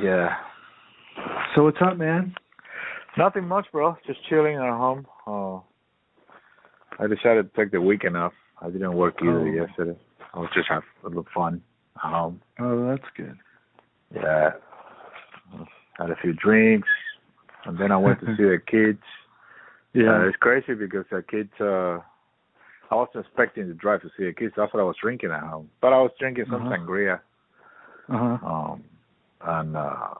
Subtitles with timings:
[0.00, 0.28] Yeah.
[1.54, 2.34] So what's up, man?
[3.16, 3.96] Nothing much, bro.
[4.06, 5.06] Just chilling at home.
[5.26, 5.56] Uh,
[7.02, 8.32] I decided to take the weekend off.
[8.60, 9.44] I didn't work either Oh.
[9.44, 9.96] yesterday.
[10.34, 11.62] I was just have a little fun
[11.96, 12.40] at home.
[12.58, 13.38] Oh, that's good.
[14.14, 14.50] Yeah.
[15.98, 16.88] Had a few drinks,
[17.66, 19.02] and then I went to see the kids.
[19.92, 20.10] Yeah.
[20.22, 21.52] Uh, it's crazy because the kids.
[21.60, 22.00] Uh,
[22.90, 24.52] I wasn't expecting to drive to see the kids.
[24.56, 25.70] That's what I was drinking at home.
[25.80, 26.76] But I was drinking some Uh-huh.
[26.76, 27.20] sangria.
[28.08, 28.46] Uh huh.
[28.46, 28.84] Um,
[29.46, 30.14] and uh,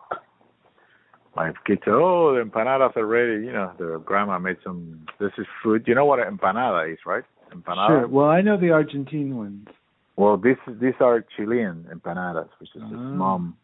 [1.36, 5.06] my kids said, "Oh, the empanadas are ready." You know, their grandma made some.
[5.20, 5.84] This is food.
[5.86, 7.24] You know what an empanada is, right?
[7.52, 7.88] Empanada.
[7.88, 8.08] Sure.
[8.08, 9.68] Well, I know the Argentine ones.
[10.16, 13.14] Well, this these are Chilean empanadas, which is his Oh.
[13.22, 13.56] mom.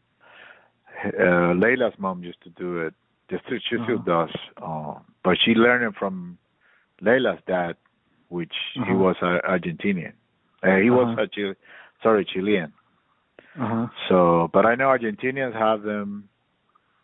[1.04, 2.94] Uh, Leila's mom used to do it.
[3.30, 4.26] Just she still Uh-huh.
[4.26, 6.36] does, uh, but she learned it from
[7.00, 7.76] Leila's dad,
[8.28, 8.94] which he Uh-huh.
[8.96, 10.12] was uh, Argentinian.
[10.64, 11.22] Uh, he was Uh-huh.
[11.22, 11.54] a Chil-
[12.02, 12.72] sorry Chilean.
[13.60, 13.86] Uh huh.
[14.08, 16.28] So, but I know Argentinians have them,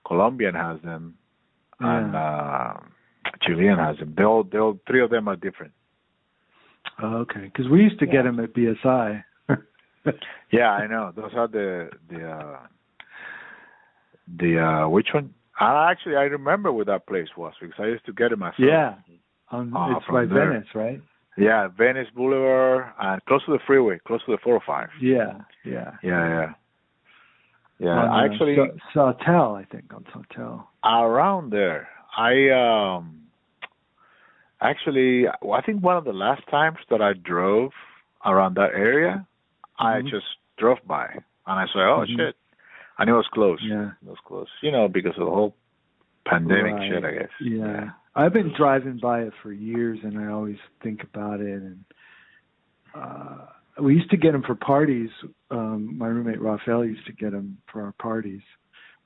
[0.06, 1.14] Colombian has them,
[1.80, 2.74] and uh,
[3.42, 4.14] Chilean has them.
[4.16, 5.72] They all, they all, three of them are different.
[7.02, 7.40] Oh, okay.
[7.52, 9.22] Because we used to get them at BSI.
[10.52, 11.12] Yeah, I know.
[11.16, 12.58] Those are the the uh,
[14.38, 15.34] the uh, which one?
[15.58, 18.54] I actually I remember where that place was because I used to get it myself.
[18.60, 18.94] yeah.
[19.50, 20.52] On, Ah, it's by there.
[20.52, 21.00] Venice, right?
[21.36, 24.88] Yeah, Venice Boulevard and close to the freeway, close to the 405.
[25.00, 25.38] Yeah.
[25.64, 25.92] Yeah.
[26.02, 26.52] Yeah, yeah.
[27.78, 30.70] Yeah, On, uh, actually Sa- Sawtell, I think on Sawtell.
[30.82, 31.88] around there.
[32.16, 33.22] I um
[34.60, 37.72] actually I think one of the last times that I drove
[38.24, 39.26] around that area,
[39.78, 40.08] I Mhm.
[40.08, 40.26] just
[40.56, 41.06] drove by
[41.46, 42.16] and I said, "Oh Mhm.
[42.16, 42.36] shit."
[42.98, 43.60] And it was close.
[43.62, 43.90] Yeah.
[44.02, 44.48] It was close.
[44.62, 45.54] You know, because of the whole
[46.24, 46.88] pandemic Right.
[46.88, 47.30] shit, I guess.
[47.40, 47.90] Yeah.
[48.16, 51.62] I've been driving by it for years, and I always think about it.
[51.62, 51.84] And
[52.94, 53.46] uh
[53.80, 55.10] we used to get them for parties.
[55.50, 58.40] Um My roommate Raphael used to get them for our parties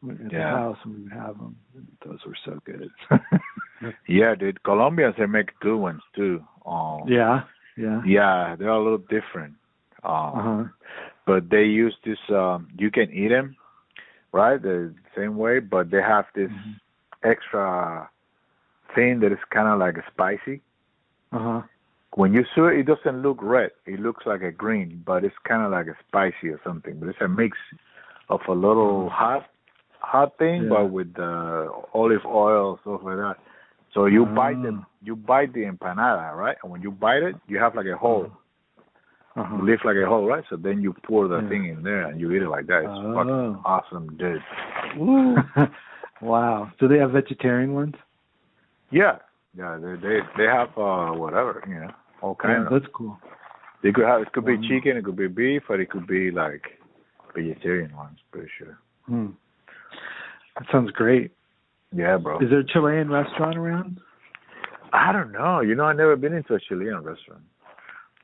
[0.09, 1.57] at the house, and we would have them.
[2.07, 2.91] Those were so good.
[4.07, 4.63] Yeah, dude.
[4.63, 6.45] Colombians they make good ones too.
[6.67, 7.45] Um, yeah.
[7.79, 8.03] Yeah.
[8.05, 9.55] Yeah, they're a little different.
[10.05, 10.65] Um, Uh huh.
[11.27, 13.57] but they use this um you can eat them
[14.33, 16.75] right the same way but they have this Mhm.
[17.33, 18.09] extra
[18.95, 20.61] thing that is kind of like spicy
[21.33, 21.63] Uh huh.
[22.15, 25.37] when you see it it doesn't look red it looks like a green but it's
[25.51, 27.57] kind of like a spicy or something but it's a mix
[28.29, 29.43] of a little hot
[30.01, 30.73] hot thing Mm-hmm.
[30.73, 30.83] Yeah.
[30.83, 33.37] but with uh, olive oil stuff like that
[33.95, 37.59] so you bite them you bite the empanada right and when you bite it you
[37.65, 38.27] have like a hole
[39.37, 39.57] Uh-huh.
[39.57, 40.45] you leave like a hole, right?
[40.51, 41.49] So then you pour the Yeah.
[41.51, 42.81] thing in there and you eat it like that.
[42.87, 43.15] It's Oh.
[43.17, 44.43] fucking awesome, dude.
[46.21, 46.71] wow.
[46.79, 47.95] Do they have vegetarian ones?
[48.91, 49.19] Yeah,
[49.57, 49.79] yeah.
[49.81, 51.91] They they they have uh whatever, you know,
[52.23, 52.73] all Yeah, kind of.
[52.73, 53.19] that's cool.
[53.83, 54.63] They could have it could be Wow.
[54.69, 56.63] chicken, it could be beef, or it could be like
[57.35, 58.19] vegetarian ones.
[58.33, 58.79] Pretty sure.
[59.07, 59.29] Hmm.
[60.59, 61.33] That sounds great.
[61.93, 62.39] Yeah, bro.
[62.41, 64.01] Is there a Chilean restaurant around?
[64.93, 65.61] I don't know.
[65.61, 67.43] You know, I've never been into a Chilean restaurant,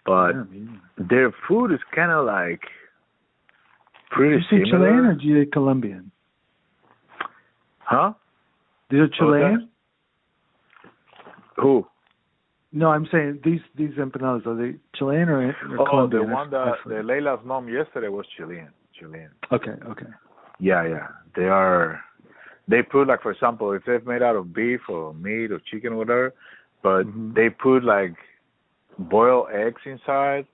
[0.05, 0.44] but Yeah,
[0.99, 2.60] their food is kind of like
[4.10, 5.10] pretty you similar.
[5.15, 6.10] Chilean or Colombian?
[7.78, 8.12] Huh?
[8.91, 9.69] These are Chilean?
[11.56, 11.87] Who?
[12.72, 16.27] No, I'm saying these these empanadas are they Chilean or, or Oh, Colombian?
[16.28, 18.69] the one that the Leila's mom yesterday was Chilean.
[18.99, 19.31] Chilean.
[19.53, 20.06] Okay, okay.
[20.58, 21.08] Yeah, yeah.
[21.35, 22.00] They are.
[22.69, 25.93] They put like, for example, if they're made out of beef or meat or chicken
[25.93, 26.35] or whatever,
[26.82, 27.35] but Mhm.
[27.35, 28.17] they put like
[28.99, 30.47] boiled eggs inside,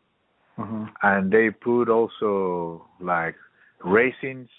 [0.59, 0.87] Uh-huh.
[1.03, 3.35] and they put also like
[3.83, 4.51] raisins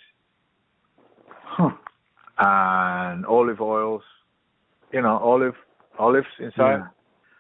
[1.44, 1.72] Huh.
[2.40, 4.04] and olive oils.
[4.92, 5.56] You know, olive
[6.00, 6.78] olives inside.
[6.80, 6.88] Yeah.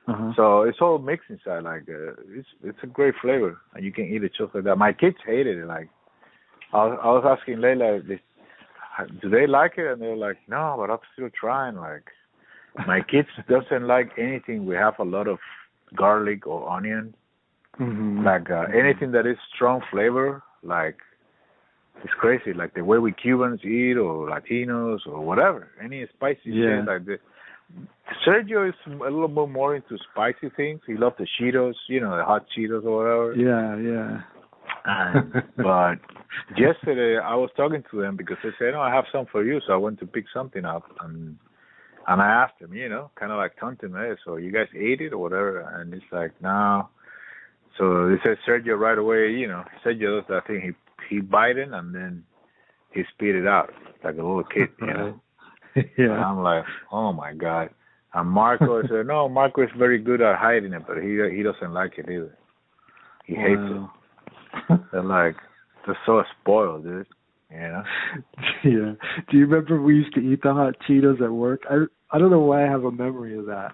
[0.06, 0.34] Uh-huh.
[0.36, 1.64] So it's all mixed inside.
[1.64, 4.76] Like uh, it's it's a great flavor, and you can eat it just like that.
[4.78, 5.66] My kids hated it.
[5.66, 5.90] Like
[6.74, 8.20] I was, I was asking Leila, this,
[9.22, 9.88] do they like it?
[9.92, 11.76] And they were like, no, but I'm still trying.
[11.76, 12.04] Like
[12.88, 14.66] my kids doesn't like anything.
[14.66, 15.38] We have a lot of
[15.96, 17.14] garlic or onion.
[17.80, 18.24] Mhm.
[18.26, 20.44] Like uh, anything that is strong flavor.
[20.64, 20.98] Like
[22.04, 22.54] it's crazy.
[22.54, 25.70] Like the way we Cubans eat or Latinos or whatever.
[25.82, 26.80] Any spicy Yeah.
[26.80, 27.20] shit like that.
[28.27, 30.81] Sergio is a little bit more into spicy things.
[30.86, 33.36] He loves the Cheetos, you know, the hot Cheetos or whatever.
[33.36, 34.21] Yeah, yeah.
[34.86, 35.95] And, but
[36.57, 39.60] yesterday I was talking to them because they said, "No, I have some for you."
[39.65, 41.38] So I went to pick something up, and
[42.07, 45.01] and I asked them, you know, kind of like taunting, hey, so you guys ate
[45.01, 45.60] it or whatever?
[45.62, 46.89] And it's like, no.
[47.77, 50.62] So they said Sergio right away, you know, Sergio does that thing.
[50.62, 52.24] He he bite it and then
[52.92, 53.71] he spit it out
[54.04, 55.21] like a little kid, you know.
[55.75, 56.12] And yeah.
[56.12, 57.70] I'm like, oh my god.
[58.14, 61.74] And Marco said, no, Marco is very good at hiding it, but he he doesn't
[61.74, 62.38] like it either.
[63.25, 63.92] He hates Wow.
[64.70, 64.80] it.
[64.92, 65.36] They're like,
[65.86, 67.08] they're so spoiled, dude.
[67.52, 67.84] You know?
[68.64, 68.94] yeah.
[69.30, 71.62] Do you remember we used to eat the hot Cheetos at work?
[71.70, 73.72] I I don't know why I have a memory of that.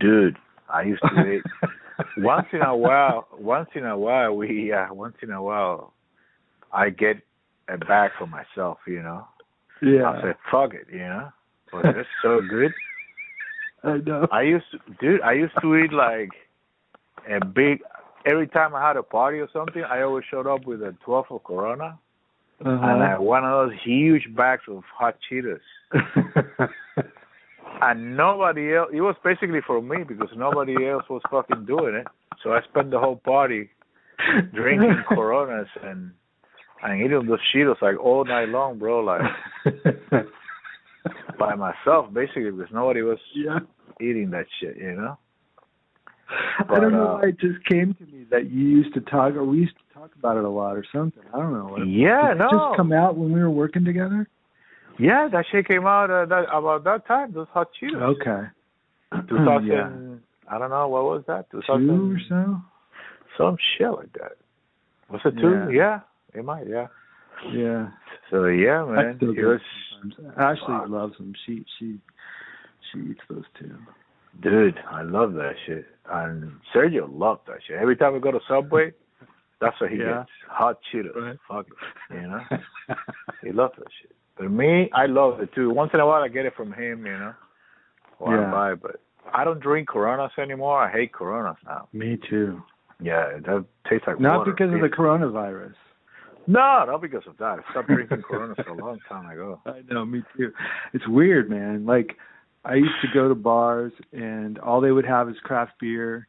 [0.00, 0.36] Dude,
[0.68, 1.42] I used to eat
[2.18, 3.28] once in a while.
[3.38, 5.92] Once in a while, we uh, once in a while,
[6.72, 7.16] I get
[7.68, 8.78] a bag for myself.
[8.86, 9.26] You know,
[9.82, 10.10] yeah.
[10.10, 10.86] I said, fuck it.
[10.92, 11.28] You know,
[11.72, 12.72] but it's so good.
[13.84, 14.26] I know.
[14.32, 15.20] I used to, dude.
[15.22, 16.30] I used to eat like
[17.30, 17.80] a big.
[18.26, 21.26] Every time I had a party or something, I always showed up with a 12
[21.30, 21.98] of Corona
[22.60, 23.22] and I Uh-huh.
[23.22, 25.60] one of those huge bags of hot Cheetos.
[27.80, 28.88] And nobody else.
[28.92, 32.06] It was basically for me because nobody else was fucking doing it.
[32.42, 33.70] So I spent the whole party
[34.54, 36.10] drinking Coronas and
[36.82, 39.00] and eating those Cheetos like all night long, bro.
[39.00, 39.22] Like
[41.38, 43.58] by myself, basically, because nobody was yeah.
[44.00, 44.76] eating that shit.
[44.76, 45.18] You know.
[46.68, 49.34] I don't know uh, why it just came to me that you used to talk,
[49.34, 51.22] or we used to talk about it a lot, or something.
[51.32, 51.76] I don't know.
[51.76, 52.50] It- Yeah, Did it no.
[52.50, 54.28] just come out when we were working together?
[54.98, 57.32] Yeah, that shit came out uh, that about that time.
[57.32, 58.16] Those hot Cheetos.
[58.20, 58.48] Okay.
[59.28, 59.66] 2000.
[59.66, 59.88] yeah.
[60.50, 61.50] I don't know what was that.
[61.50, 61.86] 2000.
[61.86, 62.60] Two or so.
[63.38, 64.32] Some shit like that.
[65.10, 65.70] Was it two?
[65.72, 66.00] Yeah,
[66.34, 66.66] it might.
[66.68, 66.86] Yeah.
[67.52, 67.88] Yeah.
[68.30, 69.18] So yeah, man.
[69.20, 69.60] was.
[70.36, 70.88] Ashley Fuck.
[70.88, 71.32] loves them.
[71.46, 71.98] She she
[72.92, 73.74] she eats those too.
[74.42, 75.86] dude, I love that shit.
[76.10, 77.76] And Sergio loved that shit.
[77.78, 78.92] Every time we go to Subway,
[79.60, 80.18] that's what he Yeah.
[80.20, 80.30] gets.
[80.48, 81.14] Hot Cheetos.
[81.16, 81.36] Right.
[81.48, 82.14] Fuck it.
[82.14, 82.40] You know?
[83.42, 84.12] he loves that shit.
[84.36, 85.70] But me, I love it too.
[85.70, 87.34] Once in a while I get it from him, you know.
[88.20, 88.48] Or Yeah.
[88.48, 89.00] I buy, but
[89.34, 90.78] I don't drink Coronas anymore.
[90.82, 91.88] I hate Coronas now.
[91.92, 92.62] Me too.
[93.00, 94.52] Yeah, that tastes like Not water.
[94.52, 95.74] because of the coronavirus.
[96.48, 97.58] No, not because of that.
[97.58, 99.60] I stopped drinking Coronas a long time ago.
[99.66, 100.50] I know, me too.
[100.94, 101.84] It's weird, man.
[101.84, 102.16] Like
[102.64, 106.26] I used to go to bars and all they would have is craft beer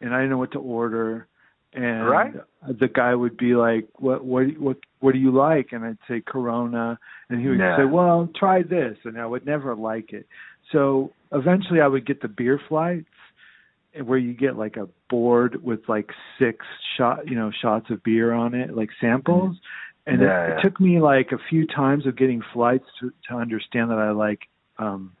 [0.00, 1.28] and I didn't know what to order
[1.74, 2.32] and Right.
[2.66, 6.22] the guy would be like, "What what what what do you like?" and I'd say
[6.22, 6.98] Corona
[7.28, 7.76] and he would Yeah.
[7.76, 10.26] say, "Well, try this." And I would never like it.
[10.72, 13.04] So eventually I would get the beer flights
[14.04, 16.64] where you get like a board with like six
[16.96, 19.56] shot, you know, shots of beer on it, like samples.
[20.06, 20.58] And Yeah, it, yeah.
[20.58, 24.10] it took me like a few times of getting flights to to understand that I
[24.10, 24.40] like
[24.78, 25.12] um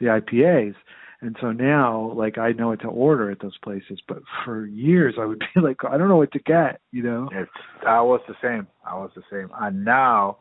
[0.00, 0.74] the IPAs.
[1.20, 5.14] And so now like I know what to order at those places, but for years
[5.20, 7.28] I would be like I don't know what to get, you know.
[7.32, 7.50] It's
[7.86, 8.66] I was the same.
[8.86, 9.50] I was the same.
[9.60, 10.38] And now,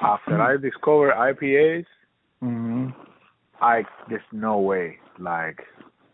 [0.00, 1.86] after I discovered IPAs,
[2.42, 2.94] Mhm.
[3.60, 4.98] I there's no way.
[5.18, 5.62] Like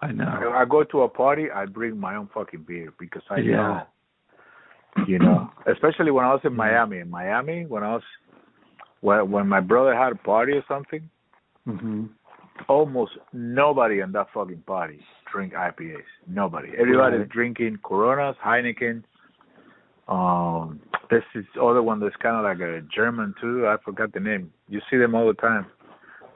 [0.03, 0.53] I know.
[0.55, 3.57] I go to a party, I bring my own fucking beer because I Yeah.
[3.57, 3.87] know.
[5.07, 6.99] You know, especially when I was in Miami.
[6.99, 8.03] In Miami, when I was
[9.01, 11.09] when when my brother had a party or something,
[11.67, 12.11] Mhm.
[12.69, 16.05] almost nobody in that fucking party drink IPAs.
[16.27, 16.77] Nobody.
[16.77, 17.29] Everybody's Right.
[17.29, 19.03] drinking Coronas, Heineken.
[20.09, 23.67] Um, this is other one that's kind of like a German too.
[23.67, 24.53] I forgot the name.
[24.69, 25.67] You see them all the time.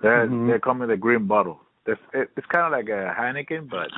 [0.00, 0.46] They're Mhm.
[0.50, 1.60] they come in a green bottle.
[1.86, 3.88] It's it, it's kind of like a Heineken, but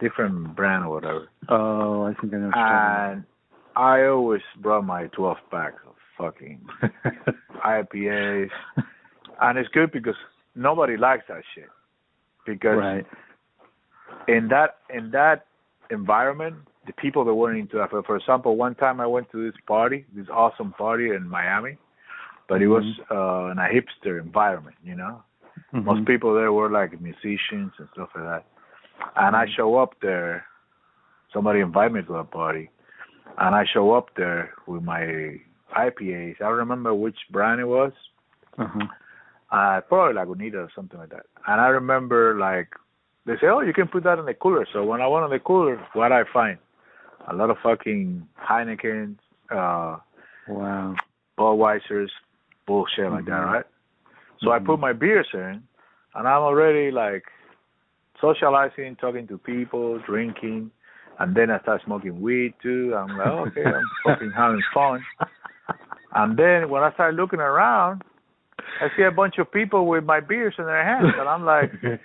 [0.00, 1.28] different brand or whatever.
[1.48, 2.46] Oh, I think I know.
[2.46, 3.24] what you're talking And
[3.74, 6.60] I always brought my 12 packs of fucking.
[7.64, 8.50] IPAs,
[9.40, 10.14] and it's good because
[10.54, 11.68] nobody likes that shit.
[12.46, 13.06] Because right.
[14.28, 15.46] in that in that
[15.90, 17.90] environment, the people that weren't into that.
[17.90, 21.78] For, for example, one time I went to this party, this awesome party in Miami,
[22.48, 25.22] but it was uh, in a hipster environment, you know.
[25.84, 26.06] Most Mhm.
[26.06, 28.44] people there were like musicians and stuff like that.
[29.16, 30.46] And I show up there.
[31.32, 32.70] Somebody invited me to a party,
[33.38, 35.38] and I show up there with my
[35.76, 36.40] IPAs.
[36.40, 37.92] I don't remember which brand it was.
[38.58, 38.86] Uh-huh.
[39.50, 41.26] Uh, probably Lagunita or something like that.
[41.46, 42.74] And I remember like
[43.26, 45.30] they say, "Oh, you can put that in the cooler." So when I went in
[45.30, 46.58] the cooler, what I find,
[47.28, 49.16] a lot of fucking Heineken,
[49.50, 49.98] uh,
[50.48, 50.94] Wow.
[51.36, 52.10] Budweisers,
[52.66, 53.52] bullshit like that, Mhm.
[53.52, 53.66] right?
[54.42, 54.80] So I put mm-hmm.
[54.82, 55.62] my beers in,
[56.14, 57.24] and I'm already like
[58.20, 60.70] socializing, talking to people, drinking,
[61.18, 62.94] and then I start smoking weed too.
[62.96, 65.04] I'm like, okay, I'm fucking having fun.
[66.14, 68.02] And then when I start looking around,
[68.80, 71.72] I see a bunch of people with my beers in their hands, and I'm like,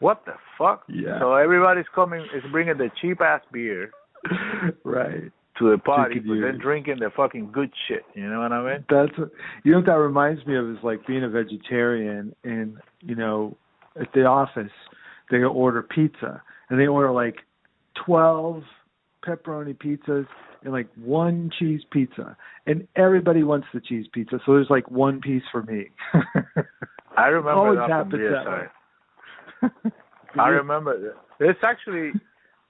[0.00, 0.84] what the fuck?
[0.88, 1.18] Yeah.
[1.18, 3.90] So everybody's coming, is bringing the cheap ass beer
[4.84, 5.30] right.
[5.60, 8.02] To the party, but then drinking the fucking good shit.
[8.14, 8.84] You know what I mean?
[8.88, 9.30] That's what,
[9.62, 13.56] you know what that reminds me of is like being a vegetarian and you know
[14.00, 14.72] at the office
[15.30, 17.36] they order pizza and they order like
[18.04, 18.62] twelve
[19.24, 20.26] pepperoni pizzas
[20.62, 22.36] and like one cheese pizza,
[22.66, 25.90] and everybody wants the cheese pizza, so there's like one piece for me.
[27.16, 28.22] I remember Always that from happens
[29.62, 29.92] that way.
[30.38, 32.12] I remember it's actually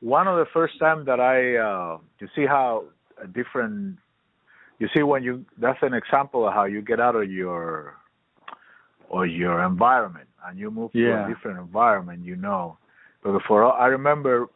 [0.01, 2.85] one of the first time that I uh you see how
[3.23, 3.99] a different
[4.79, 7.97] you see when you that's an example of how you get out of your
[9.09, 12.79] or your environment and you move to a different environment you know
[13.23, 14.47] but before I remember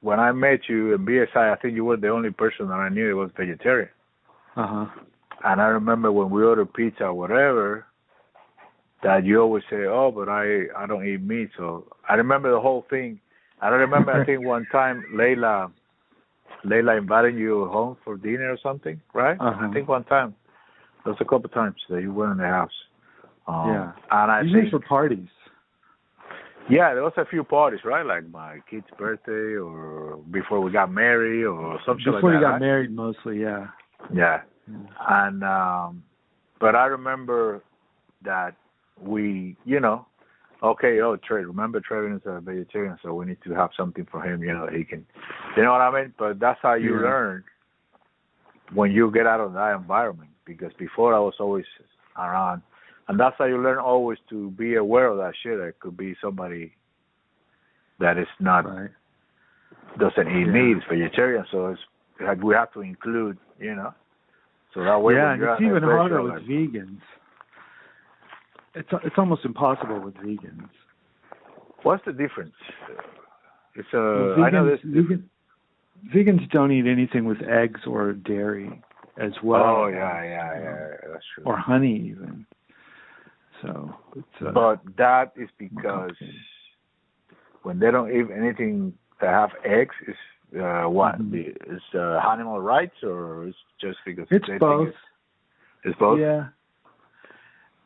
[0.00, 2.88] when I met you in BSI I think you were the only person that I
[2.88, 3.90] knew that was vegetarian
[4.56, 4.86] Uh huh.
[5.44, 7.86] and I remember when we ordered pizza or whatever,
[9.02, 12.60] that you always say, "Oh, but I I don't eat meat." So I remember the
[12.60, 13.20] whole thing.
[13.62, 14.12] I don't remember.
[14.12, 15.72] I think one time Layla,
[16.66, 19.36] Layla invited you home for dinner or something, right?
[19.40, 19.68] Uh-huh.
[19.68, 20.34] I think one time.
[21.04, 22.70] There was a couple times that you went in the house.
[23.48, 23.92] Um, Yeah.
[24.10, 25.26] And I Usually think for parties.
[26.70, 28.06] yeah, there was a few parties, right?
[28.06, 32.18] Like my kid's birthday or before we got married or something like that.
[32.18, 32.60] Before we got right?
[32.60, 33.66] married, mostly, yeah.
[34.14, 34.42] Yeah.
[34.68, 34.76] Yeah.
[35.08, 36.04] and um
[36.60, 37.64] but I remember
[38.24, 38.54] that
[39.00, 40.06] we, you know,
[40.62, 44.22] okay, oh Trey, remember Trevin is a vegetarian, so we need to have something for
[44.22, 45.04] him, you know, he can
[45.56, 46.14] you know what I mean?
[46.18, 47.02] But that's how you Yeah.
[47.02, 47.44] learn
[48.72, 51.66] when you get out of that environment because before I was always
[52.16, 52.62] around
[53.08, 55.58] and that's how you learn always to be aware of that shit.
[55.58, 56.72] It could be somebody
[57.98, 58.90] that is not Right.
[59.98, 60.52] doesn't eat Yeah.
[60.52, 61.84] meat, is vegetarian, so it's
[62.20, 63.92] like we have to include, you know.
[64.72, 67.02] So that way, yeah, and it's even harder with like, vegans.
[68.74, 70.68] It's it's almost impossible with vegans.
[71.82, 72.54] What's the difference?
[73.74, 74.80] It's uh, Well, I know vegans, this.
[74.84, 75.30] vegan,
[76.14, 78.82] vegans don't eat anything with eggs or dairy
[79.18, 79.62] as well.
[79.62, 81.44] oh yeah, yeah, yeah, that's true.
[81.44, 82.46] Or honey even.
[83.60, 86.16] So it's uh, but that is because
[87.62, 90.16] when they don't eat anything that have eggs, is
[90.60, 91.20] uh, what?
[91.20, 91.56] Mhm.
[91.72, 94.88] Is uh, animal rights or is just because it's both.
[94.88, 94.96] it's,
[95.84, 96.18] it's both?
[96.18, 96.48] Yeah.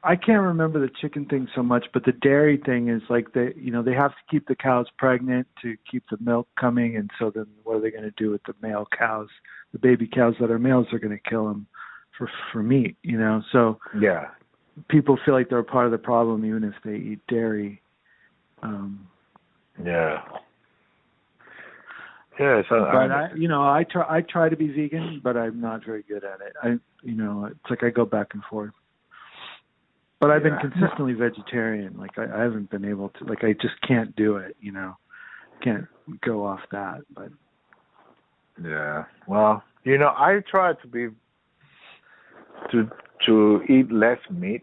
[0.07, 3.53] I can't remember the chicken thing so much, but the dairy thing is like they,
[3.57, 7.11] you know, they have to keep the cows pregnant to keep the milk coming, and
[7.19, 9.27] so then what are they going to do with the male cows?
[9.73, 11.67] The baby cows that are males are going to kill them
[12.17, 13.43] for for meat, you know.
[13.51, 14.29] So Yeah.
[14.89, 17.83] people feel like they're a part of the problem even if they eat dairy.
[18.63, 19.09] Um,
[19.85, 20.23] Yeah.
[22.39, 25.61] Yeah, so but I, you know, I try I try to be vegan, but I'm
[25.61, 26.53] not very good at it.
[26.63, 28.73] I, you know, it's like I go back and forth.
[30.21, 31.97] But I've been consistently vegetarian.
[31.99, 33.25] Like I, I haven't been able to.
[33.25, 34.57] Like I just can't do it.
[34.61, 34.97] You know,
[35.63, 35.87] can't
[36.25, 37.03] go off that.
[37.15, 37.31] But
[38.63, 39.05] Yeah.
[39.27, 41.09] Well, you know, I try to be
[42.71, 42.91] to
[43.27, 44.63] to eat less meat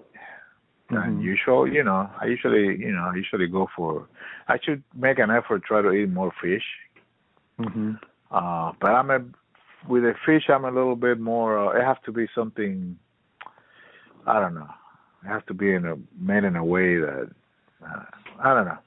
[0.89, 1.23] than Mhm.
[1.23, 1.67] usual.
[1.67, 4.07] You know, I usually, you know, I usually go for.
[4.47, 6.65] I should make an effort try to eat more fish.
[7.57, 7.93] hmm
[8.31, 9.19] Uh, but I'm a
[9.87, 10.49] with the fish.
[10.49, 11.57] I'm a little bit more.
[11.59, 12.97] Uh, it has to be something.
[14.25, 14.69] I don't know.
[15.23, 17.29] It has to be in a made in a way that
[17.85, 18.03] uh,
[18.43, 18.77] I don't know.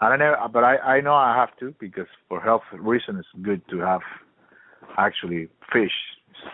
[0.00, 3.44] I don't know, but I I know I have to because for health reasons it's
[3.44, 4.00] good to have
[4.96, 5.92] actually fish.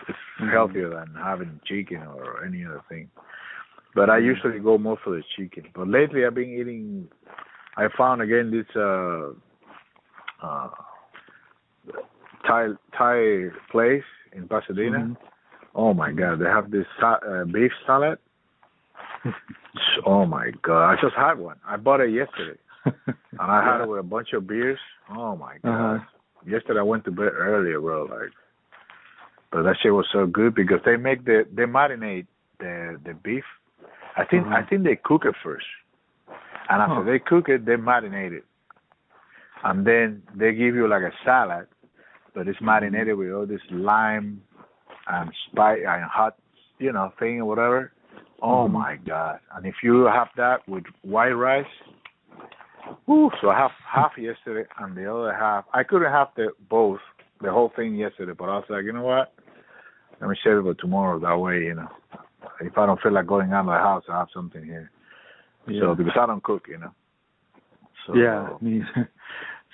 [0.09, 0.51] It's, Mhm.
[0.51, 3.09] healthier than having chicken or any other thing.
[3.95, 4.25] But I Mhm.
[4.25, 5.65] usually go more for the chicken.
[5.73, 7.09] But lately I've been eating.
[7.77, 9.31] I found again this uh
[10.41, 10.69] uh
[12.45, 14.99] Thai Thai place in Pasadena.
[14.99, 15.17] Mhm.
[15.73, 18.19] Oh my God, they have this sa- uh, beef salad.
[20.05, 21.57] oh my God, I just had one.
[21.65, 24.79] I bought it yesterday, and I had it with a bunch of beers.
[25.09, 25.95] Oh my God.
[25.95, 26.05] Uh-huh.
[26.45, 28.03] Yesterday I went to bed earlier, bro.
[28.05, 28.31] Like,
[29.51, 32.27] but that shit was so good because they make the they marinate
[32.59, 33.43] the the beef.
[34.15, 34.55] I think Uh-huh.
[34.57, 35.65] I think they cook it first,
[36.69, 37.03] and after Huh.
[37.03, 38.45] they cook it, they marinate it,
[39.63, 41.67] and then they give you like a salad,
[42.33, 42.65] but it's Mhm.
[42.65, 44.41] marinated with all this lime
[45.07, 46.35] and spice and hot,
[46.79, 47.91] you know, thing or whatever.
[48.41, 48.71] Oh Mhm.
[48.71, 49.39] my god!
[49.53, 51.65] And if you have that with white rice,
[53.05, 55.65] whew, so I have half yesterday and the other half.
[55.73, 56.99] I couldn't have the both,
[57.41, 59.33] the whole thing yesterday, but I was like, you know what?
[60.19, 61.19] Let me save it for tomorrow.
[61.19, 61.89] That way, you know,
[62.61, 64.91] if I don't feel like going out of the house, I have something here.
[65.67, 65.81] Yeah.
[65.81, 66.91] So because I don't cook, you know.
[68.05, 68.83] So yeah, me.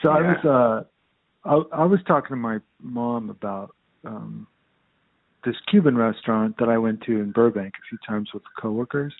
[0.01, 4.47] So I was uh I, I was talking to my mom about um
[5.45, 9.13] this Cuban restaurant that I went to in Burbank a few times with coworkers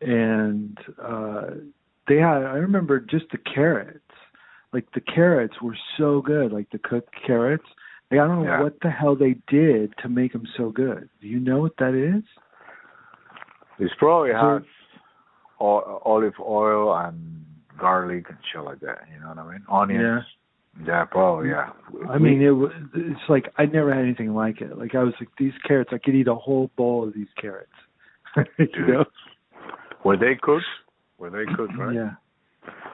[0.00, 1.46] and uh
[2.08, 4.00] they had I remember just the carrots.
[4.72, 7.64] Like the carrots were so good, like the cooked carrots.
[8.10, 8.62] Like I don't know Yeah.
[8.62, 11.08] what the hell they did to make them so good.
[11.20, 12.22] Do you know what that is?
[13.78, 14.62] It's probably So- has
[15.58, 17.44] olive oil and
[17.78, 19.04] garlic and shit like that.
[19.12, 19.64] You know what I mean?
[19.68, 20.02] Onions.
[20.02, 20.35] Yeah,
[20.84, 21.50] probably.
[21.50, 21.70] Yeah.
[22.08, 22.72] I mean, it was.
[22.94, 24.76] It's like I never had anything like it.
[24.76, 25.90] Like I was like these carrots.
[25.92, 27.70] I could eat a whole bowl of these carrots.
[28.58, 29.04] you know?
[30.04, 30.64] were they cooked?
[31.18, 31.76] Were they cooked?
[31.78, 31.94] Right.
[31.94, 32.10] Yeah.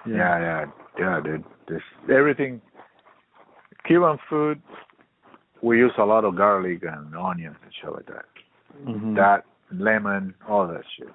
[0.07, 0.65] Yeah, yeah,
[0.99, 1.45] yeah, dude.
[1.69, 2.61] This everything.
[3.87, 4.63] Cuban food,
[5.61, 8.27] we use a lot of garlic and onions and shit like that.
[8.87, 9.17] Mhm.
[9.17, 11.09] That lemon, all that shit.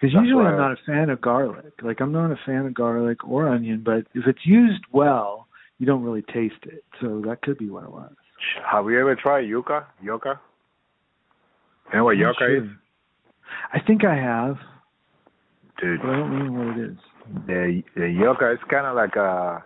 [0.00, 1.72] Because usually I'm not a fan of garlic.
[1.82, 5.47] Like I'm not a fan of garlic or onion, but if it's used well,
[5.78, 6.84] you don't really taste it.
[7.00, 8.12] So that could be what it was.
[8.70, 9.84] Have you ever tried yuca?
[10.04, 10.38] Yuca?
[11.92, 12.64] You know what I'm yuca sure.
[12.64, 12.70] is?
[13.72, 14.56] I think I have,
[15.80, 16.96] Dude, but I don't know what it is.
[17.46, 19.62] the the yuca is kind of like a.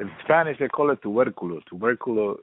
[0.00, 1.60] In Spanish they call it tuberculo.
[1.72, 2.36] Tuberculo,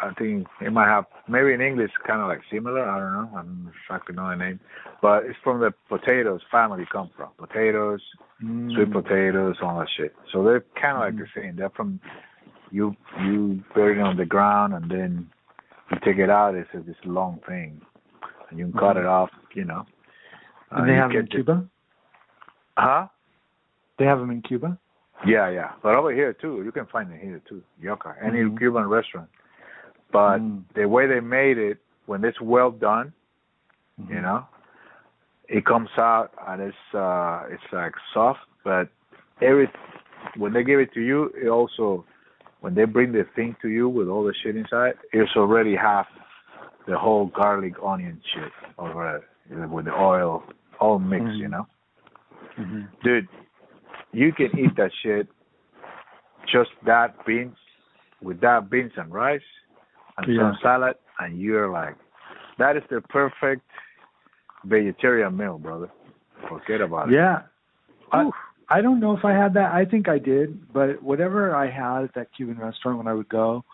[0.00, 2.88] I think it might have maybe in English kind of like similar.
[2.88, 3.30] I don't know.
[3.36, 4.60] I don't exactly know the name,
[5.02, 8.00] but it's from the potatoes family come from potatoes,
[8.42, 8.72] Mm.
[8.74, 10.14] sweet potatoes, all that shit.
[10.32, 11.56] So they're kind of like the same.
[11.56, 12.00] They're from
[12.70, 15.28] you you bury it on the ground and then
[15.90, 16.54] you take it out.
[16.54, 17.80] It's a, this long thing,
[18.48, 19.00] and you can cut Mhm.
[19.00, 19.30] it off.
[19.54, 19.86] You know.
[20.70, 21.66] And Uh, they have them in the- Cuba.
[22.76, 23.08] Huh?
[23.98, 24.78] They have them in Cuba.
[25.26, 25.72] Yeah, yeah.
[25.82, 27.62] But over here too, you can find it here too.
[27.80, 28.56] Yucca, any Mhm.
[28.58, 29.28] Cuban restaurant.
[30.12, 30.64] But Mm.
[30.74, 33.12] the way they made it, when it's well done,
[34.00, 34.14] Mm-hmm.
[34.14, 34.46] you know,
[35.48, 38.88] it comes out and it's uh it's like soft, but
[39.42, 39.68] every
[40.36, 42.04] when they give it to you, it also
[42.60, 46.06] when they bring the thing to you with all the shit inside, it's already half
[46.86, 49.24] the whole garlic onion shit over it
[49.70, 50.44] with the oil
[50.78, 51.50] all mixed, you Mhm.
[51.50, 51.66] know.
[52.56, 53.28] hmm dude,
[54.12, 55.28] you can eat that shit,
[56.46, 57.56] just that beans,
[58.22, 59.42] with that beans and rice,
[60.18, 60.38] and Yeah.
[60.38, 61.96] some salad, and you're like,
[62.58, 63.62] that is the perfect
[64.64, 65.88] vegetarian meal, brother.
[66.48, 67.14] Forget about it.
[67.14, 67.42] Yeah.
[68.70, 69.72] I, don't know if I had that.
[69.72, 73.28] I think I did, but whatever I had at that Cuban restaurant when I would
[73.28, 73.64] go,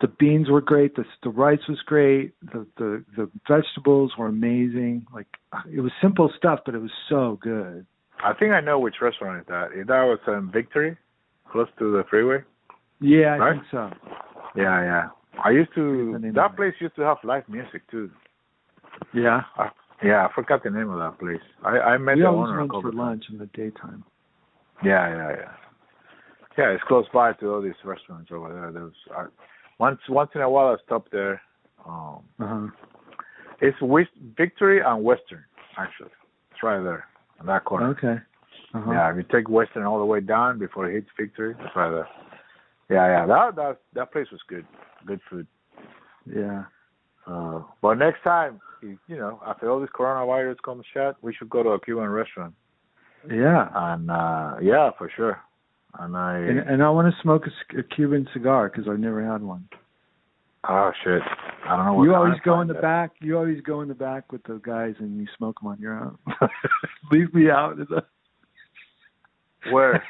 [0.00, 0.94] the beans were great.
[0.94, 2.34] The the rice was great.
[2.52, 5.06] The the the vegetables were amazing.
[5.12, 5.26] Like
[5.72, 7.84] it was simple stuff, but it was so good.
[8.24, 9.70] I think I know which restaurant is that.
[9.86, 10.96] That was um, Victory,
[11.50, 12.38] close to the freeway.
[13.00, 13.52] Yeah, I Right?
[13.54, 13.90] think so.
[14.56, 15.08] Yeah, yeah.
[15.44, 16.18] I used to.
[16.34, 18.10] That place used to have live music too.
[19.14, 19.42] Yeah.
[19.56, 19.70] I,
[20.02, 21.42] yeah, I forgot the name of that place.
[21.64, 24.04] I I met we the always owner a went for lunch in the daytime.
[24.84, 25.52] Yeah, yeah, yeah.
[26.56, 28.72] Yeah, it's close by to all these restaurants over there.
[28.72, 29.26] There's I,
[29.78, 31.40] once once in a while I stop there.
[31.86, 32.66] Um, Uh-huh.
[33.60, 35.44] it's West, Victory and Western
[35.76, 36.10] actually.
[36.50, 37.04] It's right there
[37.40, 37.88] on that corner.
[37.90, 38.16] Okay.
[38.74, 38.90] Uh-huh.
[38.90, 41.90] Yeah, if you take Western all the way down before it hits Victory, it's right
[41.90, 42.08] there.
[42.90, 43.26] Yeah, yeah.
[43.26, 44.66] That that that place was good.
[45.06, 45.46] Good food.
[46.26, 46.64] Yeah.
[47.26, 51.50] Uh, but next time, you, you know, after all this coronavirus comes shut, we should
[51.50, 52.54] go to a Cuban restaurant.
[53.30, 53.68] Yeah.
[53.74, 55.40] And uh yeah, for sure.
[55.98, 57.44] And I And, and I want to smoke
[57.78, 59.68] a Cuban cigar because I've never had one.
[60.68, 61.22] Oh shit!
[61.66, 61.94] I don't know.
[61.94, 62.82] What You always go in the that.
[62.82, 63.12] back.
[63.20, 65.94] You always go in the back with the guys and you smoke them on your
[65.98, 66.18] own.
[67.12, 67.78] Leave me out.
[67.80, 68.04] of the-
[69.72, 70.02] Where?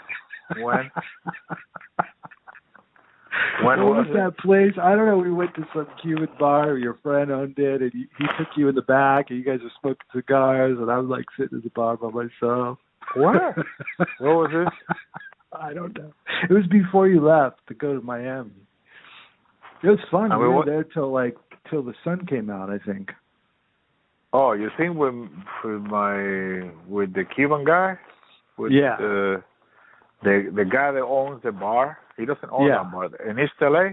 [0.56, 0.90] When?
[3.62, 4.72] When what was was that place?
[4.82, 5.18] I don't know.
[5.18, 6.76] We went to some Cuban bar.
[6.78, 9.60] Your friend owned it, and he, he took you in the back, and you guys
[9.62, 12.78] were smoking cigars, and I was like sitting at the bar by myself.
[13.16, 13.54] Where?
[14.18, 14.96] What was this?
[15.52, 16.12] I don't know.
[16.48, 18.50] It was before you left to go to Miami.
[19.82, 20.30] It was fun.
[20.32, 21.36] I we were what- there till like
[21.70, 22.70] till the sun came out.
[22.70, 23.10] I think.
[24.32, 25.14] Oh, you think with
[25.64, 27.98] with my with the Cuban guy?
[28.58, 28.96] With Yeah.
[28.98, 29.42] The
[30.22, 31.98] the the guy that owns the bar.
[32.16, 32.82] He doesn't own Yeah.
[32.82, 33.90] that bar in East LA.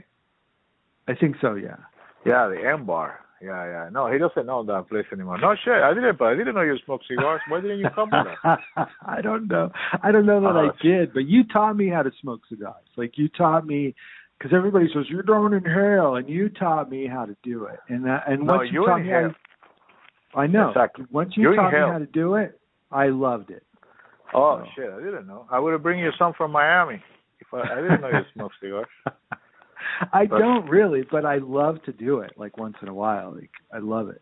[1.07, 1.53] I think so.
[1.53, 1.77] Yeah.
[2.25, 3.19] Yeah, the M bar.
[3.45, 3.89] Yeah, yeah.
[3.91, 5.38] No, he doesn't know that place anymore.
[5.38, 5.73] No shit.
[5.73, 6.17] I didn't.
[6.17, 7.41] But I didn't know you smoked cigars.
[7.47, 8.60] Why didn't you come with that?
[9.05, 9.71] I don't know.
[10.01, 12.41] I don't know that Oh, I uh, did, but you taught me how to smoke
[12.49, 12.84] cigars.
[12.97, 13.93] Like you taught me,
[14.38, 17.79] because everybody says you're don't inhale, and you taught me how to do it.
[17.89, 19.31] And that, and No, once you, you taught me, inhale.
[20.34, 20.69] how, I know.
[20.69, 21.05] Exactly.
[21.12, 21.88] Once you, You taught inhale.
[21.88, 22.60] me how to do it,
[22.91, 23.63] I loved it.
[24.34, 24.69] Oh So.
[24.75, 24.89] shit!
[24.91, 25.45] I didn't know.
[25.51, 27.01] I would have bring you some from Miami.
[27.39, 28.88] If I, I didn't know you smoked cigars.
[30.13, 32.32] I don't really, but I love to do it.
[32.38, 34.21] Like once in a while, like I love it.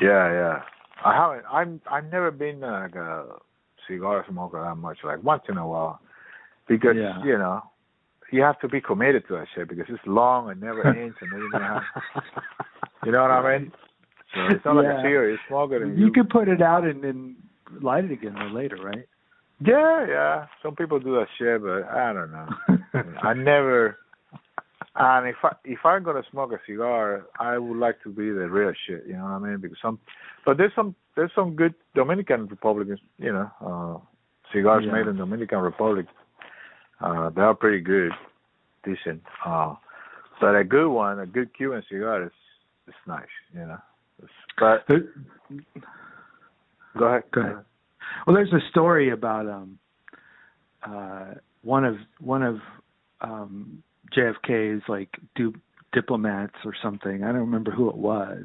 [0.00, 0.62] Yeah, yeah.
[1.04, 1.44] I haven't.
[1.50, 1.80] I'm.
[1.90, 3.26] I've never been like a
[3.88, 4.98] cigar smoker that much.
[5.04, 6.00] Like once in a while,
[6.68, 7.22] because Yeah.
[7.24, 7.62] you know,
[8.30, 11.30] you have to be committed to that shit because it's long and never ends, and
[11.32, 11.82] you have,
[13.04, 13.72] you know what I mean.
[14.34, 14.98] So it's not like Yeah.
[15.00, 15.30] a cigarette.
[15.32, 16.12] You smoke you you.
[16.12, 17.36] could put it out and then
[17.80, 19.06] light it again later, right?
[19.60, 20.46] Yeah, yeah.
[20.62, 22.48] Some people do that shit, but I don't know.
[23.22, 23.98] I never.
[24.96, 28.48] And if I if I'm gonna smoke a cigar, I would like to be the
[28.48, 29.04] real shit.
[29.06, 29.58] You know what I mean?
[29.60, 29.98] Because some,
[30.44, 32.98] but there's some there's some good Dominican Republicans.
[33.18, 33.98] You know, uh
[34.52, 34.92] cigars Yeah.
[34.92, 36.06] made in Dominican Republic.
[37.00, 38.12] Uh, they are pretty good.
[38.84, 39.22] decent.
[39.46, 39.74] Uh,
[40.40, 42.32] but a good one, a good Cuban cigar is
[42.88, 43.78] is nice, you know.
[44.22, 44.86] It's, but
[46.98, 47.22] go ahead.
[47.32, 47.56] Go ahead.
[48.26, 49.78] Well, there's a story about um
[50.82, 52.56] uh one of one of
[53.20, 53.82] um
[54.16, 55.54] JFK's like du-
[55.92, 57.22] diplomats or something.
[57.22, 58.44] I don't remember who it was.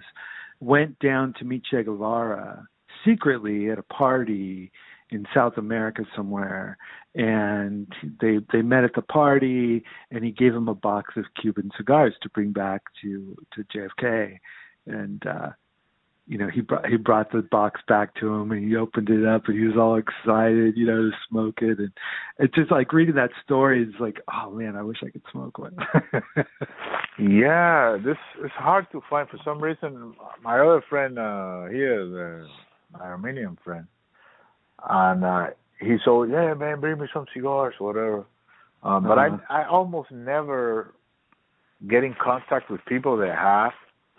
[0.59, 2.67] Went down to meet Che Guevara
[3.05, 4.71] secretly at a party
[5.11, 6.77] in South America somewhere,
[7.13, 7.87] and
[8.19, 12.13] they they met at the party, and he gave him a box of Cuban cigars
[12.21, 14.37] to bring back to to JFK,
[14.87, 15.49] and uh,
[16.27, 19.25] you know he brought he brought the box back to him, and he opened it
[19.25, 21.91] up, and he was all excited, you know, to smoke it, and
[22.39, 25.57] it's just like reading that story is like, oh man, I wish I could smoke
[25.59, 25.75] one.
[27.19, 30.15] yeah, this is hard to find for some reason.
[30.43, 32.47] My other friend uh here, the
[32.93, 33.87] my Armenian friend
[34.89, 35.47] and uh,
[35.79, 38.25] he said, "Yeah, man, bring me some cigars, whatever."
[38.83, 39.37] Um, but Uh-huh.
[39.49, 40.93] I I almost never
[41.87, 43.73] get in contact with people that have.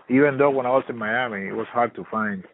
[0.09, 2.45] Even though when I was in Miami, it was hard to find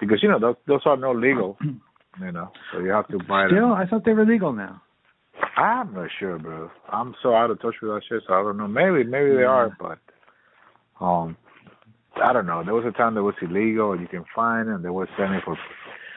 [0.00, 1.58] because you know those those are no legal,
[2.20, 3.50] you know, so you have to buy them.
[3.52, 4.80] Still, I thought they were legal now.
[5.56, 6.70] I'm not sure, bro.
[6.90, 8.68] I'm so out of touch with that shit, so I don't know.
[8.68, 9.98] Maybe maybe they are, but
[11.04, 11.36] um,
[12.22, 12.62] I don't know.
[12.64, 13.98] There was a time that was illegal.
[13.98, 14.82] You can find them.
[14.82, 15.56] They were selling for.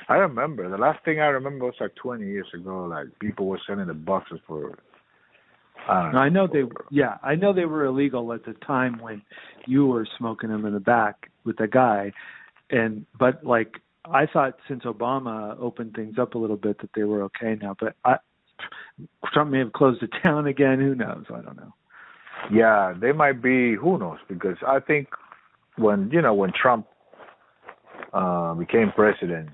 [0.10, 2.86] I remember the last thing I remember was like 20 years ago.
[2.86, 4.78] Like people were selling the boxes for.
[5.90, 6.64] I don't No, I know they.
[6.90, 9.22] Yeah, I know they were illegal at the time when
[9.66, 12.12] you were smoking them in the back with the guy,
[12.70, 17.04] and but like I thought since Obama opened things up a little bit that they
[17.04, 17.76] were okay now.
[17.80, 18.18] But I,
[19.34, 20.80] Trump may have closed it down again.
[20.80, 21.26] Who knows?
[21.30, 21.74] I don't know.
[22.52, 23.76] Yeah, they might be.
[23.76, 24.18] Who knows?
[24.28, 25.08] Because I think
[25.78, 26.88] when you know when Trump
[28.14, 29.50] uh, became president,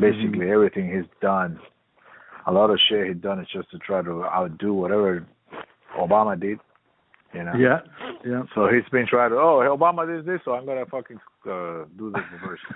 [0.00, 1.58] basically everything he's done,
[2.46, 5.26] a lot of shit he's done is just to try to outdo whatever
[5.98, 6.58] Obama did.
[7.34, 7.54] You know.
[7.54, 7.80] Yeah,
[8.26, 8.42] yeah.
[8.54, 9.36] So he's been trying to.
[9.36, 12.60] Oh, Obama did this, so I'm gonna fucking uh, do the reverse.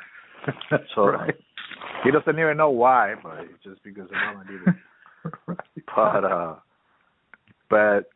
[0.94, 1.34] So right.
[2.04, 4.74] he doesn't even know why, but it's just because Obama did it.
[5.46, 5.58] right.
[5.96, 6.54] But uh,
[7.68, 8.10] but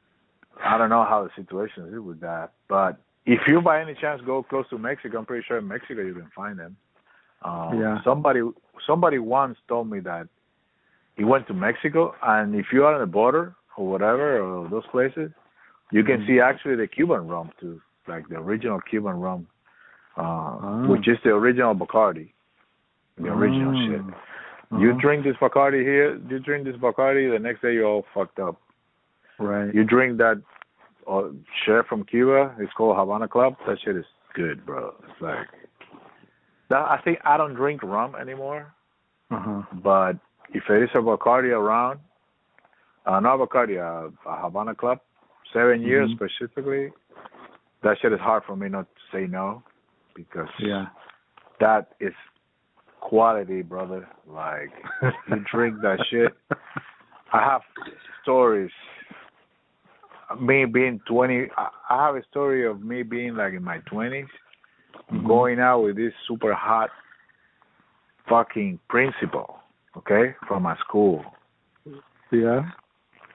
[0.65, 2.53] I don't know how the situation is with that.
[2.69, 6.03] But if you by any chance go close to Mexico, I'm pretty sure in Mexico
[6.03, 6.77] you can find them.
[7.43, 7.99] Um, Yeah.
[8.05, 8.43] Somebody
[8.87, 10.29] somebody once told me that
[11.17, 14.87] he went to Mexico, and if you are on the border or whatever or those
[14.89, 15.31] places,
[15.91, 16.27] you can Mhm.
[16.27, 19.47] see actually the Cuban rum too, like the original Cuban rum,
[20.17, 20.87] uh, Oh.
[20.89, 22.33] which is the original Bacardi,
[23.17, 23.87] the original Oh.
[23.87, 24.03] shit.
[24.79, 25.01] You Uh-huh.
[25.01, 28.57] drink this Bacardi here, you drink this Bacardi, the next day you're all fucked up.
[29.39, 29.75] Right.
[29.75, 30.39] You drink that
[31.07, 31.31] uh,
[31.65, 33.57] shit from Cuba, it's called Havana Club.
[33.67, 34.95] That shit is good, bro.
[35.09, 35.49] It's like
[36.69, 36.89] that.
[36.89, 38.73] I think I don't drink rum anymore,
[39.31, 39.63] Uh huh.
[39.83, 40.17] but
[40.51, 41.99] if there is a Bacardi around,
[43.07, 45.01] uh, uh, a Havana Club,
[45.53, 46.15] 7 years Mhm.
[46.17, 46.93] specifically,
[47.83, 49.63] that shit is hard for me not to say no
[50.15, 50.87] because Yeah.
[51.59, 52.15] that is
[53.01, 54.07] quality, brother.
[54.27, 54.71] Like
[55.29, 56.37] you drink that shit.
[57.33, 57.63] I have
[58.23, 58.71] stories.
[60.39, 64.29] Me being 20, I have a story of me being like in my 20s,
[65.11, 65.27] Mhm.
[65.27, 66.91] going out with this super hot
[68.29, 69.59] fucking principal,
[69.97, 71.25] okay, from my school,
[72.31, 72.71] Yeah.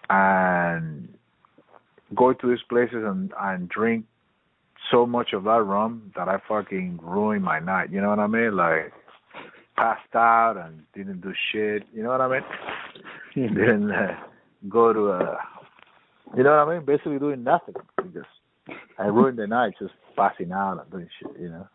[0.10, 1.10] And
[2.16, 4.06] go to these places and and drink
[4.92, 7.92] so much of that rum that I fucking ruined my night.
[7.92, 8.56] You know what I mean?
[8.56, 8.94] Like
[9.76, 11.84] passed out and didn't do shit.
[11.94, 12.44] You know what I mean?
[13.56, 14.16] didn't uh,
[14.70, 15.38] go to a,
[16.38, 16.86] you know what I mean?
[16.86, 18.28] Basically doing nothing because
[18.98, 21.40] I ruined the night just passing out and doing shit.
[21.40, 21.68] You know?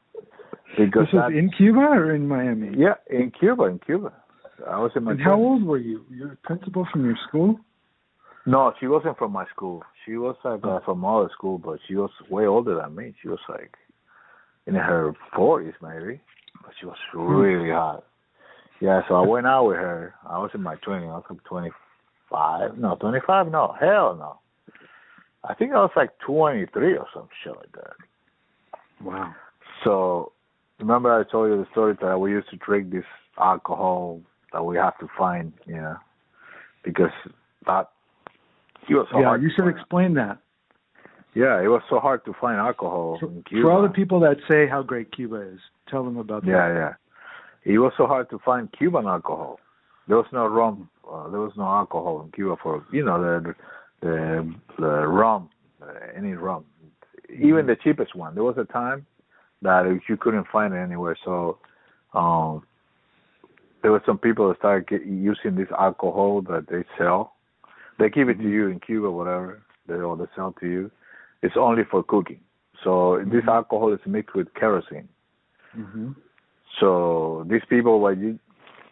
[0.79, 2.77] Because This was in Cuba or in Miami?
[2.77, 4.13] yeah, in Cuba, in Cuba.
[4.69, 5.13] I was in my.
[5.13, 6.05] And how old were you?
[6.11, 7.59] You're a principal from your school?
[8.51, 9.85] No, she wasn't from my school.
[10.05, 13.15] She was like uh, from our school, but she was way older than me.
[13.23, 13.77] She was like
[14.67, 16.21] in her forties maybe,
[16.61, 18.05] but she was really hot.
[18.81, 20.15] Yeah, so I went out with her.
[20.29, 21.11] I was in my twenties.
[21.11, 21.71] I was like twenty
[22.29, 22.77] five.
[22.77, 23.49] No, twenty five.
[23.49, 24.41] No, hell no.
[25.45, 27.95] I think I was like twenty three or some shit like that.
[29.01, 29.33] Wow.
[29.85, 30.33] So
[30.81, 33.05] remember I told you the story that we used to drink this
[33.39, 34.21] alcohol
[34.53, 35.97] that we have to find, you know,
[36.83, 37.13] because
[37.67, 37.91] that
[38.95, 40.39] was so yeah, you should explain that.
[41.35, 43.63] Yeah, it was so hard to find alcohol For, in Cuba.
[43.63, 46.75] for all the people that say how great Cuba is, tell them about yeah, that.
[46.75, 46.93] yeah.
[47.65, 47.75] Yeah.
[47.75, 49.61] It was so hard to find Cuban alcohol.
[50.09, 50.89] There was no rum.
[51.09, 53.55] Uh, there was no alcohol in Cuba for you know the
[54.01, 55.51] the the rum,
[55.83, 56.65] uh, any rum,
[57.29, 58.35] even the cheapest one.
[58.35, 59.07] There was a time
[59.63, 61.17] that you couldn't find it anywhere.
[61.25, 61.59] So
[62.15, 62.65] um,
[63.83, 67.35] there were some people that started get, using this alcohol that they sell.
[68.01, 69.63] They give it to you in Cuba, whatever.
[69.87, 70.91] they or they sell to you,
[71.43, 72.41] it's only for cooking.
[72.83, 73.31] So mm-hmm.
[73.31, 75.09] this alcohol is mixed with kerosene.
[75.77, 76.13] Mm-hmm.
[76.81, 78.39] So these people, what you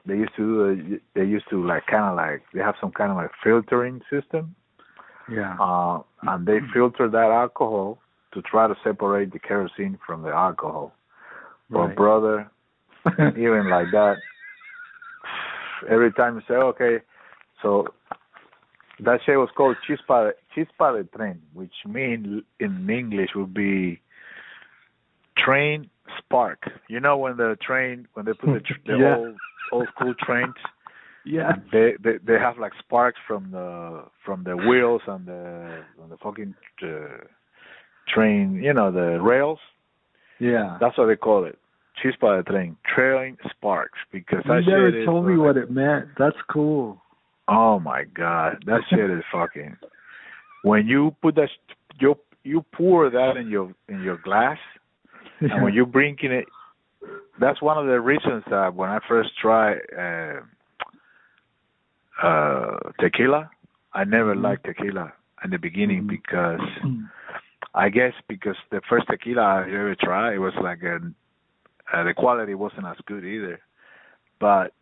[0.06, 3.10] they used to do, they used to like kind of like they have some kind
[3.10, 4.54] of like filtering system.
[5.30, 5.56] Yeah.
[5.60, 7.98] Uh, and they filter that alcohol
[8.32, 10.94] to try to separate the kerosene from the alcohol.
[11.68, 11.88] Right.
[11.88, 12.50] But brother,
[13.36, 14.16] even like that,
[15.88, 16.98] every time you say, okay,
[17.62, 17.88] so
[19.04, 24.00] that shit was called chispa chispa de tren, which mean in English would be
[25.36, 26.70] train spark.
[26.88, 29.16] You know when the train when they put the, the yeah.
[29.16, 29.36] old
[29.72, 30.54] old school trains.
[31.24, 31.52] Yeah.
[31.72, 36.16] They, they they have like sparks from the from the wheels and the on the
[36.16, 37.24] fucking uh,
[38.12, 38.60] train.
[38.62, 39.58] You know the rails.
[40.40, 40.78] Yeah.
[40.80, 41.58] That's what they call it.
[42.02, 46.06] Chispa de tren, train sparks because you never told me what it meant.
[46.16, 47.02] That's cool.
[47.48, 49.76] Oh my god, that shit is fucking.
[50.64, 51.50] When you put that,
[52.00, 54.58] you you pour that in your in your glass,
[55.40, 55.50] yeah.
[55.52, 56.46] and when you drinking it,
[57.40, 60.40] that's one of the reasons that when I first tried uh,
[62.26, 63.48] uh, tequila,
[63.92, 64.44] I never mm-hmm.
[64.44, 65.12] liked tequila
[65.44, 66.16] in the beginning mm-hmm.
[66.16, 66.60] because
[67.74, 70.96] I guess because the first tequila I ever tried, it was like a,
[71.92, 73.60] uh, the quality wasn't as good either,
[74.40, 74.72] but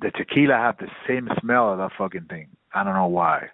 [0.00, 2.48] the tequila had the same smell of that fucking thing.
[2.74, 3.48] I don't know why,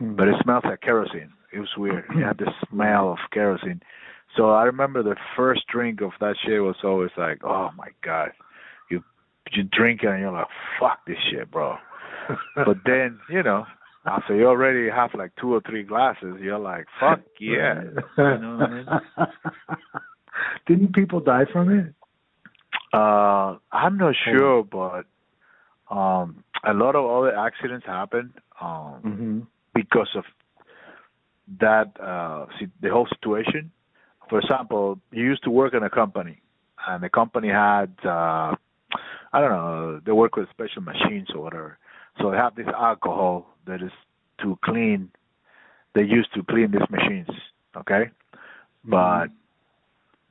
[0.00, 0.16] mm-hmm.
[0.16, 1.32] but it smells like kerosene.
[1.52, 2.04] It was weird.
[2.10, 3.80] It had the smell of kerosene.
[4.36, 8.30] So I remember the first drink of that shit was always like, oh my god,
[8.90, 9.02] you
[9.52, 10.48] you drink it and you're like,
[10.80, 11.76] fuck this shit, bro.
[12.56, 13.64] but then you know,
[14.04, 17.82] after you already have like two or three glasses, you're like, fuck yeah.
[18.18, 18.86] You know what I mean?
[20.66, 21.94] Didn't people die from it?
[22.92, 25.06] Uh, I'm not sure, but
[25.90, 29.40] um, a lot of other accidents happen um, mm-hmm.
[29.74, 30.24] because of
[31.60, 32.46] that uh,
[32.80, 33.70] the whole situation.
[34.28, 36.40] For example, you used to work in a company,
[36.88, 38.54] and the company had uh,
[39.32, 41.78] I don't know they work with special machines or whatever.
[42.20, 43.92] So they have this alcohol that is
[44.42, 45.10] to clean.
[45.94, 47.28] They used to clean these machines,
[47.76, 48.90] okay, mm-hmm.
[48.90, 49.28] but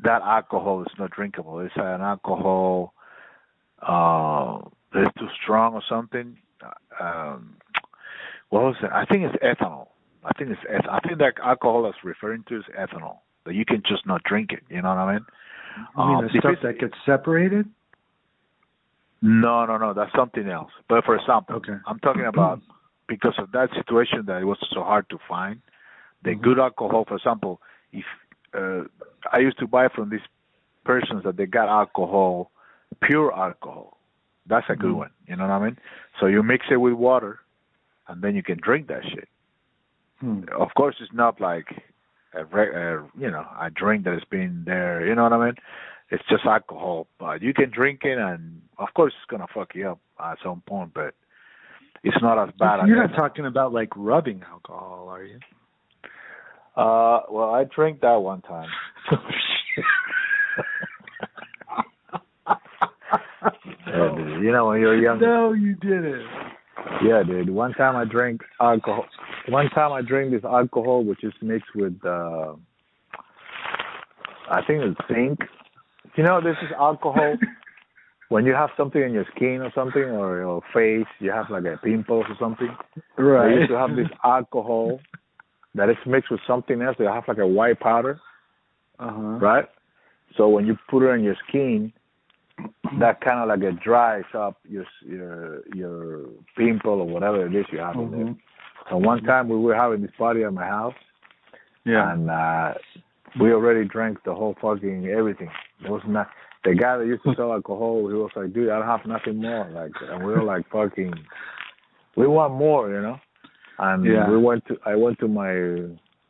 [0.04, 1.60] that alcohol is not drinkable.
[1.60, 2.94] It's an alcohol.
[3.82, 6.38] Uh, it's too strong or something.
[7.00, 7.56] Um,
[8.50, 8.90] what was it?
[8.92, 9.88] I think it's ethanol.
[10.24, 13.18] I think it's eth- I think that alcohol that's referring to is ethanol.
[13.46, 14.64] That you can just not drink it.
[14.70, 15.26] You know what I mean?
[15.98, 17.70] You mean Um, the stuff that gets separated?
[19.22, 19.94] No, no, no.
[19.94, 20.72] That's something else.
[20.88, 21.76] But for example, Okay.
[21.88, 22.62] I'm talking about
[23.08, 25.62] because of that situation that it was so hard to find
[26.24, 26.42] the Mhm.
[26.42, 27.06] good alcohol.
[27.06, 28.06] For example, if
[28.54, 28.84] uh,
[29.32, 30.26] I used to buy from these
[30.86, 32.52] persons that they got alcohol,
[33.02, 33.95] pure alcohol.
[34.48, 34.98] That's a good Mhm.
[34.98, 35.10] one.
[35.28, 35.78] You know what I mean?
[36.20, 37.40] So you mix it with water,
[38.08, 39.28] and then you can drink that shit.
[40.20, 40.44] Hmm.
[40.52, 41.84] Of course, it's not like
[42.34, 45.06] a, re- a you know a drink that has been there.
[45.06, 45.56] You know what I mean?
[46.10, 49.90] It's just alcohol, but you can drink it, and of course, it's gonna fuck you
[49.92, 51.16] up at some point, but
[52.04, 52.88] it's not as bad.
[52.88, 55.40] You're not talking about like rubbing alcohol, are you?
[56.76, 58.70] Uh, well, I drank that one time.
[63.98, 64.40] Yeah.
[64.42, 65.20] You know when you're young.
[65.20, 66.26] no, you didn't.
[67.06, 67.50] Yeah, dude.
[67.50, 69.06] One time I drank alcohol.
[69.50, 72.54] One time I drank this alcohol which is mixed with uh
[74.50, 75.40] I think it's zinc.
[76.16, 77.36] You know, this is alcohol.
[78.30, 81.66] when you have something in your skin or something or your face, you have like
[81.66, 82.70] a pimple or something.
[83.18, 83.50] Right.
[83.54, 85.00] They used to have this alcohol
[85.74, 86.96] that is mixed with something else.
[87.00, 88.20] They have like a white powder,
[89.00, 89.40] Uh-huh.
[89.40, 89.66] right?
[90.38, 91.92] So when you put it on your skin,
[93.00, 96.22] that kind of like it dries up your your your
[96.58, 98.20] pimple or whatever it is you have in there.
[98.26, 98.38] Mhm.
[98.90, 100.94] So one time we were having this party at my house,
[101.84, 102.12] Yeah.
[102.12, 102.74] and uh
[103.40, 105.50] we already drank the whole fucking everything.
[105.82, 106.30] There was not
[106.64, 108.08] the guy that used to sell alcohol.
[108.08, 111.14] He was like, "Dude, I don't have nothing more." Like, and we were like, "Fucking,
[112.16, 113.20] we want more," you know.
[113.80, 114.30] And Yeah.
[114.30, 115.54] we went to I went to my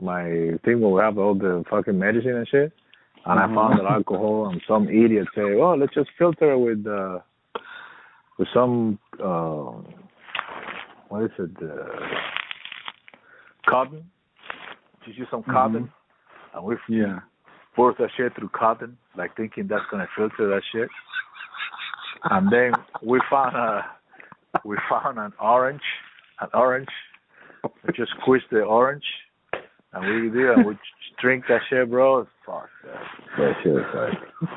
[0.01, 2.73] my thing where we have all the fucking medicine and shit.
[3.25, 3.39] And.
[3.39, 7.19] I found that alcohol, and some idiot say, "Oh, let's just filter it with uh,
[8.37, 9.71] with some uh,
[11.09, 12.05] what is it, uh,
[13.67, 14.09] cotton?
[15.05, 15.91] Just use some cotton,
[16.53, 17.19] and we Yeah.
[17.75, 20.89] force that shit through cotton, like thinking that's gonna filter that shit.
[22.25, 23.85] And then we found a
[24.63, 25.83] we found an orange,
[26.41, 26.89] an orange.
[27.83, 29.05] We just squeeze the orange,
[29.95, 30.77] and we do and we
[31.21, 32.27] drink that shit, bro.
[32.45, 33.01] Fuck that.
[33.37, 34.49] That shit is like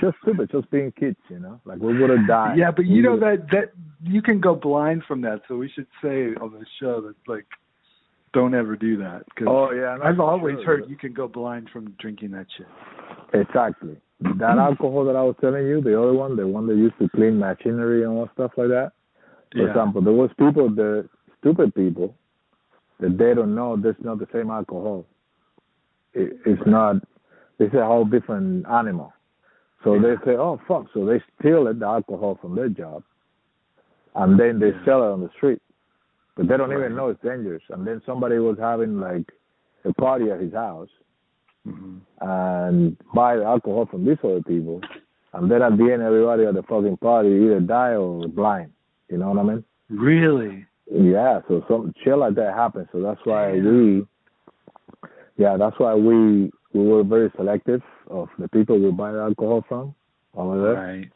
[0.00, 1.60] just stupid, just being kids, you know.
[1.64, 2.58] Like we would have died.
[2.58, 3.72] Yeah, but you We know would've- that that
[4.04, 5.40] you can go blind from that.
[5.48, 7.46] So we should say on the show that like
[8.32, 9.22] don't ever do that.
[9.38, 12.66] Cause Oh yeah, I've always sure, heard you can go blind from drinking that shit.
[13.32, 13.96] Exactly.
[14.20, 17.08] That alcohol that I was telling you, the other one, the one they used to
[17.14, 18.92] clean machinery and all stuff like that.
[19.52, 19.68] For yeah.
[19.70, 21.08] example, there was people, the
[21.38, 22.14] stupid people,
[23.00, 25.06] that they don't know that's not the same alcohol.
[26.14, 26.96] It, it's not.
[27.58, 29.12] It's a whole different animal.
[29.84, 30.02] So Yeah.
[30.02, 33.02] they say, "Oh fuck!" So they steal the alcohol from their job,
[34.14, 35.60] and then they sell it on the street.
[36.36, 36.80] But they don't Right.
[36.80, 37.62] even know it's dangerous.
[37.70, 39.32] And then somebody was having like
[39.84, 40.90] a party at his house,
[41.64, 44.80] hmm and buy the alcohol from these other people,
[45.34, 48.72] and then at the end, everybody at the fucking party either die or blind.
[49.10, 49.64] You know what I mean?
[49.90, 50.66] Really?
[50.90, 51.40] Yeah.
[51.48, 52.88] So some shit like that happens.
[52.92, 54.06] So that's why we,
[55.36, 59.94] yeah, that's why we we were very selective of the people we buy alcohol from
[60.34, 61.10] over there, Right.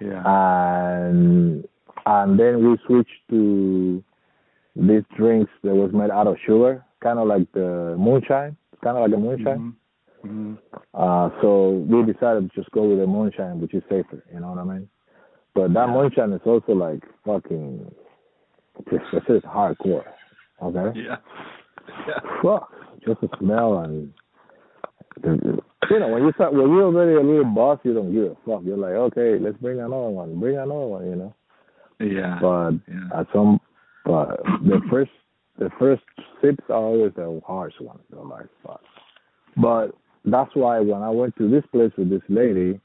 [0.00, 0.22] Yeah.
[0.26, 1.66] and
[2.04, 4.02] and then we switched to
[4.76, 9.08] these drinks that was made out of sugar, kind of like the moonshine, kind of
[9.10, 9.74] like a moonshine.
[10.22, 10.54] hmm
[10.94, 14.22] Uh, so we decided to just go with the moonshine, which is safer.
[14.32, 14.88] You know what I mean?
[15.54, 15.94] But that Yeah.
[15.94, 17.90] moonshine is also like fucking,
[18.90, 20.04] just it's just hardcore.
[20.62, 20.98] Okay.
[21.00, 21.16] Yeah.
[22.08, 22.20] Yeah.
[22.42, 22.72] Fuck,
[23.06, 24.12] just the smell and.
[25.22, 25.58] the-
[25.90, 28.34] You know, when you start, when you're already a little boss, you don't give a
[28.44, 28.62] fuck.
[28.64, 31.34] You're like, okay, let's bring another one, bring another one, you know.
[32.00, 32.38] Yeah.
[32.40, 33.20] But yeah.
[33.20, 33.60] at some,
[34.04, 35.12] but the first,
[35.58, 36.02] the first
[36.42, 38.00] sips are always the harsh ones.
[38.12, 38.80] Oh They're like, fuck.
[39.56, 39.92] But
[40.24, 42.80] that's why when I went to this place with this lady,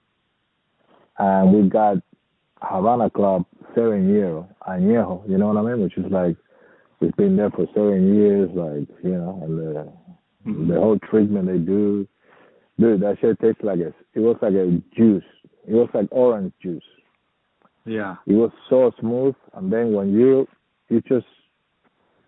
[1.18, 1.98] and we got
[2.62, 5.82] Havana Club seven year añejo, you know what I mean?
[5.84, 6.36] Which is like
[7.02, 9.92] it's been there for seven years, like you know, and the
[10.46, 10.68] Mhm.
[10.70, 12.08] the whole treatment they do,
[12.80, 15.24] dude, that shit tastes like a, it was like a juice.
[15.68, 16.84] It was like orange juice.
[17.86, 18.16] Yeah.
[18.26, 20.48] It was so smooth, and then when you
[20.90, 21.28] you just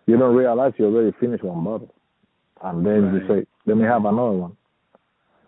[0.06, 1.92] you don't realize you already finished one bottle,
[2.62, 4.56] and then you say, "Let me have another one."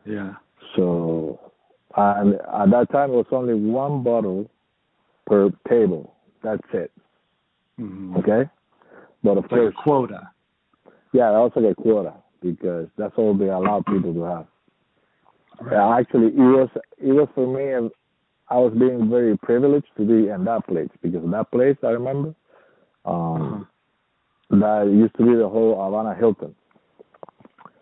[0.04, 0.34] Yeah.
[0.74, 1.38] So,
[1.96, 4.50] and at that time it was only one bottle
[5.26, 6.14] per table.
[6.42, 6.90] That's it.
[7.78, 8.48] hmm Okay,
[9.22, 10.30] but of like course, a quota.
[11.12, 14.46] yeah, that was like a quota because that's all they allow people to have.
[15.70, 17.90] Yeah, actually, it was it was for me.
[18.48, 22.32] I was being very privileged to be in that place because that place I remember,
[23.04, 23.66] um,
[24.50, 26.54] that used to be the whole Havana Hilton.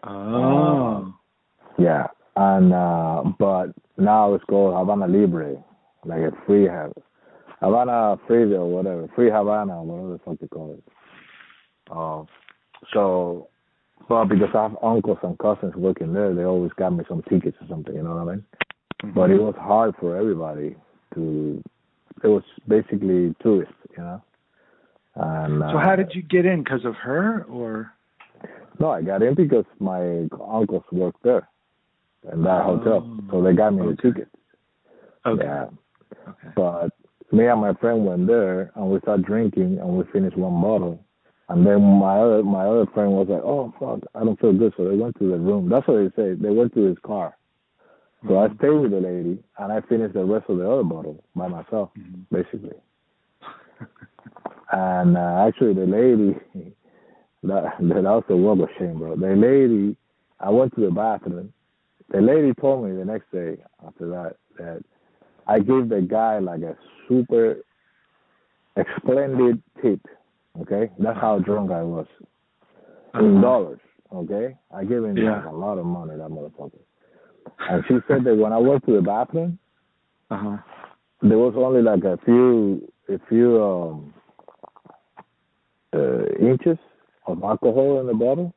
[0.04, 1.14] Oh.
[1.78, 5.62] Yeah, and uh, but now it's called Havana Libre,
[6.04, 6.92] like a free have
[7.64, 10.85] Havana free or whatever, free Havana, or whatever the fuck they call it.
[11.90, 12.27] Um,
[12.92, 13.48] so,
[14.09, 17.57] well, because I have uncles and cousins working there, they always got me some tickets
[17.61, 17.94] or something.
[17.94, 18.44] You know what I mean?
[19.14, 20.77] But it was hard for everybody
[21.14, 21.62] to.
[22.22, 24.22] It was basically tourists, you know.
[25.16, 26.62] And So uh, how did you get in?
[26.62, 27.92] Because of her, or?
[28.81, 31.48] No, I got in because my uncles worked there
[32.33, 34.03] in that Oh, hotel, so they got me the okay.
[34.03, 34.29] ticket.
[35.27, 35.44] Okay.
[35.44, 35.66] Yeah,
[36.29, 36.48] Okay.
[36.57, 36.90] but
[37.35, 41.01] me and my friend went there and we started drinking and we finished one bottle.
[41.49, 44.73] And then my other my other friend was like, "Oh fuck, I don't feel good,"
[44.77, 45.68] so they went to the room.
[45.68, 46.35] That's what they say.
[46.35, 47.37] They went to his car.
[48.27, 51.23] So I stayed with the lady and I finished the rest of the other bottle
[51.37, 52.25] by myself, Mhm.
[52.31, 52.79] basically.
[54.73, 56.40] and uh, actually, the lady
[57.42, 59.16] that that also was a shame, bro.
[59.16, 59.97] The lady,
[60.40, 61.53] I went to the bathroom.
[62.09, 64.83] The lady told me the next day after that that
[65.46, 66.76] I gave the guy like a
[67.09, 67.59] super
[68.98, 70.00] splendid tip.
[70.61, 72.07] Okay, that's how drunk I was
[73.14, 73.40] in Uh-huh.
[73.40, 73.81] dollars.
[74.12, 75.37] Okay, I gave him Yeah.
[75.37, 76.79] like a lot of money, that motherfucker.
[77.69, 79.58] And she said that when I went to the bathroom,
[80.31, 80.58] Uh-huh.
[81.23, 84.14] there was only like a few a few um
[85.92, 86.79] uh, inches
[87.27, 88.52] of alcohol in the bottle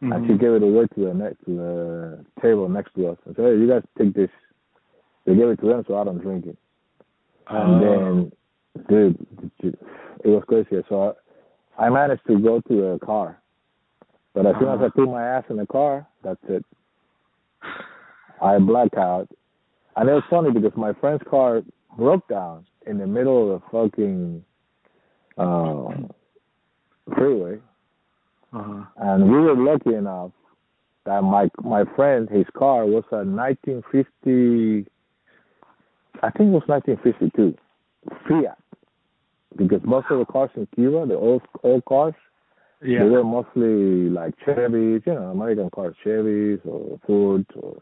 [0.00, 0.40] and she Mhm.
[0.40, 3.56] gave it away to the next to the table next to us and said, Hey,
[3.58, 4.30] you guys take this.
[5.28, 6.56] They gave it to them so I don't drink it.
[7.48, 7.84] And Oh.
[7.84, 8.32] then
[8.88, 9.26] dude
[10.24, 10.82] it was crazy.
[10.88, 11.14] So
[11.78, 13.38] I, I managed to go to the car.
[14.32, 14.90] But as soon as I Uh-huh.
[14.94, 16.64] put my ass in the car, that's it.
[18.40, 19.28] I blacked out.
[19.96, 21.62] And it was funny because my friend's car
[21.96, 24.44] broke down in the middle of the fucking
[25.36, 25.92] uh,
[27.14, 27.60] freeway.
[28.52, 28.84] Uh-huh.
[28.96, 30.30] And we were lucky enough
[31.04, 34.86] that my my friend, his car was a 1950,
[36.22, 37.54] I think it was 1952
[38.28, 38.58] Fiat.
[39.56, 42.14] Because most of the cars in Cuba, the old old cars,
[42.82, 43.02] Yeah.
[43.04, 47.76] they were mostly like Chevys, you know, American cars, Chevys or Ford, or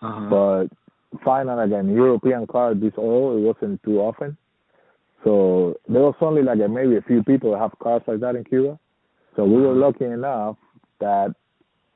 [0.00, 0.28] Uh-huh.
[0.30, 0.66] but
[1.24, 4.36] finally again European car this old, it wasn't too often.
[5.24, 8.36] So there was only like a, maybe a few people that have cars like that
[8.36, 8.78] in Cuba.
[9.36, 10.56] So we were lucky enough
[11.00, 11.34] that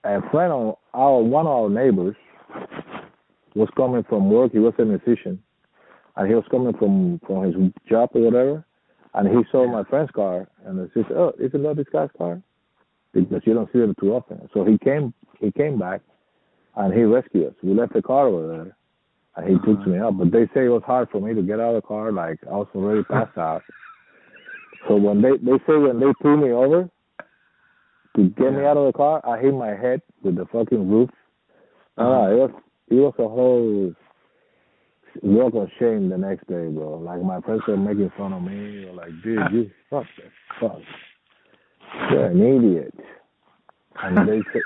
[0.05, 2.17] a friend of our one of our neighbors
[3.55, 4.53] was coming from work.
[4.53, 5.43] He was a musician,
[6.17, 7.55] and he was coming from from his
[7.89, 8.65] job or whatever.
[9.15, 12.43] And he saw my friend's car, and he said, "Oh, isn't that this guy's car?"
[13.13, 14.49] Because you don't see them too often.
[14.55, 16.01] So he came he came back,
[16.77, 17.55] and he rescued us.
[17.63, 18.77] We left the car over there,
[19.37, 20.17] and he picked me up.
[20.17, 22.11] But they say it was hard for me to get out of the car.
[22.11, 23.63] Like I was already passed out.
[24.89, 26.89] So when they they say when they pulled me over
[28.17, 31.11] to get me out of the car, I hit my head with the fucking roof.
[31.99, 32.51] Ah, it was
[32.89, 33.95] it was a whole
[35.23, 36.99] walk of shame the next day, bro.
[36.99, 38.87] Like my friends were making fun of me.
[38.87, 40.25] Were like, dude, you fuck the
[40.61, 40.79] fuck.
[42.11, 42.95] You're an idiot.
[44.03, 44.61] And they say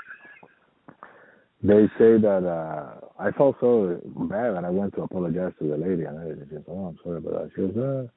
[1.63, 5.77] they say that uh I felt so bad and I went to apologize to the
[5.77, 6.45] lady and everything.
[6.49, 7.51] She said, Oh, I'm sorry about that.
[7.55, 8.07] She goes, uh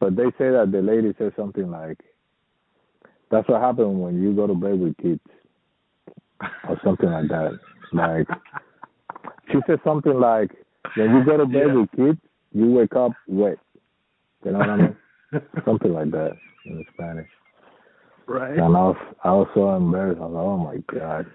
[0.00, 1.98] but they say that the lady said something like
[3.30, 5.20] that's what happened when you go to bed with kids
[6.68, 7.58] or something like that.
[7.92, 8.26] Like
[9.50, 10.50] she said something like
[10.96, 11.74] when you go to bed Yeah.
[11.74, 12.18] with kids,
[12.52, 13.58] you wake up wet.
[14.44, 14.96] You know what I mean?
[15.64, 17.28] something like that in Spanish.
[18.26, 18.52] right.
[18.52, 20.20] And I was I was so embarrassed.
[20.20, 21.26] I was like, oh my god,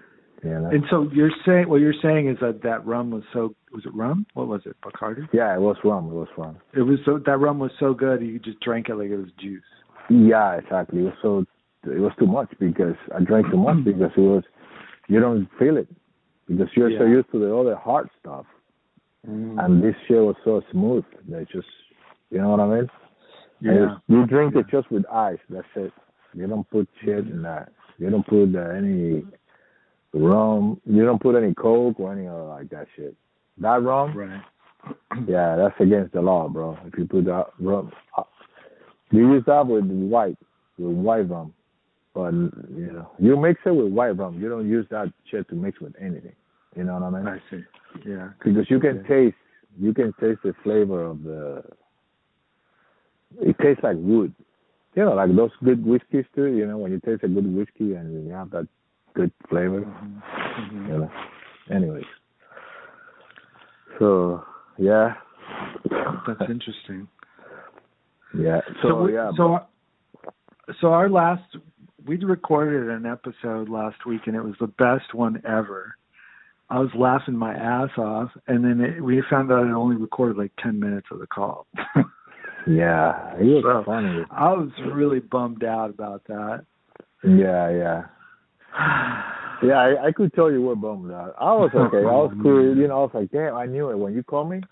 [0.42, 0.70] you know.
[0.70, 3.94] And so you're saying what you're saying is that that rum was so was it
[3.94, 4.26] rum?
[4.34, 4.76] What was it?
[4.82, 5.28] Bacardi?
[5.32, 6.06] yeah, it was rum.
[6.06, 6.58] It was rum.
[6.74, 9.30] It was so that rum was so good you just drank it like it was
[9.38, 9.62] juice.
[10.08, 11.00] Yeah, exactly.
[11.00, 11.44] It was so
[11.84, 13.84] it was too much because I drank too much mm.
[13.84, 14.44] because it was
[15.08, 15.88] you don't feel it
[16.48, 18.46] because you're so used to the other hard stuff
[19.26, 21.68] and this shit was so smooth They just
[22.30, 22.90] you know what I mean.
[23.60, 23.96] Yeah.
[24.08, 25.38] you drink it just with ice.
[25.50, 25.92] That's it.
[26.32, 27.72] You don't put shit in that.
[27.98, 29.24] You don't put uh, any
[30.14, 30.80] rum.
[30.86, 33.14] You don't put any coke or any other like that shit.
[33.58, 34.42] That rum, Right.
[35.28, 36.78] yeah, that's against the law, bro.
[36.86, 38.22] If you put that rum, uh,
[39.10, 40.38] you use that with white,
[40.78, 41.52] with white rum,
[42.14, 44.40] but you know, you mix it with white rum.
[44.40, 46.32] You don't use that shit to mix with anything.
[46.76, 47.26] You know what I mean?
[47.28, 47.62] I see.
[48.08, 48.30] Yeah.
[48.42, 49.08] Because you can Okay.
[49.08, 49.36] taste,
[49.78, 51.62] you can taste the flavor of the.
[53.40, 54.34] It tastes like wood.
[54.94, 56.46] You know, like those good whiskeys too.
[56.46, 58.66] You know, when you taste a good whiskey and you have that
[59.14, 59.80] good flavor.
[59.82, 60.88] Mhm.
[60.88, 61.10] You know.
[61.70, 62.04] Anyways.
[63.98, 64.44] So
[64.78, 65.14] yeah.
[66.26, 67.08] That's interesting.
[68.36, 68.60] Yeah.
[68.82, 69.30] So, we- yeah.
[69.36, 69.60] so
[70.80, 71.56] so our last
[72.06, 75.96] we recorded an episode last week and it was the best one ever.
[76.70, 80.36] I was laughing my ass off, and then it, we found out it only recorded
[80.38, 81.66] like ten minutes of the call.
[82.66, 84.24] yeah, he was So- funny.
[84.30, 86.64] I was really bummed out about that.
[87.24, 88.02] Yeah, yeah.
[89.62, 91.34] Yeah, I, I could tell you were bummed out.
[91.38, 91.98] I was okay.
[91.98, 92.74] I was cool.
[92.76, 94.62] You know, I was like, damn, I knew it when you called me.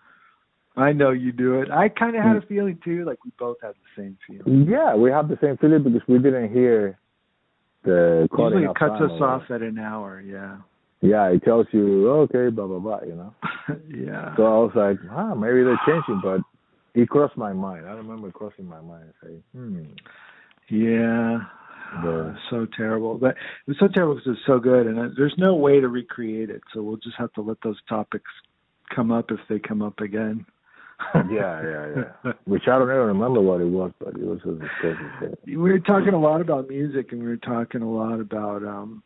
[0.77, 1.71] I know you do it.
[1.71, 2.29] I kind of Mm.
[2.35, 4.67] had a feeling too, like we both had the same feeling.
[4.67, 6.99] Yeah, we have the same feeling because we didn't hear
[7.85, 10.21] the Usually it cuts us off at an hour.
[10.25, 10.57] Yeah.
[11.01, 13.01] Yeah, it tells you okay, blah blah blah.
[13.07, 13.35] You know.
[13.89, 14.35] yeah.
[14.37, 16.41] So I was like, ah, maybe they're changing, but
[16.95, 17.87] it crossed my mind.
[17.87, 19.83] I remember crossing my mind saying, hmm.
[20.71, 21.39] Yeah.
[22.03, 23.17] The- so terrible.
[23.17, 25.89] But it was so terrible because it was so good, and there's no way to
[25.89, 26.63] recreate it.
[26.75, 28.31] So we'll just have to let those topics
[28.95, 30.45] come up if they come up again.
[31.15, 32.33] Yeah, yeah, yeah.
[32.45, 34.41] Which I don't even remember what it was, but it was
[34.81, 35.39] crazy shit.
[35.47, 38.65] we were talking a lot about music, and we were talking a lot about.
[38.65, 39.03] um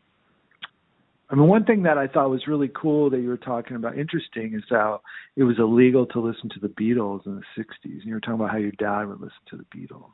[1.29, 3.97] I mean, one thing that I thought was really cool that you were talking about,
[3.97, 5.01] interesting, is how
[5.35, 7.73] it was illegal to listen to the Beatles in the '60s.
[7.83, 10.11] And you were talking about how your dad would listen to the Beatles.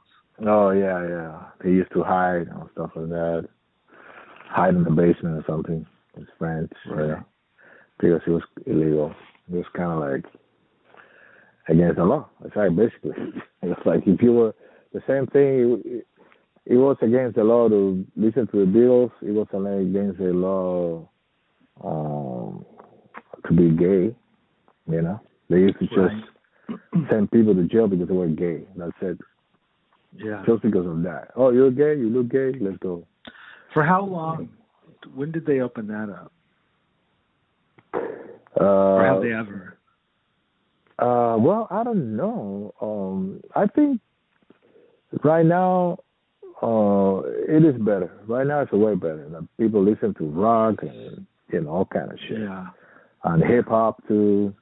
[0.48, 1.40] Oh yeah, yeah.
[1.64, 3.50] They used to hide and stuff like that.
[4.48, 5.86] Hide in the basement or something.
[6.16, 7.08] His friends, Right.
[7.10, 7.20] yeah.
[8.00, 9.14] Because it was illegal.
[9.52, 10.26] It was kind of like
[11.68, 12.30] against the law.
[12.42, 13.12] That's right, basically.
[13.62, 14.56] It was like if you were
[14.94, 16.02] the same thing.
[16.70, 19.12] It, was against the law to listen to the Beatles.
[19.22, 21.10] It was against the law
[21.84, 22.66] um,
[23.48, 24.16] to be gay.
[24.88, 28.64] You know, they used to just send people to jail because they were gay.
[28.76, 29.20] That's it
[30.16, 30.44] Yeah.
[30.46, 31.32] just because of that.
[31.36, 33.06] Oh, you're gay, you look gay, let's go.
[33.74, 34.50] For how long?
[35.14, 36.32] When did they open that up?
[38.60, 39.78] Uh, Or have they ever?
[41.00, 42.74] uh, well, I don't know.
[42.82, 44.02] Um, I think
[45.24, 46.00] right now,
[46.62, 48.12] uh, it is better.
[48.28, 49.28] Right now, it's way better.
[49.30, 52.68] Like, people listen to rock and you know all kind of shit, Yeah.
[53.24, 54.54] and hip hop too.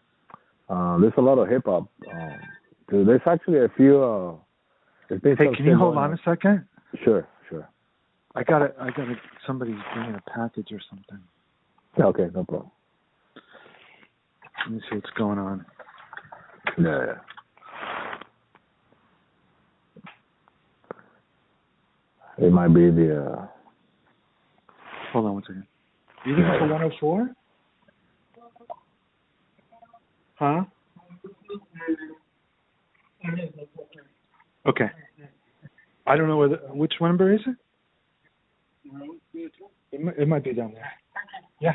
[0.69, 1.87] Uh, there's a lot of hip hop.
[2.11, 2.39] Um,
[2.89, 3.03] too.
[3.05, 4.01] There's actually a few.
[4.03, 4.35] Uh,
[5.09, 6.65] Hey, can you hold on a second?
[7.05, 7.65] Sure, sure.
[8.35, 8.75] I got it.
[8.77, 9.15] I got to.
[9.45, 11.19] Somebody's bringing a package or something.
[11.97, 12.69] Okay, no problem.
[14.65, 15.65] Let me see what's going on.
[16.77, 17.13] Yeah,
[22.37, 23.25] It might be the.
[23.25, 23.47] Uh,
[25.11, 25.65] Hold on one second.
[26.25, 27.29] You think it's a 104?
[30.35, 30.63] Huh?
[34.65, 34.85] Okay.
[36.05, 37.55] I don't know whether which number is it?
[39.91, 40.91] It might, it might be down there.
[41.59, 41.73] Yeah.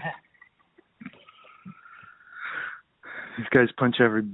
[3.37, 4.25] These guys punch every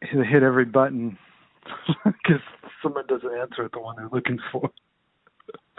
[0.00, 1.16] hit every button
[2.04, 2.40] because
[2.82, 4.70] someone doesn't answer the one they're looking for.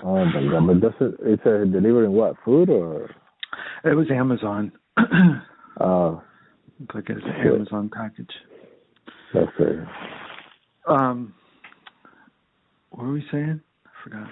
[0.01, 0.67] Oh my god!
[0.67, 1.15] But does it?
[1.23, 2.35] It's a delivering what?
[2.43, 3.09] Food or?
[3.83, 4.71] It was Amazon.
[5.79, 6.21] Oh,
[6.81, 7.55] It's like an Sure.
[7.55, 8.29] Amazon package.
[9.33, 9.79] that's it.
[10.87, 11.33] Um,
[12.89, 13.61] what were we saying?
[13.85, 14.27] I forgot.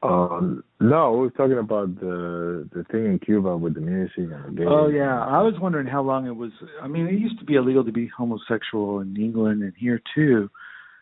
[0.00, 4.56] Um, no, we were talking about the the thing in Cuba with the music and
[4.56, 4.68] the games.
[4.70, 6.52] Oh yeah, I was wondering how long it was.
[6.82, 10.48] I mean, it used to be illegal to be homosexual in England and here too.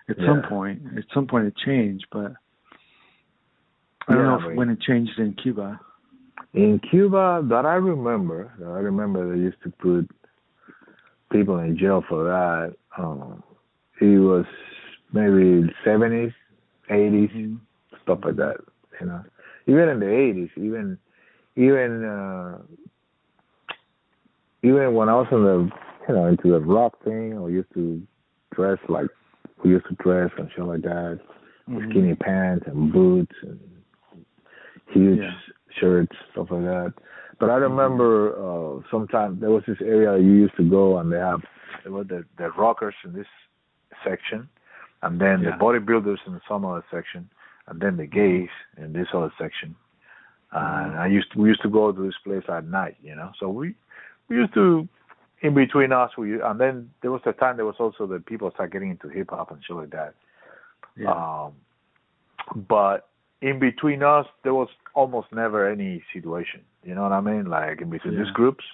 [0.09, 2.33] At some point, at some point it changed, but
[4.09, 5.81] I don't Yeah, know if, when it changed in Cuba.
[6.55, 10.09] In Cuba, that I remember, that I remember they used to put
[11.31, 12.77] people in jail for that.
[12.99, 13.43] Um,
[14.01, 14.45] it was
[15.13, 16.33] maybe seventies,
[16.91, 17.61] eighties, Mhm.
[18.03, 18.57] stuff like that.
[19.01, 19.25] You know,
[19.67, 20.99] even in the eighties, even
[21.57, 22.59] even uh,
[24.63, 25.71] even when I was in the
[26.09, 28.01] you know into the rock thing, I used to
[28.55, 29.09] dress like
[29.65, 31.21] we used to dress and shit like that,
[31.69, 31.91] Mhm.
[31.91, 33.59] skinny pants and boots and
[34.89, 35.35] huge Yeah.
[35.81, 36.95] shirts, stuff like that.
[37.39, 38.11] But I remember
[38.47, 41.43] uh sometimes there was this area you used to go and they have
[41.83, 43.29] There were the the rockers in this
[44.05, 44.49] section,
[45.03, 45.51] and then Yeah.
[45.51, 47.29] the bodybuilders in some other section,
[47.69, 49.75] and then the gays in this other section.
[50.53, 50.99] And Mm-hmm.
[51.05, 53.31] I used to, we used to go to this place at night, you know.
[53.39, 53.75] So we
[54.29, 54.89] we used to
[55.43, 58.51] in between us we and then there was a time there was also the people
[58.53, 60.15] start getting into hip hop and shit like that.
[60.97, 61.13] Yeah.
[61.13, 61.53] Um,
[62.69, 63.09] but
[63.47, 66.61] in between us, there was almost never any situation.
[66.83, 67.45] You know what I mean?
[67.47, 68.25] Like in between Yeah.
[68.25, 68.65] these groups,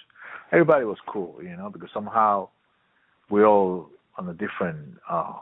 [0.51, 1.33] everybody was cool.
[1.43, 2.49] You know, because somehow
[3.29, 5.33] we're all on a different uh,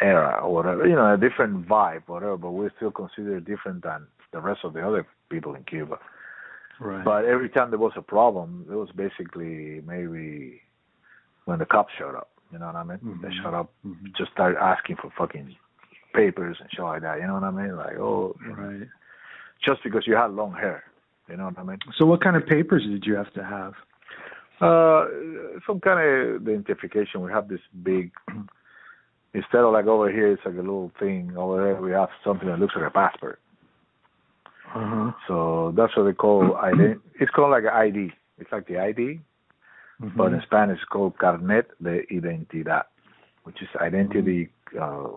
[0.00, 0.86] era or whatever.
[0.88, 2.36] You know, a different vibe, or whatever.
[2.36, 4.00] But we're still considered different than
[4.32, 5.98] the rest of the other people in Cuba.
[6.80, 7.04] right.
[7.04, 10.60] But every time there was a problem, it was basically maybe
[11.46, 12.30] when the cops showed up.
[12.52, 13.00] You know what I mean?
[13.22, 13.42] They Mhm.
[13.42, 14.12] showed up Mhm.
[14.14, 15.56] just started asking for fucking
[16.14, 17.20] papers and shit like that.
[17.20, 17.76] You know what I mean?
[17.76, 18.86] Like, oh, right.
[19.64, 20.84] just because you had long hair.
[21.28, 21.78] You know what I mean?
[21.98, 23.74] So, what kind of papers did you have to have?
[24.60, 25.06] Uh,
[25.66, 27.20] some kind of identification.
[27.22, 28.10] We have this big.
[29.34, 31.34] Instead of like over here, it's like a little thing.
[31.36, 33.38] Over there, we have something that looks like a passport.
[34.74, 35.12] Uh huh.
[35.28, 36.94] So that's what they call ID.
[37.20, 38.12] It's called like an ID.
[38.38, 39.20] It's like the ID,
[40.00, 40.16] Mm-hmm.
[40.16, 42.84] but in Spanish it's called carnet de identidad,
[43.42, 44.48] which is identity
[44.80, 45.08] uh,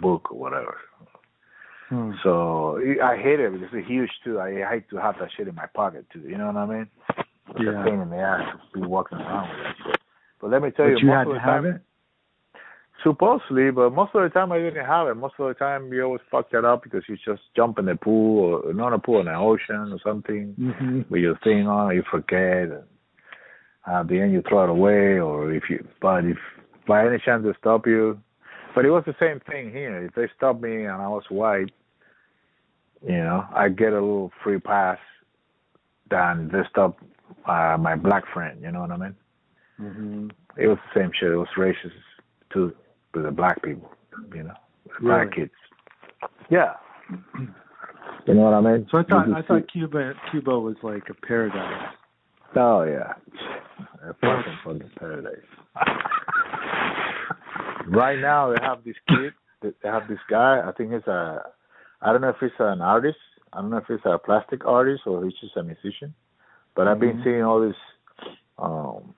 [0.00, 0.76] book or whatever.
[1.88, 2.12] Hmm.
[2.22, 4.38] So I hate it because it's huge too.
[4.40, 6.20] I hate to have that shit in my pocket too.
[6.20, 6.88] You know what I mean?
[7.50, 7.80] It's Yeah.
[7.80, 8.42] a pain in the ass
[8.74, 10.00] to be walking around with that shit.
[10.40, 11.80] But let me tell But you, you most had of to the have time, it.
[13.02, 15.14] supposedly, but most of the time I didn't have it.
[15.14, 17.96] Most of the time you always fuck that up because you just jump in the
[17.96, 21.02] pool or not a pool in the ocean or something Mm-hmm.
[21.08, 22.82] with your thing on, you forget, and
[23.86, 26.36] at the end you throw it away, or if you, but if
[26.86, 28.20] by any chance they stop you,
[28.74, 30.04] but it was the same thing here.
[30.04, 31.70] If they stopped me and I was white,
[33.06, 34.98] you know, I get a little free pass
[36.10, 36.98] than they stop
[37.46, 38.60] uh, my black friend.
[38.62, 39.14] You know what I mean?
[39.80, 40.28] Mm-hmm.
[40.56, 41.30] It was the same shit.
[41.30, 41.92] It was racist
[42.52, 42.74] too
[43.14, 43.90] with the black people.
[44.34, 44.54] You know,
[44.84, 45.48] the black Really?
[45.48, 45.52] kids.
[46.50, 46.74] Yeah.
[48.26, 48.86] You know what I mean?
[48.90, 51.94] So I thought I thought Cuba Cuba was like a paradise.
[52.56, 53.14] Oh yeah,
[54.02, 55.32] a fucking fucking paradise.
[57.90, 59.32] right now they have this kid
[59.62, 61.42] they have this guy i think he's a
[62.02, 63.18] i don't know if he's an artist
[63.52, 66.14] i don't know if he's a plastic artist or he's just a musician
[66.74, 67.24] but i've been Mhm.
[67.24, 67.82] seeing all these
[68.58, 69.14] um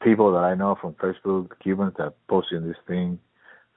[0.00, 3.18] people that i know from facebook cubans that posting this thing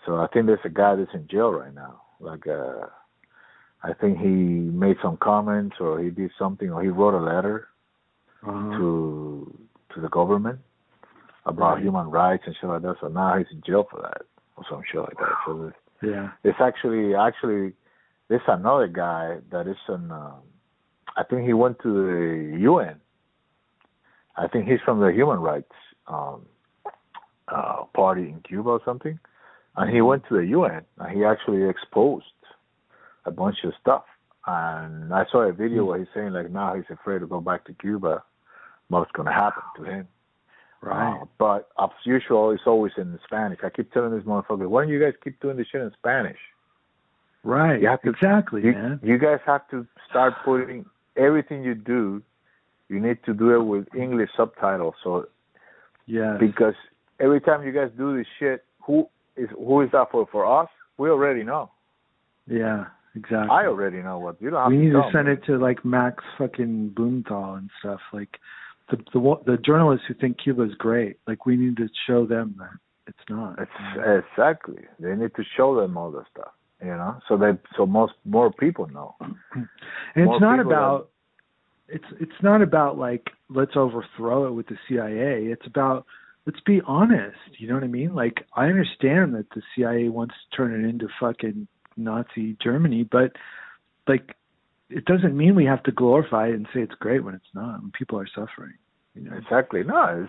[0.06, 2.86] so i think there's a guy that's in jail right now like uh
[3.84, 4.28] i think he
[4.86, 7.68] made some comments or he did something or he wrote a letter
[8.44, 8.78] Uh-huh.
[8.78, 10.60] to to the government
[11.46, 11.84] about Right.
[11.84, 12.98] human rights and shit like that.
[13.00, 14.22] So now he's in jail for that
[14.58, 15.34] or some shit like that.
[15.46, 16.32] So there's- Yeah.
[16.44, 17.74] it's actually actually
[18.28, 20.12] there's another guy that is in.
[20.12, 20.42] Um,
[21.16, 21.90] I think he went to
[22.52, 23.00] the UN.
[24.36, 25.72] I think he's from the Human Rights
[26.08, 26.46] um,
[27.48, 29.18] uh, Party in Cuba or something,
[29.78, 32.26] and he went to the UN and he actually exposed
[33.26, 34.04] a bunch of stuff.
[34.48, 37.64] And I saw a video where he's saying like now he's afraid to go back
[37.66, 38.24] to Cuba.
[38.90, 40.08] What's going to happen to him?
[40.86, 41.20] Right.
[41.22, 43.60] Uh, but as usual, it's always in Spanish.
[43.64, 46.38] I keep telling this motherfucker, why don't you guys keep doing this shit in Spanish?
[47.44, 47.82] right.
[47.82, 49.00] you have to- exactly, You, man.
[49.04, 52.22] you guys have to start putting everything you do
[52.90, 54.94] you need to do it with English subtitles.
[55.04, 55.28] So
[56.06, 56.38] Yeah.
[56.40, 56.76] because
[57.20, 60.28] every time you guys do this shit, who is who is that for?
[60.32, 61.72] For us, we already know.
[62.48, 62.86] Yeah.
[63.16, 63.50] Exactly.
[63.50, 65.34] I already know what you don't have we need to send me.
[65.34, 68.02] it to like Max fucking Blumenthal and stuff.
[68.14, 68.38] Like
[68.90, 71.18] the the the journalists who think Cuba's great.
[71.28, 72.70] Like we need to show them that
[73.08, 73.60] it's not.
[73.60, 74.84] It's, exactly.
[75.00, 78.52] They need to show them all the stuff, you know, so they so most more
[78.52, 79.16] people know.
[79.22, 81.10] and more it's not about
[81.88, 85.46] it's it's not about like let's overthrow it with the CIA.
[85.46, 86.06] It's about
[86.46, 87.38] let's be honest.
[87.58, 88.16] You know what I mean?
[88.16, 91.68] Like I understand that the CIA wants to turn it into fucking
[91.98, 93.32] Nazi Germany, but
[94.08, 94.36] like
[94.90, 97.82] it doesn't mean we have to glorify it and say it's great when it's not.
[97.82, 98.74] When people are suffering.
[99.16, 99.38] You know?
[99.38, 99.84] Exactly.
[99.84, 100.28] No,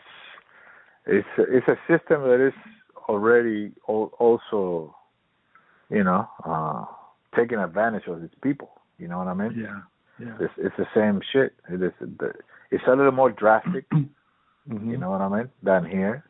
[1.06, 2.54] it's it's it's a system that is
[3.08, 4.94] already al- also,
[5.90, 6.84] you know, uh
[7.36, 8.70] taking advantage of its people.
[8.98, 9.52] You know what I mean?
[9.58, 9.80] Yeah.
[10.18, 10.36] Yeah.
[10.40, 11.52] It's it's the same shit.
[11.70, 11.92] It is.
[12.70, 13.84] It's a little more drastic.
[14.68, 14.90] Mhm.
[14.90, 15.48] You know what I mean?
[15.62, 16.24] Than here.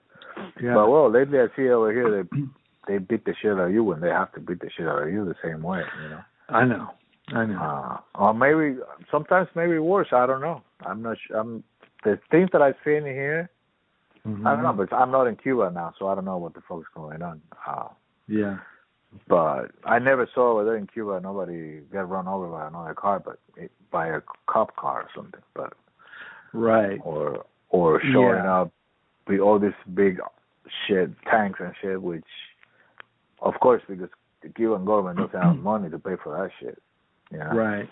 [0.62, 0.74] Yeah.
[0.74, 2.40] But well, lately I see over here they
[2.86, 5.04] they beat the shit out of you when they have to beat the shit out
[5.04, 5.80] of you the same way.
[6.02, 6.20] You know.
[6.50, 6.90] I know.
[7.34, 7.58] I know.
[7.58, 8.78] Uh, or maybe
[9.10, 10.08] sometimes maybe worse.
[10.12, 10.62] I don't know.
[10.84, 11.16] I'm not.
[11.26, 11.38] Sure.
[11.38, 11.64] I'm
[12.04, 13.50] the things that I've seen here.
[14.24, 14.76] I don't know, Mhm.
[14.76, 17.40] but I'm not in Cuba now, so I don't know what the fuck's going on.
[17.66, 17.88] Uh,
[18.26, 18.58] Yeah.
[19.28, 23.20] but I never saw over there in Cuba nobody get run over by another car,
[23.20, 25.42] but it, by a cop car or something.
[25.54, 25.72] But
[26.52, 27.00] Right.
[27.04, 28.60] or or showing Yeah.
[28.62, 28.72] up
[29.28, 30.20] with all this big
[30.86, 32.26] shit tanks and shit, which
[33.40, 34.10] of course because
[34.42, 36.80] the Cuban government doesn't have money to pay for that shit.
[37.30, 37.50] You know?
[37.52, 37.88] Right.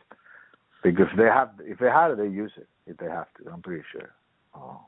[0.83, 2.69] Because they have, if they had it, they use it.
[2.87, 4.11] If they have to, I'm pretty sure.
[4.55, 4.81] Oh.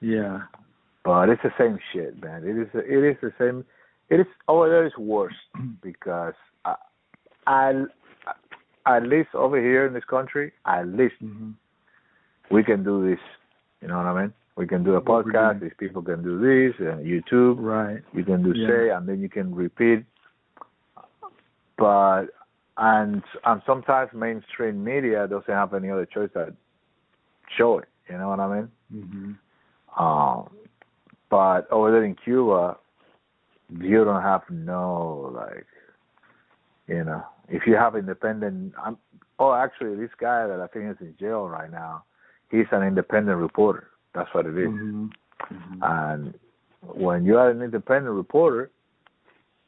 [0.00, 0.42] Yeah.
[1.04, 2.44] But it's the same shit, man.
[2.44, 2.68] It is.
[2.74, 3.64] It is the same.
[4.08, 4.26] It is.
[4.48, 5.34] Over there is worse
[5.82, 6.34] because
[6.64, 6.76] I,
[7.46, 7.82] I,
[8.86, 11.54] at least over here in this country, at least Mhm.
[12.50, 13.20] we can do this.
[13.80, 14.32] You know what I mean?
[14.56, 15.60] We can do a podcast.
[15.60, 17.56] These people can do this, and YouTube.
[17.58, 18.02] Right.
[18.12, 18.68] You can do Yeah.
[18.68, 20.04] say, and then you can repeat.
[21.76, 22.26] But
[22.76, 26.54] and and sometimes mainstream media doesn't have any other choice that
[27.56, 27.88] show it.
[28.08, 28.68] You know what I mean?
[28.92, 30.00] Mhm.
[30.00, 30.50] Um,
[31.28, 32.76] but over there in Cuba,
[33.70, 35.66] you don't have no like,
[36.86, 38.74] you know, if you have independent.
[38.82, 38.96] I'm,
[39.38, 42.04] oh, actually, this guy that I think is in jail right now,
[42.50, 43.88] he's an independent reporter.
[44.14, 44.68] That's what it is.
[44.68, 45.10] Mhm.
[45.50, 45.78] Mhm.
[45.82, 46.38] And
[46.82, 48.70] when you are an independent reporter,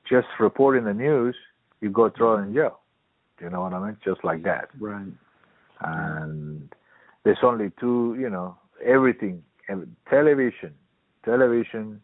[0.04, 1.36] just reporting the news,
[1.80, 2.80] you go thrown in jail.
[3.44, 3.96] You know what I mean?
[4.02, 4.70] Just like that.
[4.80, 5.06] Right.
[5.82, 6.72] And
[7.24, 9.42] there's only two, you know, everything,
[10.08, 10.72] television,
[11.26, 12.00] television,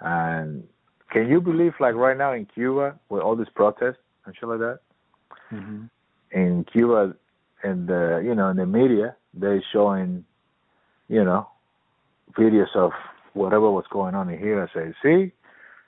[0.00, 0.64] and
[1.10, 4.58] can you believe like right now in Cuba with all these protests and shit like
[4.58, 4.80] that?
[5.52, 5.88] Mhm.
[6.32, 7.14] in Cuba
[7.62, 10.24] and the you know in the media they're showing
[11.08, 11.46] you know
[12.36, 12.92] videos of
[13.34, 15.32] whatever was going on in here and say see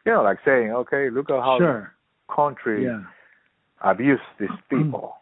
[0.04, 1.92] you know like saying okay look at how Sure.
[2.28, 3.02] country Yeah.
[3.82, 5.16] Abuse these people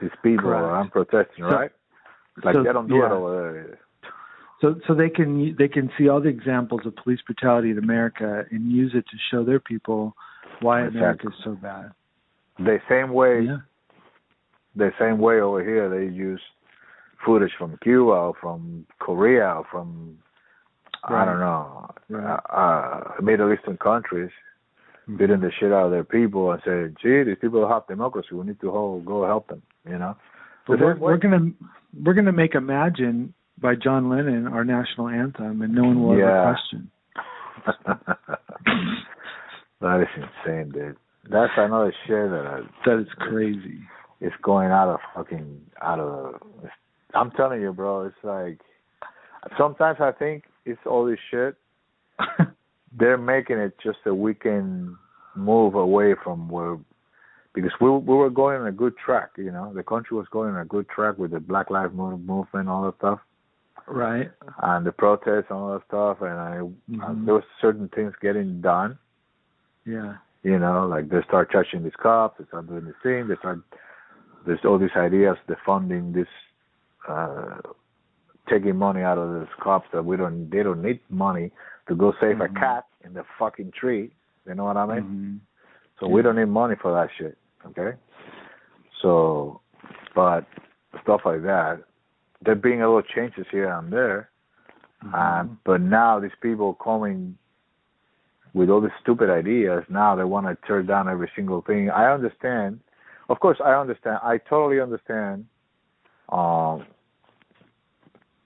[0.00, 0.64] these people Correct.
[0.64, 1.72] are protesting So- right
[2.44, 3.78] like so- they don't do it over there
[4.60, 8.44] So so they can they can see all the examples of police brutality in America
[8.50, 10.14] and use it to show their people
[10.60, 11.00] why Exactly.
[11.00, 11.92] America is so bad.
[12.58, 13.58] the same way Yeah.
[14.76, 16.42] the same way over here they use
[17.24, 20.18] footage from Cuba or from Korea or from
[21.04, 22.40] I don't know Right.
[22.50, 24.30] uh, uh, Middle Eastern countries.
[25.16, 28.28] Beating the shit out of their people and saying, "Gee, these people have democracy.
[28.32, 30.16] We need to ho- go help them." You know.
[30.68, 31.50] We're, we're gonna
[32.04, 36.26] we're gonna make Imagine by John Lennon our national anthem, and no one will Yeah.
[36.42, 36.90] ever question.
[39.80, 40.96] that is insane, dude.
[41.30, 43.80] That's another shit that I, That is crazy.
[44.20, 46.40] It's going out of fucking out of.
[47.14, 48.04] I'm telling you, bro.
[48.06, 48.60] It's like
[49.58, 51.56] sometimes I think it's all this shit.
[52.98, 54.96] They're making it just so we can
[55.34, 56.78] move away from where
[57.52, 59.72] because we we were going on a good track, you know.
[59.74, 62.84] The country was going on a good track with the Black Lives Matter movement, all
[62.84, 63.20] that stuff,
[63.86, 64.30] right.
[64.62, 66.20] and the protests, and all that stuff.
[66.20, 66.58] And I,
[66.90, 67.24] Mhm.
[67.24, 68.98] there was certain things getting done,
[69.84, 70.16] Yeah.
[70.42, 73.60] you know, like they start touching these cops, they start doing this thing, they start.
[74.46, 76.28] There's all these ideas, the funding this,
[77.06, 77.58] uh,
[78.48, 81.52] taking money out of these cops that we don't, they don't need money
[81.90, 82.44] to go save Mhm.
[82.44, 84.12] a cat in the fucking tree.
[84.46, 85.02] You know what I mean?
[85.02, 85.40] Mhm.
[85.98, 87.36] So we don't need money for that shit.
[87.66, 87.96] Okay.
[89.00, 89.60] So,
[90.14, 90.46] but
[91.02, 91.82] stuff like that,
[92.42, 94.30] there being a little changes here and there,
[95.02, 95.40] Mhm.
[95.40, 97.36] and but now these people coming
[98.54, 99.84] with all these stupid ideas.
[99.88, 101.90] Now they want to tear down every single thing.
[101.90, 102.80] I understand.
[103.28, 104.20] Of course, I understand.
[104.22, 105.46] I totally understand.
[106.28, 106.86] Um,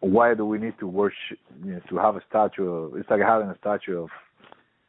[0.04, 3.20] why do we need to worship you know, to have a statue of it's like
[3.20, 4.10] having a statue of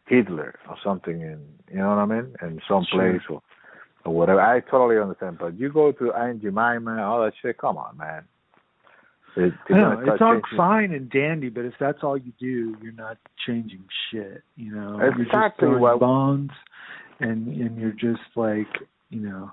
[0.08, 1.40] Hitler or something in
[1.72, 3.12] you know what I mean in some Sure.
[3.12, 3.42] place or
[4.06, 4.40] or whatever.
[4.40, 7.58] I totally understand, but you go to Aunt Jemima, all that shit.
[7.58, 8.24] Come on, man.
[9.36, 12.94] It, know it's all changing- fine and dandy, but if that's all you do, you're
[12.94, 14.44] not changing shit.
[14.56, 16.52] You know, you're just Exactly throwing what- bones,
[17.20, 18.68] and and you're just like
[19.10, 19.52] you know.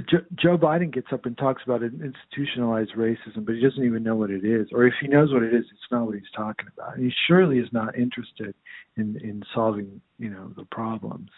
[0.00, 4.02] Jo- Joe Biden gets up and talks about an institutionalized racism, but he doesn't even
[4.02, 6.30] know what it is, or if he knows what it is, it's not what he's
[6.34, 6.96] talking about.
[6.96, 8.54] And he surely is not interested
[8.96, 11.28] in in solving, you know, the problems.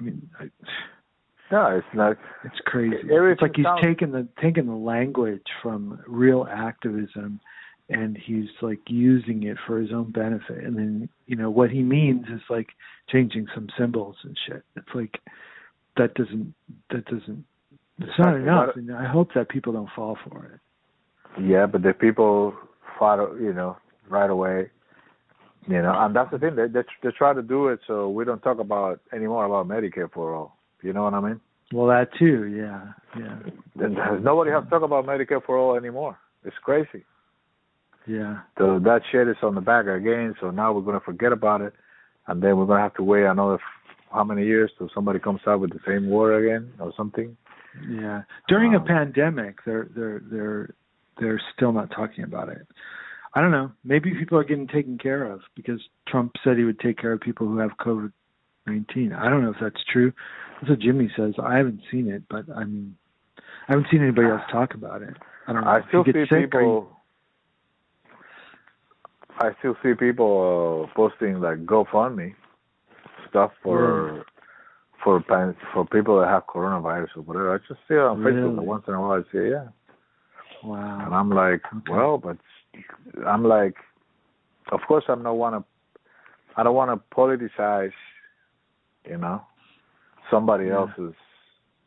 [0.00, 0.50] I mean, I,
[1.50, 2.18] No, it's not.
[2.44, 2.96] it's crazy.
[3.02, 7.40] It's like he's sounds- taken the taken the language from real activism
[7.88, 10.64] and he's like using it for his own benefit.
[10.64, 12.70] And then, you know, what he means is like
[13.08, 14.64] changing some symbols and shit.
[14.76, 15.20] It's like
[15.96, 16.54] that doesn't
[16.90, 17.44] that doesn't
[17.98, 20.60] it's not enough and I hope that people don't fall for it.
[21.42, 22.54] Yeah, but the people
[22.98, 23.76] fought, you know,
[24.08, 24.70] right away.
[25.68, 26.54] You know, and that's the thing.
[26.56, 30.10] They they, they try to do it so we don't talk about anymore about Medicare
[30.12, 30.56] for all.
[30.82, 31.40] You know what I mean?
[31.72, 32.92] Well that too, yeah.
[33.18, 33.38] Yeah.
[33.74, 36.18] There's- Nobody has to talk about Medicare for all anymore.
[36.44, 37.04] It's crazy.
[38.06, 38.40] Yeah.
[38.58, 40.34] So that shit is on the back again.
[40.40, 41.72] So now we're gonna forget about it,
[42.28, 43.58] and then we're gonna have to wait another
[44.12, 47.36] how many years till somebody comes out with the same war again or something.
[47.90, 48.22] Yeah.
[48.48, 50.74] During a Um, pandemic, they're they're they're
[51.18, 52.66] they're still not talking about it.
[53.34, 53.70] I don't know.
[53.84, 57.20] Maybe people are getting taken care of because Trump said he would take care of
[57.20, 58.12] people who have COVID
[58.66, 59.12] nineteen.
[59.12, 60.12] I don't know if that's true.
[60.54, 61.34] That's what Jimmy says.
[61.42, 62.96] I haven't seen it, but I mean,
[63.68, 65.14] I haven't seen anybody else talk about it.
[65.46, 65.70] I don't know.
[65.70, 66.88] I still see sick, people.
[69.38, 72.34] I still see people uh, posting like GoFundMe
[73.36, 74.24] stuff for
[75.04, 77.54] for pan- for people that have coronavirus or whatever.
[77.54, 78.66] I just see it on Facebook Really?
[78.66, 79.12] once in a while.
[79.12, 79.68] I say, yeah,
[80.64, 81.04] Wow.
[81.04, 81.92] and I'm like, Okay.
[81.92, 82.38] well, but
[83.26, 83.76] I'm like,
[84.72, 85.64] of course, I'm not want to.
[86.56, 87.92] I don't want to politicize,
[89.04, 89.42] you know,
[90.30, 90.76] somebody Yeah.
[90.76, 91.14] else's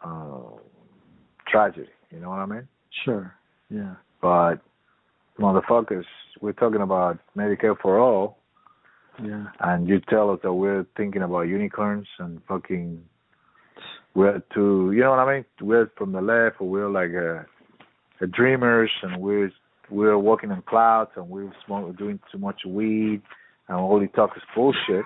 [0.06, 0.52] uh,
[1.48, 1.90] tragedy.
[2.12, 2.68] You know what I mean?
[3.04, 3.34] Sure.
[3.72, 3.96] Yeah.
[4.22, 4.58] But
[5.40, 6.06] motherfuckers,
[6.42, 8.38] we're talking about Medicare for all,
[9.24, 9.46] Yeah.
[9.62, 13.04] and you tell us that we're thinking about unicorns and fucking
[14.16, 15.46] we're too, you know what I mean?
[15.62, 17.46] We're from the left, or we're like a,
[18.22, 19.52] uh, dreamers, and we're
[19.90, 23.22] we're walking on clouds, and we're smoking, doing too much weed,
[23.68, 25.04] and all we talk is bullshit.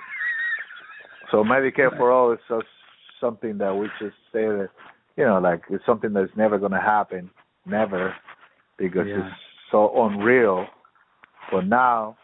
[1.31, 2.65] So Medicare for all is just
[3.21, 4.69] something that we just say that,
[5.15, 7.29] you know, like it's something that's never gonna happen,
[7.65, 8.13] never,
[8.77, 9.27] because Yeah.
[9.27, 9.35] it's
[9.71, 10.65] so unreal.
[11.51, 12.17] But now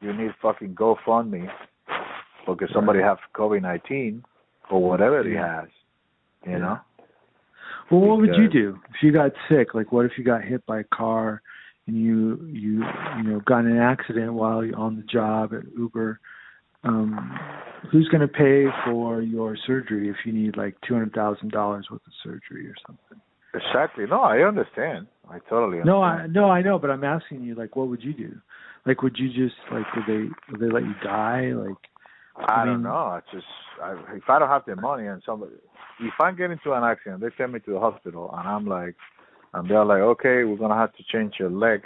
[0.00, 1.50] you need fucking GoFundMe
[2.46, 3.08] because somebody Right.
[3.08, 4.24] has COVID nineteen
[4.70, 5.68] or whatever he has.
[6.44, 6.58] You Yeah.
[6.58, 6.80] know?
[7.90, 9.74] Well, what would you do if you got sick?
[9.74, 11.42] Like, what if you got hit by a car
[11.86, 12.84] and you you
[13.16, 16.20] you know got in an accident while you're on the job at Uber?
[16.84, 17.38] Um,
[17.90, 21.86] who's going to pay for your surgery if you need like two hundred thousand dollars
[21.90, 23.20] worth of surgery or something?
[23.54, 24.06] Exactly.
[24.06, 25.06] No, I understand.
[25.30, 25.86] I totally understand.
[25.86, 28.34] No, I no, I know, but I'm asking you, like, what would you do?
[28.86, 31.52] Like, would you just like would they would they let you die?
[31.54, 31.76] Like,
[32.36, 32.90] I, I don't know.
[32.94, 33.46] I just
[33.82, 35.52] I, if I don't have the money and somebody
[36.00, 38.96] if I get into an accident, they send me to the hospital and I'm like
[39.54, 41.82] and they're like, Okay, we're gonna have to change your leg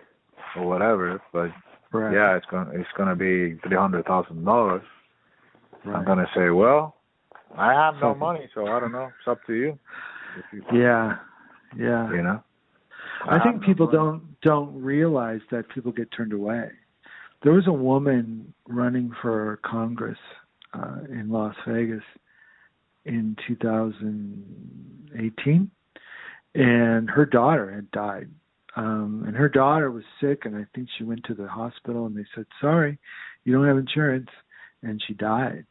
[0.57, 1.51] or whatever, but
[1.93, 2.13] right?
[2.15, 4.83] yeah, it's gonna it's gonna be three hundred thousand dollars.
[5.85, 5.97] right.
[5.97, 6.97] I'm gonna say, Well,
[7.57, 9.07] I have no money, so I don't know.
[9.19, 9.79] It's up to you.
[10.53, 11.17] You Yeah,
[11.79, 12.11] yeah.
[12.13, 12.43] you know.
[13.29, 13.99] I have think people money.
[13.99, 16.71] don't don't realize that people get turned away.
[17.43, 20.19] There was a woman running for Congress
[20.75, 22.03] uh, in Las Vegas
[23.05, 25.71] in 2018,
[26.55, 28.29] and her daughter had died.
[28.77, 32.17] Um, and her daughter was sick, and I think she went to the hospital, and
[32.17, 32.99] they said, "Sorry,
[33.45, 34.31] you don't have insurance,"
[34.83, 35.65] and she died.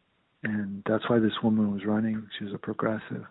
[0.44, 2.28] And that's why this woman was running.
[2.38, 3.26] She was a progressive,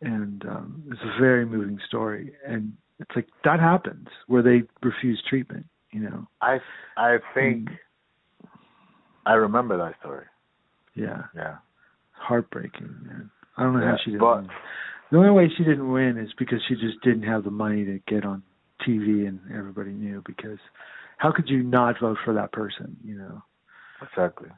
[0.00, 2.32] and um, it's a very moving story.
[2.46, 5.66] And it's like that happens where they refuse treatment.
[5.92, 6.26] You know?
[6.40, 6.60] I
[6.96, 7.78] I think Mm.
[9.26, 10.24] I remember that story.
[10.94, 11.56] Yeah, Yeah.
[12.12, 12.94] heartbreaking.
[13.02, 13.30] Man.
[13.56, 14.20] I don't know Yeah, how she didn't.
[14.20, 14.50] but- win.
[15.10, 17.98] The only way she didn't win is because she just didn't have the money to
[18.06, 18.42] get on
[18.86, 20.22] TV and everybody knew.
[20.24, 20.58] Because
[21.18, 22.96] how could you not vote for that person?
[23.04, 23.42] You know?
[24.02, 24.50] Exactly.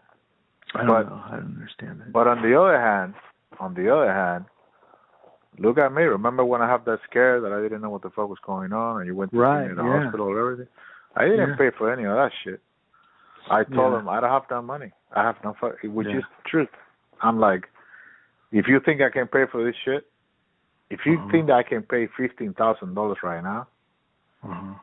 [0.74, 1.22] I don't But- know.
[1.26, 2.12] I don't understand it.
[2.12, 3.14] But on the other hand,
[3.58, 4.44] on the other hand,
[5.58, 6.02] look at me.
[6.04, 8.72] Remember when I had that scare that I didn't know what the fuck was going
[8.74, 10.02] on, and you went to Right, see me in the yeah.
[10.04, 10.68] hospital and everything?
[11.16, 11.56] I didn't Yeah.
[11.56, 12.60] pay for any of that shit.
[13.50, 13.98] I told Yeah.
[13.98, 14.92] them I don't have that money.
[15.12, 16.18] I have no fuck, which Yeah.
[16.18, 16.70] is the truth.
[17.20, 17.68] I'm like,
[18.50, 20.06] if you think I can pay for this shit,
[20.90, 21.28] if you Uh-huh.
[21.30, 23.66] think that I can pay fifteen thousand dollars right now,
[24.42, 24.74] uh-huh.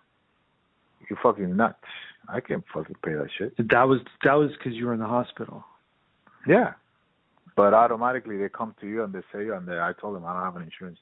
[1.10, 1.84] you fucking nuts.
[2.28, 3.56] I can't fucking pay that shit.
[3.58, 5.66] That was that was because you were in the hospital.
[6.46, 6.74] Yeah.
[7.56, 9.54] But automatically they come to you and they say, you.
[9.54, 11.00] and they, I told them I don't have an insurance.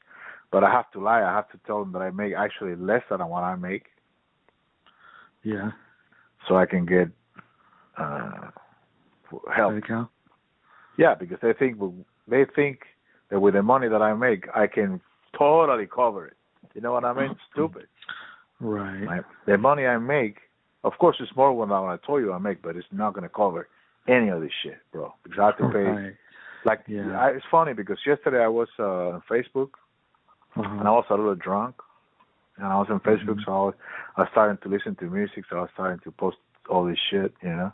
[0.51, 1.21] But I have to lie.
[1.21, 3.85] I have to tell them that I make actually less than what I make,
[5.43, 5.71] Yeah.
[6.47, 7.09] so I can get
[7.97, 8.49] uh
[9.55, 9.73] help.
[9.73, 10.09] Medical.
[10.97, 11.77] Yeah, because they think
[12.27, 12.79] they think
[13.29, 14.99] that with the money that I make, I can
[15.37, 16.37] totally cover it.
[16.73, 17.35] You know what I mean?
[17.53, 17.87] Stupid.
[18.59, 19.01] Right.
[19.03, 20.37] My, the money I make,
[20.83, 23.29] of course, it's more than what I told you I make, but it's not gonna
[23.29, 23.67] cover
[24.07, 25.13] any of this shit, bro.
[25.23, 25.79] Because I have to pay.
[25.83, 26.13] Right.
[26.65, 27.19] Like, Yeah.
[27.19, 29.69] I, it's funny because yesterday I was uh, on Facebook
[30.55, 30.79] Uh-huh.
[30.79, 31.75] and I was a little drunk,
[32.57, 33.45] and I was on Facebook, Mhm.
[33.45, 33.73] so I was,
[34.17, 36.37] I was starting to listen to music, so I was starting to post
[36.69, 37.71] all this shit, you know.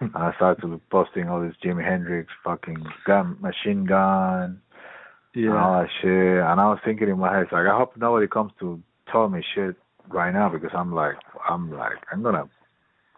[0.00, 4.60] and I started to be posting all this Jimi Hendrix fucking gun, machine gun,
[5.34, 5.82] and all yeah.
[5.82, 6.38] that shit.
[6.42, 8.80] And I was thinking in my head, like I hope nobody comes to
[9.12, 9.76] tell me shit
[10.08, 11.16] right now because I'm like,
[11.48, 12.48] I'm like, I'm gonna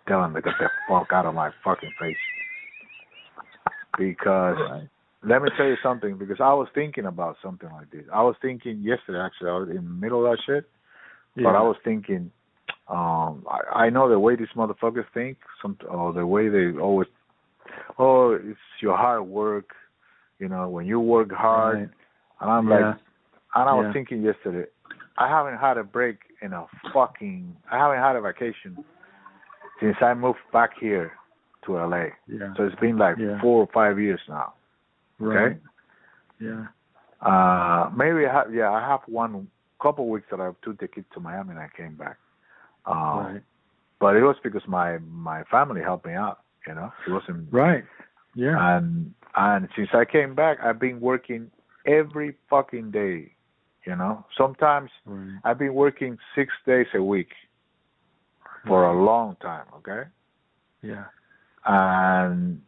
[0.08, 2.16] tell them to get the fuck out of my fucking face.
[3.98, 4.88] Because Right.
[5.22, 8.04] let me tell you something, because I was thinking about something like this.
[8.12, 10.68] I was thinking yesterday, actually, I was in the middle of that shit,
[11.34, 11.44] Yeah.
[11.44, 12.30] but I was thinking,
[12.88, 17.08] um, I, I know the way these motherfuckers think, some, or the way they always,
[17.98, 19.70] oh, it's your hard work,
[20.38, 21.88] you know, when you work hard, Right.
[22.40, 22.74] and I'm yeah.
[22.88, 22.96] like,
[23.54, 23.92] and I was Yeah.
[23.92, 24.68] thinking yesterday,
[25.16, 28.84] I haven't had a break in a fucking, I haven't had a vacation
[29.80, 31.12] since I moved back here
[31.64, 32.06] to LA.
[32.26, 32.52] yeah.
[32.56, 33.40] So it's been like Yeah.
[33.40, 34.54] four or five years now.
[35.18, 35.56] Right.
[36.40, 36.66] Yeah.
[37.20, 39.48] Uh, maybe I have, yeah, I have one
[39.82, 42.18] couple weeks that I took the kid to Miami and I came back.
[42.86, 43.42] Um, right.
[44.00, 46.40] But it was because my my family helped me out.
[46.66, 47.52] You know, it wasn't.
[47.52, 47.84] Right.
[48.34, 48.76] Yeah.
[48.76, 51.50] And and since I came back, I've been working
[51.86, 53.32] every fucking day.
[53.84, 55.38] You know, sometimes right.
[55.44, 57.30] I've been working six days a week
[58.66, 59.66] for a long time.
[59.78, 60.08] Okay,
[60.82, 61.06] Yeah.
[61.66, 62.62] and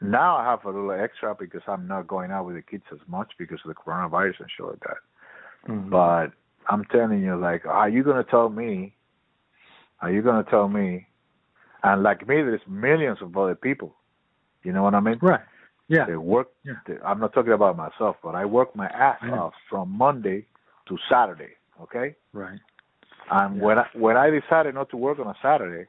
[0.00, 3.00] now I have a little extra because I'm not going out with the kids as
[3.06, 4.96] much because of the coronavirus and shit like that.
[5.66, 5.90] Mhm.
[5.90, 6.32] But
[6.68, 8.94] I'm telling you, like, are you gonna tell me?
[10.00, 11.06] Are you gonna tell me?
[11.82, 13.94] And like me, there's millions of other people.
[14.62, 15.18] You know what I mean?
[15.22, 15.40] right.
[15.88, 16.04] Yeah.
[16.06, 16.48] They work.
[16.62, 16.74] Yeah.
[16.86, 20.46] They, I'm not talking about myself, but I work my ass off from Monday
[20.86, 21.54] to Saturday.
[21.82, 22.14] Okay.
[22.32, 22.60] Right.
[23.30, 23.62] And Yeah.
[23.62, 25.86] when I when I decided not to work on a Saturday,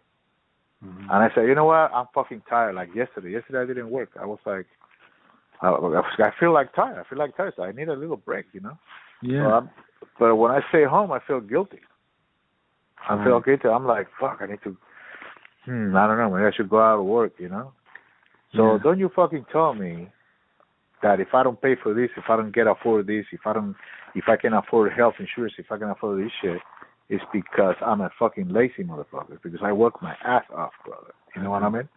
[0.83, 1.01] Mhm.
[1.01, 2.73] and I said, you know what, I'm fucking tired.
[2.75, 4.09] Like yesterday, yesterday I didn't work.
[4.19, 4.65] I was like,
[5.61, 6.97] I, I feel like tired.
[6.97, 7.53] I feel like tired.
[7.55, 8.47] So I need a little break.
[8.53, 8.77] You know.
[9.21, 9.47] Yeah.
[9.57, 9.69] I'm,
[10.19, 11.79] but when I stay home, I feel guilty.
[13.09, 13.45] I feel Right.
[13.45, 13.67] guilty.
[13.67, 14.75] I'm like, fuck, I need to.
[15.65, 16.29] Hmm, I don't know.
[16.31, 17.33] Maybe I should go out of work.
[17.39, 17.73] You know.
[18.55, 18.79] So Yeah.
[18.83, 20.11] don't you fucking tell me
[21.01, 23.53] that if I don't pay for this, if I don't get afford this, if I
[23.53, 23.75] don't,
[24.15, 26.61] if I can afford health insurance, if I can afford this shit,
[27.09, 29.41] it's because I'm a fucking lazy motherfucker.
[29.41, 31.13] Because I work my ass off, brother.
[31.35, 31.89] You know what I mean?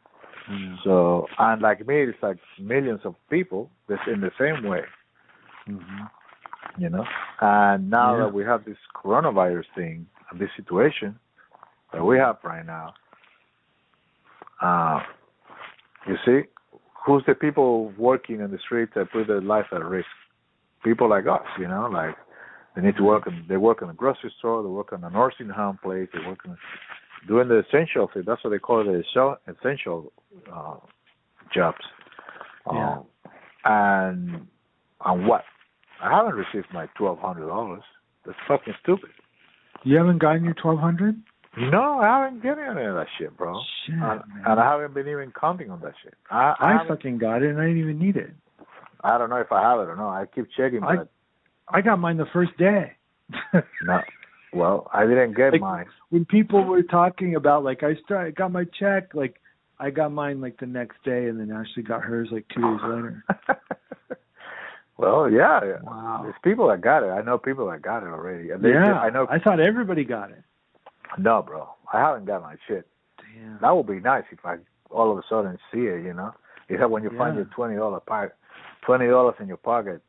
[0.50, 0.76] Yeah.
[0.84, 4.82] So and like me, it's like millions of people that's in the same way
[5.68, 6.10] Mhm.
[6.76, 7.04] You know.
[7.40, 8.24] And now Yeah.
[8.24, 11.18] that we have this coronavirus thing, and this situation
[11.92, 12.94] that we have right now,
[14.60, 15.00] uh,
[16.06, 16.48] you see,
[17.04, 20.08] who's the people working in the street that put their life at risk?
[20.82, 22.16] People like us, you know, like
[22.74, 25.10] they need to work in they work in a grocery store, they work in a
[25.10, 26.56] nursing home place, they work in
[27.26, 28.24] doing the essential thing.
[28.26, 29.02] That's what they call the
[29.48, 30.12] essential
[30.52, 30.76] uh,
[31.54, 31.78] jobs.
[32.70, 32.98] Yeah.
[32.98, 33.04] Um,
[33.64, 34.46] and
[35.04, 35.44] and what?
[36.02, 37.82] I haven't received my twelve hundred dollars.
[38.26, 39.10] That's fucking stupid.
[39.84, 41.20] You haven't gotten your twelve hundred?
[41.56, 43.60] No, I haven't getting any of that shit, bro.
[43.86, 43.94] Shit.
[43.94, 46.14] And I haven't been even counting on that shit.
[46.30, 48.30] I I, I fucking got it and I didn't even need it.
[49.02, 50.10] I don't know if I have it or not.
[50.14, 51.08] I keep checking, I- but
[51.68, 52.92] I got mine the first day.
[53.84, 54.00] no.
[54.52, 55.86] Well, I didn't get Like- mine.
[56.10, 59.36] when people were talking about like I start I got my check, like
[59.78, 62.80] I got mine like the next day and then Ashley got hers like two days
[62.82, 63.24] later.
[64.96, 65.60] well, yeah.
[65.64, 65.76] yeah.
[65.82, 66.20] Wow.
[66.22, 67.08] There's people that got it.
[67.10, 68.50] I know people that got it already.
[68.50, 68.94] And they, yeah.
[69.00, 69.26] I know.
[69.30, 70.42] I thought everybody got it.
[71.18, 71.68] no, bro.
[71.92, 72.86] I haven't got my shit.
[73.18, 73.58] Damn.
[73.60, 74.56] That would be nice if I
[74.90, 76.04] all of a sudden see it.
[76.04, 76.32] You know,
[76.68, 78.34] except when you find your twenty dollar pocket,
[78.86, 80.02] twenty dollars in your pocket,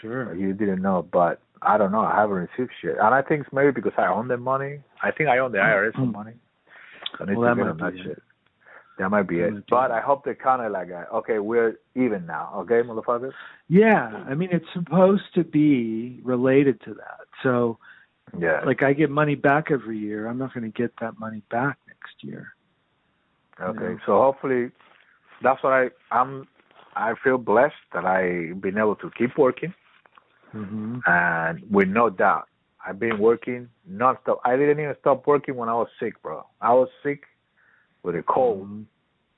[0.00, 0.34] Sure.
[0.34, 1.06] you didn't know.
[1.10, 2.00] But I don't know.
[2.00, 4.80] I haven't received shit, and I think it's maybe because I own the money.
[5.02, 6.12] I think I own the IRS some Mm.
[6.12, 6.32] money.
[7.20, 8.22] I need Well, to that get on might that be it.
[8.98, 9.52] That might be it.
[9.68, 9.90] But.
[9.90, 12.52] I hope they kind of like, okay, we're even now.
[12.58, 13.32] Okay, motherfuckers.
[13.68, 17.26] Yeah, I mean it's supposed to be related to that.
[17.42, 17.78] So
[18.38, 18.60] Yeah.
[18.64, 20.28] like I get money back every year.
[20.28, 22.54] I'm not going to get that money back next year.
[23.60, 24.06] Okay, Yeah.
[24.06, 24.70] so hopefully,
[25.42, 26.46] that's what I I'm.
[26.96, 29.74] I feel blessed that I've been able to keep working,
[30.54, 31.00] Mhm.
[31.06, 32.48] and with no doubt,
[32.86, 34.38] I've been working nonstop.
[34.44, 36.46] I didn't even stop working when I was sick, bro.
[36.60, 37.24] I was sick
[38.04, 38.82] with a cold Mm-hmm.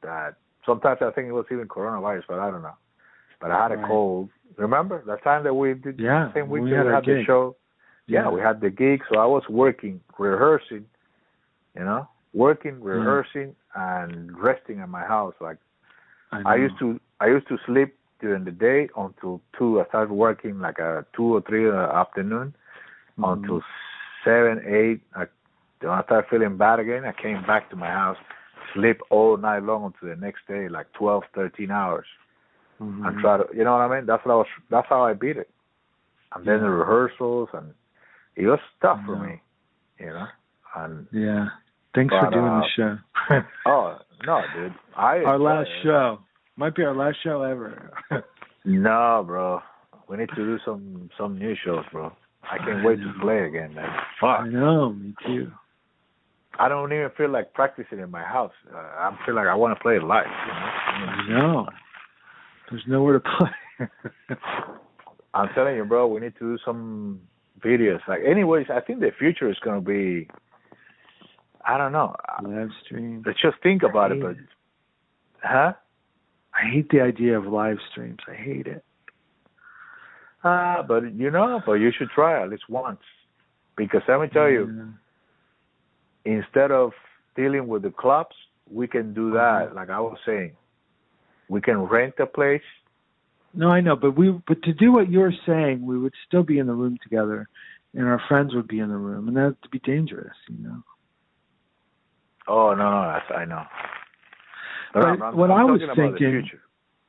[0.03, 0.35] that
[0.67, 2.77] sometimes I think it was even coronavirus, but I don't know.
[3.41, 3.87] But I had a Right.
[3.87, 4.29] cold.
[4.57, 7.57] Remember that time that we did Yeah, same week we had we had the show?
[8.09, 10.87] Yeah, we had the gig, so I was working, rehearsing,
[11.75, 15.35] you know, working, rehearsing, and resting at my house.
[15.41, 15.59] Like
[16.33, 19.81] I, I used to, I used to sleep during the day until two.
[19.81, 22.55] I started working like a two or three in the afternoon
[23.19, 23.33] Mhm.
[23.33, 23.63] until
[24.25, 25.01] seven, eight.
[25.15, 25.27] I,
[25.81, 28.19] when I started feeling bad again, I came back to my house,
[28.75, 32.07] sleep all night long until the next day, like 12, 13 hours,
[32.81, 33.07] Mhm.
[33.07, 34.07] and try to, you know what I mean?
[34.07, 34.47] That's what I was.
[34.71, 35.51] That's how I beat it.
[36.35, 36.73] And then the Yeah.
[36.73, 37.75] rehearsals, and
[38.37, 39.41] it was tough for me,
[39.99, 40.27] you know.
[40.75, 41.49] And Yeah.
[41.95, 42.99] Thanks for doing uh, the show.
[43.67, 45.83] oh no, dude, I our last it.
[45.83, 46.19] show
[46.57, 47.91] might be our last show ever.
[48.69, 49.63] No, bro.
[50.09, 52.13] We need to do some some new shows, bro.
[52.51, 53.89] I can't wait to play again, man.
[54.21, 54.41] Fuck.
[54.41, 55.53] I know, me too.
[56.59, 58.53] I don't even feel like practicing in my house.
[58.73, 60.27] Uh, I feel like I want to play it live.
[61.29, 61.53] You know?
[61.53, 61.67] Know.
[62.71, 63.89] There's nowhere to play.
[65.35, 66.07] I'm telling you, bro.
[66.07, 67.21] We need to do some
[67.65, 68.01] videos.
[68.09, 70.29] Like, anyways, I think the future is gonna be.
[71.65, 72.15] I don't know.
[72.43, 73.23] Live stream.
[73.27, 74.37] Let's just think about it, but it.
[75.43, 75.73] huh?
[76.55, 78.19] I hate the idea of live streams.
[78.29, 78.85] I hate it.
[80.43, 83.01] Uh, but you know, but you should try at least once,
[83.77, 84.85] because let me tell you, Yeah.
[86.27, 86.93] Instead of
[87.37, 88.35] dealing with the clubs,
[88.71, 89.67] we can do that.
[89.69, 89.77] Mm-hmm.
[89.77, 90.53] Like I was saying,
[91.49, 92.63] we can rent a place.
[93.55, 96.59] No, I know, but we but to do what you're saying, we would still be
[96.59, 97.49] in the room together,
[97.95, 100.83] and our friends would be in the room, and that would be dangerous, you know.
[102.49, 103.63] Oh no, no, that's, I know.
[104.93, 106.51] But I'm- I'm- what I'm I was thinking-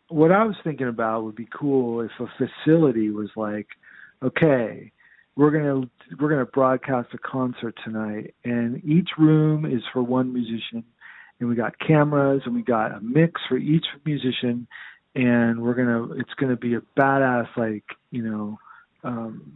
[0.09, 3.67] What I was thinking about would be cool if a facility was like,
[4.23, 4.91] okay,
[5.37, 5.87] we're gonna
[6.19, 10.83] we're gonna broadcast a concert tonight, and each room is for one musician,
[11.39, 14.67] and we got cameras and we got a mix for each musician,
[15.15, 18.57] and we're gonna it's gonna be a badass like you know,
[19.03, 19.53] um,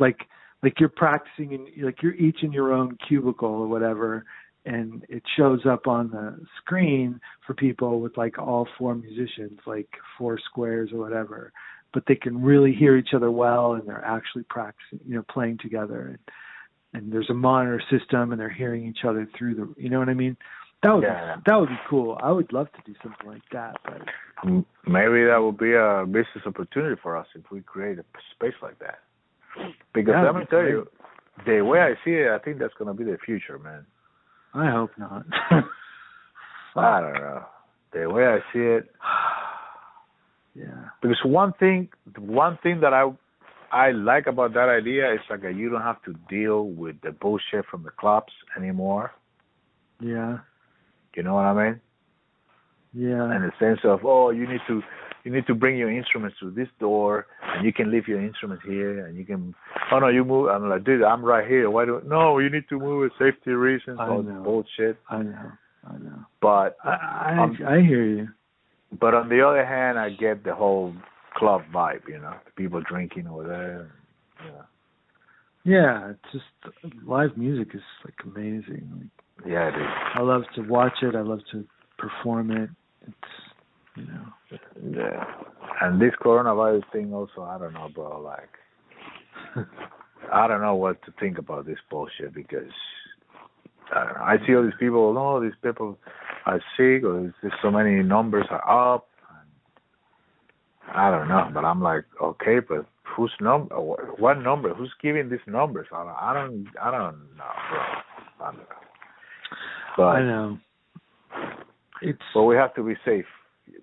[0.00, 0.18] like
[0.64, 4.24] like you're practicing in like you're each in your own cubicle or whatever,
[4.64, 9.88] and it shows up on the screen for people with like all four musicians, like
[10.18, 11.52] four squares or whatever,
[11.96, 15.56] but they can really hear each other well and they're actually practicing, you know, playing
[15.62, 16.18] together and
[16.92, 20.10] and there's a monitor system and they're hearing each other through the you know what
[20.10, 20.36] I mean?
[20.82, 21.36] That would Yeah.
[21.36, 22.18] be, that would be cool.
[22.22, 24.02] I would love to do something like that, but
[24.86, 28.78] Maybe that would be a business opportunity for us if we create a space like
[28.80, 28.98] that.
[29.94, 30.72] Because Yeah, let me tell great.
[30.72, 30.88] you,
[31.46, 33.86] the way I see it, I think that's going to be the future, man.
[34.52, 35.24] I hope not.
[36.76, 37.42] I don't know.
[37.94, 38.90] The way I see it,
[40.56, 40.88] yeah.
[41.02, 41.88] because one thing,
[42.18, 43.10] one thing that I
[43.72, 47.10] I like about that idea is like that you don't have to deal with the
[47.12, 49.12] bullshit from the clubs anymore.
[50.00, 50.38] Yeah.
[51.16, 51.80] You know what I mean?
[52.92, 53.34] Yeah.
[53.36, 54.82] in the sense of oh you need to
[55.24, 58.62] you need to bring your instruments to this door and you can leave your instruments
[58.66, 59.54] here and you can
[59.92, 62.68] oh no you move I'm like dude I'm right here why do no you need
[62.70, 64.42] to move with safety reasons I all know.
[64.42, 65.52] bullshit I know.
[65.86, 66.18] I know.
[66.40, 66.90] but I
[67.68, 68.28] I, I hear you.
[68.98, 70.94] But on the other hand I get the whole
[71.34, 73.90] club vibe you know the people drinking over there
[74.44, 74.62] Yeah.
[75.64, 76.74] Yeah, it's just
[77.04, 78.88] live music is like amazing.
[78.96, 81.14] Like, yeah it is I love to watch it.
[81.16, 81.64] I love to
[81.98, 82.70] perform it.
[83.06, 83.32] It's
[83.96, 84.58] you know.
[84.98, 85.24] yeah
[85.80, 89.66] and this coronavirus thing also I don't know bro like
[90.32, 92.72] I don't know what to think about this bullshit because
[93.94, 94.20] I don't know.
[94.22, 95.12] I see all these people.
[95.14, 95.98] No, these people
[96.46, 99.08] are sick, or there's just so many numbers are up.
[100.94, 103.74] I don't know, but I'm like, okay, but whose number?
[103.74, 104.72] What number?
[104.72, 105.88] Who's giving these numbers?
[105.92, 106.16] I don't.
[106.16, 106.66] I don't.
[106.80, 108.46] I don't know, bro.
[108.46, 108.64] I don't know.
[109.96, 110.58] But I know.
[112.02, 113.24] It's but we have to be safe.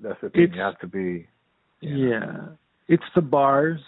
[0.01, 0.53] That's the thing.
[0.53, 1.28] You have to be.
[1.82, 2.49] yeah.
[2.88, 3.80] It's the bars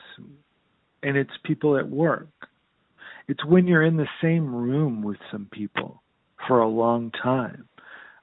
[1.03, 2.29] and it's people at work.
[3.27, 6.01] It's when you're in the same room with some people
[6.47, 7.67] for a long time.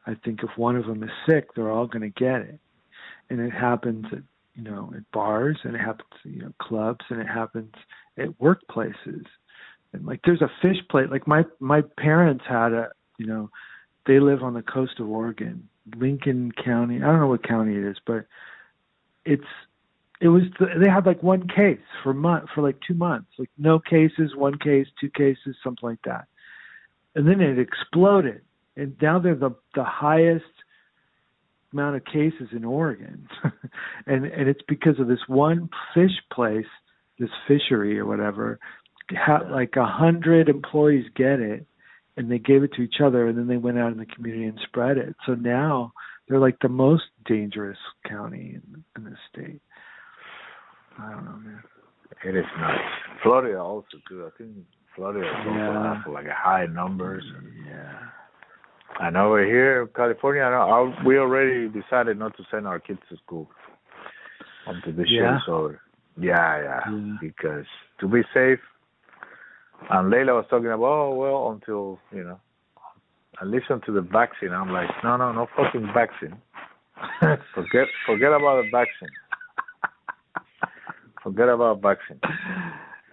[0.06, 2.58] I think if one of them is sick, they're all going to get it.
[3.30, 4.22] And it happens at,
[4.54, 7.72] you know, at bars and it happens, you know, clubs and it happens
[8.18, 9.24] at workplaces.
[9.92, 12.88] And like there's a fish plate like my my parents had a,
[13.18, 13.50] you know,
[14.06, 16.96] they live on the coast of Oregon, Lincoln County.
[16.96, 18.26] I don't know what county it is, but
[19.24, 19.44] it's
[20.20, 23.50] it was the, they had like one case for month for like two months, like
[23.58, 26.26] no cases, one case, two cases, something like that,
[27.14, 28.40] and then it exploded,
[28.76, 30.44] and now they're the the highest
[31.72, 33.26] amount of cases in Oregon,
[34.06, 36.66] and and it's because of this one fish place,
[37.18, 38.58] this fishery or whatever,
[39.10, 41.66] ha- like a hundred employees get it,
[42.16, 44.44] and they gave it to each other, and then they went out in the community
[44.44, 45.14] and spread it.
[45.26, 45.92] So now
[46.28, 49.60] they're like the most dangerous county in, in the state.
[50.98, 51.62] I don't know, man.
[52.24, 52.78] It is nuts.
[53.22, 54.26] Florida also too.
[54.26, 54.52] I think
[54.94, 56.02] Florida is also Yeah.
[56.02, 57.24] have like a high numbers.
[57.66, 57.98] Yeah.
[59.00, 62.78] And over here, in California, I know, I, we already decided not to send our
[62.78, 63.48] kids to school
[64.66, 65.20] until this Yeah?
[65.20, 65.80] year over.
[66.20, 67.12] Yeah, yeah, Yeah.
[67.20, 67.64] Because
[68.00, 68.58] to be safe,
[69.90, 72.38] and Layla was talking about, oh well, until you know,
[73.40, 74.52] I listen to the vaccine.
[74.52, 76.36] I'm like, no, no, no fucking vaccine.
[77.54, 79.08] forget, forget about the vaccine.
[81.22, 82.20] Forget about vaccine.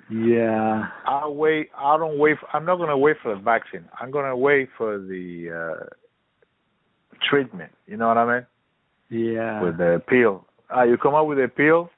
[0.10, 0.88] Yeah.
[1.06, 1.70] I wait.
[1.78, 2.38] I don't wait.
[2.40, 3.86] For, I'm not gonna wait for the vaccine.
[4.00, 5.50] I'm gonna wait for the
[5.82, 5.86] uh
[7.30, 7.72] treatment.
[7.88, 8.46] You know what I mean?
[9.36, 9.62] Yeah.
[9.64, 10.46] With the pill.
[10.70, 11.90] Ah, you come up with a pill.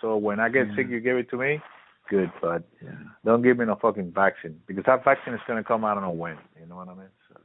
[0.00, 0.76] So when I get Yeah.
[0.76, 1.60] sick, you give it to me.
[2.08, 2.90] Good, but yeah.
[3.24, 5.84] don't give me no fucking vaccine because that vaccine is gonna come.
[5.84, 6.38] I don't know when.
[6.58, 7.08] You know what I mean?
[7.28, 7.38] So,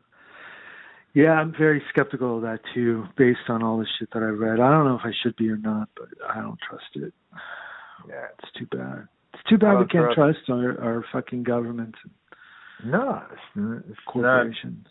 [1.14, 4.60] Yeah, I'm very skeptical of that too, based on all the shit that I've read.
[4.62, 7.14] I don't know if I should be or not, but I don't trust it.
[8.08, 8.28] yeah.
[8.40, 9.08] It's too bad.
[9.44, 13.42] It's too bad we can't trust- trust our our fucking governments and No, it's,
[13.90, 14.14] it's not.
[14.14, 14.88] corporations.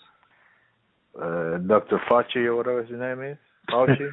[1.21, 2.01] Uh, Dr.
[2.11, 3.37] Fauci or whatever his name is.
[3.71, 4.09] Fauci.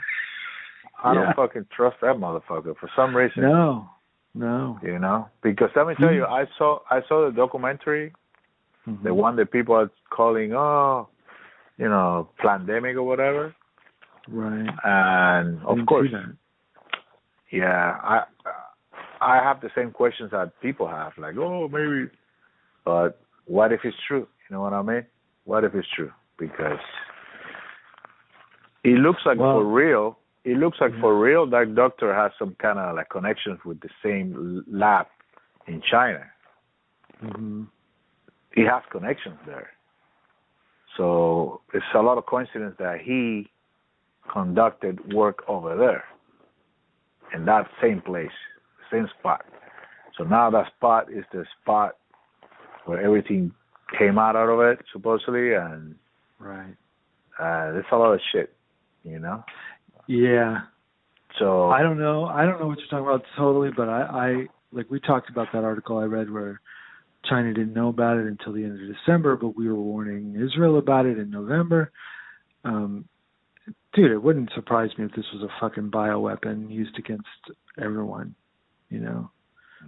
[1.03, 1.23] I Yeah.
[1.25, 3.43] don't fucking trust that motherfucker for some reason.
[3.43, 3.89] No,
[4.33, 4.77] no.
[4.83, 8.13] you know because let me tell you i saw i saw the documentary
[8.87, 9.03] Mhm.
[9.03, 11.07] the one that people are calling oh
[11.77, 13.55] you know pandemic or whatever
[14.27, 14.69] Right.
[14.83, 16.09] and of course
[17.51, 18.23] yeah i
[19.21, 22.09] i have the same questions that people have like oh maybe
[22.85, 25.05] but what if it's true you know what i mean
[25.45, 26.79] what if it's true because
[28.83, 31.01] it looks like Well- for real it looks like Yeah.
[31.01, 35.07] for real that doctor has some kind of like connections with the same lab
[35.67, 36.25] in china
[37.23, 37.67] Mhm.
[38.53, 39.71] he has connections there.
[40.97, 43.49] So it's a lot of coincidence that he
[44.31, 46.05] conducted work over there
[47.33, 48.31] in that same place,
[48.91, 49.45] same spot.
[50.17, 51.95] So now that spot is the spot
[52.85, 53.53] where everything
[53.97, 55.95] came out of it supposedly, and
[56.39, 56.75] Right.
[57.39, 58.53] uh, there's a lot of shit,
[59.03, 59.43] you know.
[60.07, 60.61] Yeah.
[61.37, 62.25] So I don't know.
[62.25, 65.47] I don't know what you're talking about totally, but I, I like we talked about
[65.53, 66.59] that article I read where
[67.29, 70.77] China didn't know about it until the end of December, but we were warning Israel
[70.77, 71.91] about it in November.
[72.63, 73.05] Um,
[73.93, 77.27] dude, it wouldn't surprise me if this was a fucking bioweapon used against
[77.81, 78.35] everyone.
[78.89, 79.31] You know,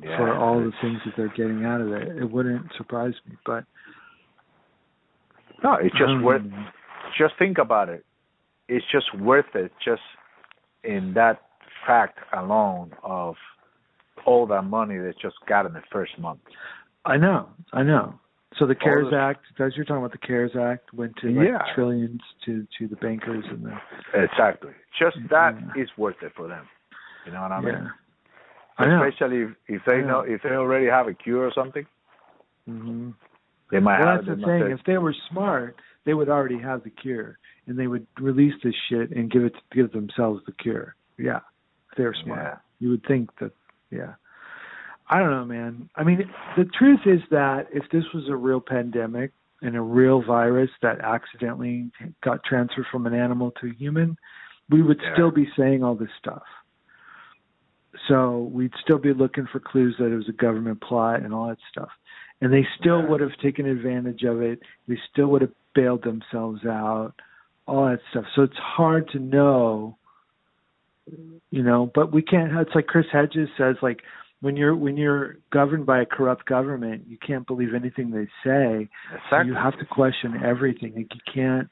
[0.03, 3.35] yeah, for all the things that they're getting out of it, it wouldn't surprise me.
[3.45, 3.65] But
[5.63, 6.43] no, it's just don't worth.
[7.17, 8.05] Just think about it.
[8.67, 10.01] It's just worth it, just
[10.83, 11.41] in that
[11.85, 13.35] fact alone of
[14.25, 16.39] all that money they just got in the first month.
[17.05, 18.19] I know, I know.
[18.57, 21.47] So the CARES this- Act, as you're talking about the CARES Act, went to like
[21.47, 21.73] Yeah.
[21.73, 23.81] trillions to to the bankers and the
[24.13, 24.73] Exactly.
[24.99, 25.95] Just that is Yeah.
[25.97, 26.67] worth it for them.
[27.25, 27.91] You know what I mean?
[28.81, 28.87] Yeah.
[28.95, 29.07] I know.
[29.07, 30.05] Especially if, if they Yeah.
[30.05, 31.85] know if they already have a cure or something,
[32.65, 33.11] hmm
[33.71, 34.25] they might Well, have.
[34.25, 34.61] that's the thing.
[34.63, 37.37] say- If they were smart, they would already have the cure,
[37.67, 40.95] and they would release this shit and give it to give themselves the cure.
[41.17, 41.39] Yeah,
[41.91, 42.39] if they're smart.
[42.41, 42.57] Yeah.
[42.79, 43.53] You would think that.
[43.91, 44.13] Yeah.
[45.09, 45.89] I don't know, man.
[45.95, 49.31] I mean, the truth is that if this was a real pandemic
[49.61, 51.91] and a real virus that accidentally
[52.21, 54.17] got transferred from an animal to a human,
[54.69, 55.13] we would Yeah.
[55.13, 56.43] still be saying all this stuff.
[58.07, 61.49] So we'd still be looking for clues that it was a government plot and all
[61.49, 61.89] that stuff.
[62.39, 64.59] And they still would have taken advantage of it.
[64.87, 67.13] They still would have bailed themselves out,
[67.67, 68.25] all that stuff.
[68.35, 69.97] So it's hard to know,
[71.51, 71.91] you know.
[71.93, 72.51] But we can't.
[72.53, 73.99] It's like Chris Hedges says, like
[74.41, 78.89] when you're when you're governed by a corrupt government, you can't believe anything they say.
[79.13, 79.47] exactly.
[79.47, 80.93] You have to question everything.
[80.95, 81.69] Like you can't.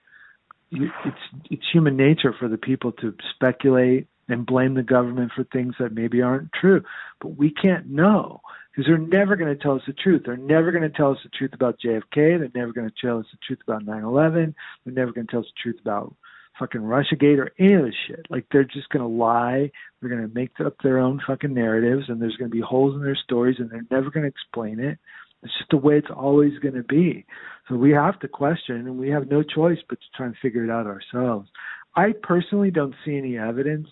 [0.70, 5.44] You, it's it's human nature for the people to speculate and blame the government for
[5.44, 6.82] things that maybe aren't true.
[7.20, 8.42] But we can't know
[8.72, 10.24] because they're never going to tell us the truth.
[10.26, 12.40] They're never going to tell us the truth about JFK.
[12.40, 14.54] They're never going to tell us the truth about 9/11.
[14.86, 16.16] They're never going to tell us the truth about
[16.58, 18.26] fucking RussiaGate or any of this shit.
[18.30, 19.72] Like they're just going to lie.
[20.00, 22.96] They're going to make up their own fucking narratives, and there's going to be holes
[22.96, 25.00] in their stories, and they're never going to explain it.
[25.42, 27.26] It's just the way it's always going to be.
[27.70, 30.66] So we have to question, and we have no choice but to try and figure
[30.66, 31.50] it out ourselves.
[31.96, 33.88] I personally don't see any evidence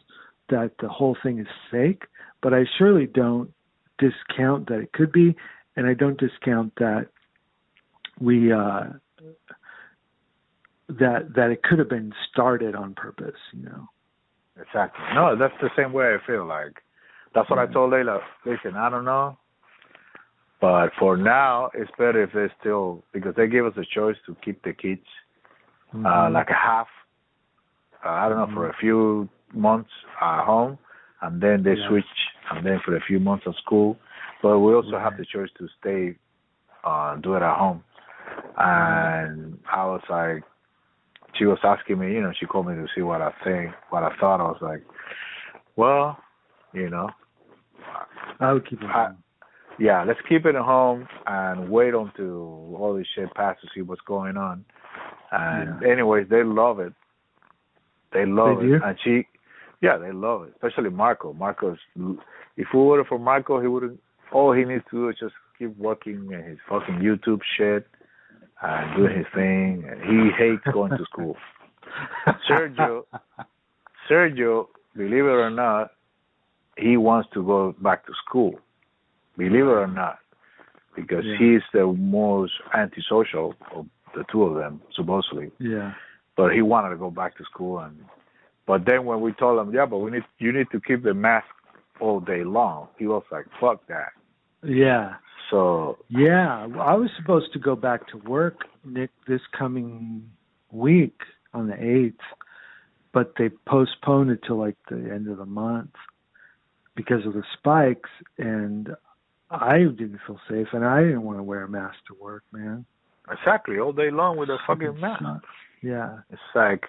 [0.49, 2.03] that the whole thing is fake,
[2.41, 3.51] but I surely don't
[3.99, 5.35] discount that it could be,
[5.75, 7.07] and I don't discount that
[8.19, 8.83] we uh,
[10.89, 13.35] that that it could have been started on purpose.
[13.53, 13.89] You know.
[14.59, 15.03] Exactly.
[15.13, 16.45] No, that's the same way I feel.
[16.45, 16.81] Like
[17.35, 18.19] that's what I told Layla.
[18.45, 19.37] Listen, I don't know.
[20.59, 24.35] But for now, it's better if they still because they gave us a choice to
[24.43, 25.05] keep the kids
[25.93, 26.33] uh, Mhm.
[26.33, 26.87] like a half.
[28.03, 29.91] Uh, I don't know for a few months
[30.21, 30.77] at home,
[31.21, 31.87] and then they Yeah.
[31.87, 33.97] switch, and then for a few months at school.
[34.41, 36.15] But we also have the choice to stay,
[36.83, 37.83] uh, do it at home.
[38.57, 40.43] And I was like,
[41.33, 44.03] she was asking me, you know, she called me to see what I think, what
[44.03, 44.39] I thought.
[44.39, 44.83] I was like,
[45.75, 46.17] well,
[46.73, 47.09] you know,
[48.39, 48.89] I would keep it.
[48.89, 49.23] I- home.
[49.79, 53.81] yeah, let's keep it at home and wait until all this shit passes to see
[53.81, 54.65] what's going on.
[55.31, 56.93] And anyways, they love it.
[58.13, 58.69] They love They it.
[58.69, 58.79] do?
[58.83, 59.27] And she,
[59.81, 60.53] yeah, they love it.
[60.55, 61.33] Especially Marco.
[61.33, 61.77] Marco's.
[62.55, 63.97] If we were for Marco, he would.
[64.31, 67.87] All he needs to do is just keep working in his fucking YouTube shit
[68.61, 69.85] and doing his thing.
[69.89, 71.37] And he hates going to school.
[72.49, 73.05] Sergio-
[74.09, 75.91] Sergio, believe it or not,
[76.77, 78.59] he wants to go back to school.
[79.37, 80.19] Believe it or not,
[80.95, 81.37] because Yeah.
[81.37, 83.85] he's the most antisocial of
[84.15, 85.51] the two of them, supposedly.
[85.59, 85.93] Yeah.
[86.35, 87.97] But he wanted to go back to school, and
[88.67, 91.13] but then when we told him, yeah, but we need you need to keep the
[91.13, 91.47] mask
[91.99, 94.11] all day long, he was like, fuck that.
[94.63, 95.15] Yeah.
[95.49, 96.65] So Yeah.
[96.67, 100.29] Well, I was supposed to go back to work, Nick, this coming
[100.71, 101.21] week
[101.53, 102.19] on the eighth,
[103.13, 105.95] but they postponed it till like the end of the month
[106.95, 108.89] because of the spikes, and
[109.49, 112.85] I didn't feel safe, and I didn't want to wear a mask to work, man.
[113.31, 115.23] exactly all day long with a fucking mask.
[115.81, 116.19] Yeah.
[116.31, 116.85] It's like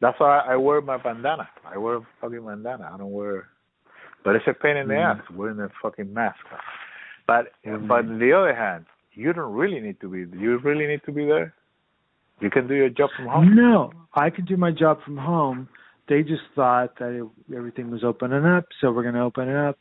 [0.00, 1.48] that's why I wear my bandana.
[1.64, 2.90] I wear a fucking bandana.
[2.92, 3.48] I don't wear,
[4.24, 5.16] but it's a pain in the Mm.
[5.20, 6.38] ass wearing a fucking mask.
[7.26, 7.88] But Mm.
[7.88, 10.26] but on the other hand, you don't really need to be.
[10.38, 11.54] You really need to be there.
[12.40, 13.54] You can do your job from home.
[13.54, 15.68] No, I can do my job from home.
[16.08, 19.56] They just thought that it, everything was opening up, so we're going to open it
[19.56, 19.78] up,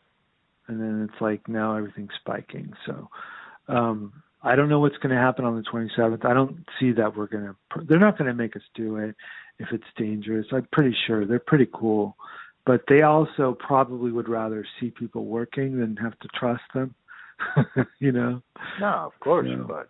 [0.68, 2.74] and then it's like now everything's spiking.
[2.86, 3.10] So
[3.68, 6.24] um I don't know what's going to happen on the 27th.
[6.24, 7.56] I don't see that we're going to.
[7.84, 9.16] They're not going to make us do it
[9.60, 10.48] if it's dangerous.
[10.52, 12.15] I'm pretty sure they're pretty cool,
[12.65, 16.94] but they also probably would rather see people working than have to trust them.
[17.99, 18.41] you know.
[18.80, 19.64] No, of course, Yeah.
[19.68, 19.90] but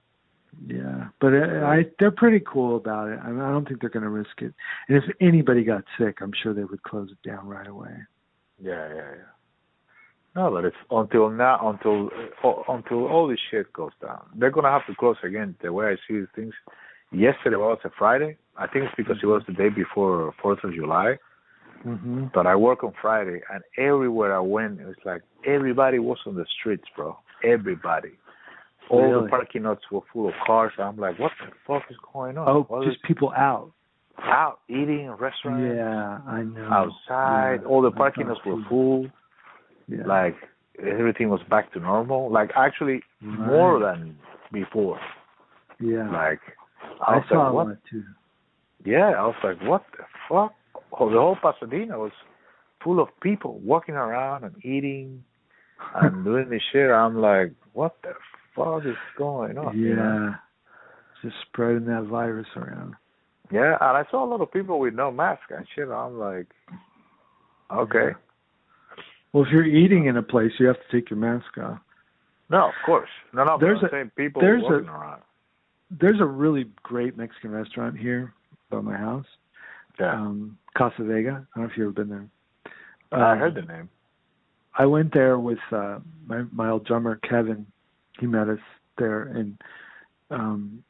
[0.68, 3.20] Yeah, but I, I they're pretty cool about it.
[3.24, 4.54] I, mean, I don't think they're going to risk it.
[4.88, 7.96] And if anybody got sick, I'm sure they would close it down right away.
[8.62, 9.32] yeah, yeah, yeah.
[10.36, 12.10] No, but it's until now, until
[12.44, 14.22] uh, until all this shit goes down.
[14.36, 15.56] They're gonna have to close again.
[15.62, 16.54] The way I see things,
[17.16, 18.38] yesterday was a Friday.
[18.58, 21.18] I think it's because it was the day before Fourth of July.
[21.84, 26.18] hmm But I work on Friday, and everywhere I went, it was like everybody was
[26.26, 27.18] on the streets, bro.
[27.44, 28.12] Everybody.
[28.90, 29.24] All Really?
[29.24, 30.72] the parking lots were full of cars.
[30.78, 32.48] I'm like, what the fuck is going on?
[32.48, 33.72] Oh, What just is people out.
[34.20, 36.70] out eating in restaurants, Yeah, I know.
[36.72, 37.60] outside.
[37.62, 39.08] Yeah, all the parking lots were full.
[39.88, 40.06] Yeah.
[40.06, 40.36] Like
[40.80, 42.32] everything was back to normal.
[42.32, 43.48] Like actually Right.
[43.48, 44.18] more than
[44.52, 45.00] before.
[45.80, 46.10] yeah.
[46.12, 46.40] Like
[47.06, 47.68] I I saw like, what?
[47.68, 48.04] that too.
[48.86, 50.54] Yeah, I was like, what the fuck?
[51.00, 52.12] Oh, the whole Pasadena was
[52.84, 55.24] full of people walking around and eating
[55.96, 56.90] and doing this shit.
[56.92, 58.14] I'm like, what the
[58.56, 59.78] fuck is going on?
[59.78, 60.30] you know?
[60.32, 60.36] yeah.
[61.24, 62.94] Just spreading that virus around.
[63.52, 65.88] Yeah, and I saw a lot of people with no mask and shit.
[65.90, 66.48] I'm like,
[67.72, 68.10] okay.
[69.34, 71.80] Well, if you're eating in a place, you have to take your mask off.
[72.50, 73.10] No, of course.
[73.34, 75.22] No, no, There's but I'm people there's a- walking around.
[75.92, 78.34] There's a really great Mexican restaurant here
[78.70, 79.26] by my house,
[80.00, 80.14] Yeah.
[80.14, 81.30] um, Casa Vega.
[81.56, 82.28] I don't know if you've ever been there.
[83.12, 83.90] I Um, heard the name.
[84.78, 87.66] I went there with uh my my old drummer Kevin.
[88.20, 88.60] He met us
[88.98, 89.58] there and
[90.32, 90.84] um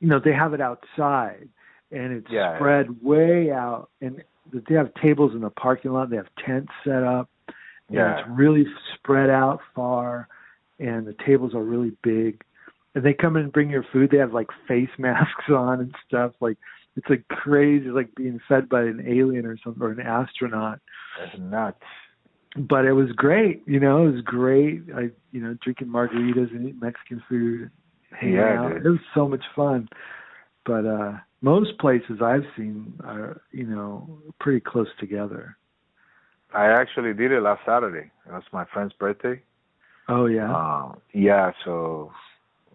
[0.00, 1.48] you know, they have it outside
[1.90, 2.56] and it's Yeah, yeah.
[2.58, 4.22] spread way out and
[4.52, 7.28] they have tables in the parking lot, they have tents set up.
[7.88, 8.18] and Yeah.
[8.20, 10.28] it's really spread out far
[10.78, 12.42] and the tables are really big.
[12.96, 14.10] And they come in and bring your food.
[14.10, 16.32] They have like face masks on and stuff.
[16.40, 16.56] Like
[16.96, 20.80] it's like crazy, like being fed by an alien or something or an astronaut
[21.20, 21.82] That's nuts.
[22.56, 23.62] but it was great.
[23.66, 24.82] You know, it was great.
[24.94, 27.70] I, you know, drinking margaritas and eating Mexican food,
[28.18, 28.72] hanging Yeah, out.
[28.72, 28.86] dude.
[28.86, 29.88] It was so much fun.
[30.64, 31.12] But uh
[31.42, 35.56] most places I've seen are, you know, pretty close together.
[36.54, 38.10] I actually did it last Saturday.
[38.26, 39.42] It was my friend's birthday.
[40.08, 40.50] Oh yeah.
[40.50, 42.10] Um, yeah, so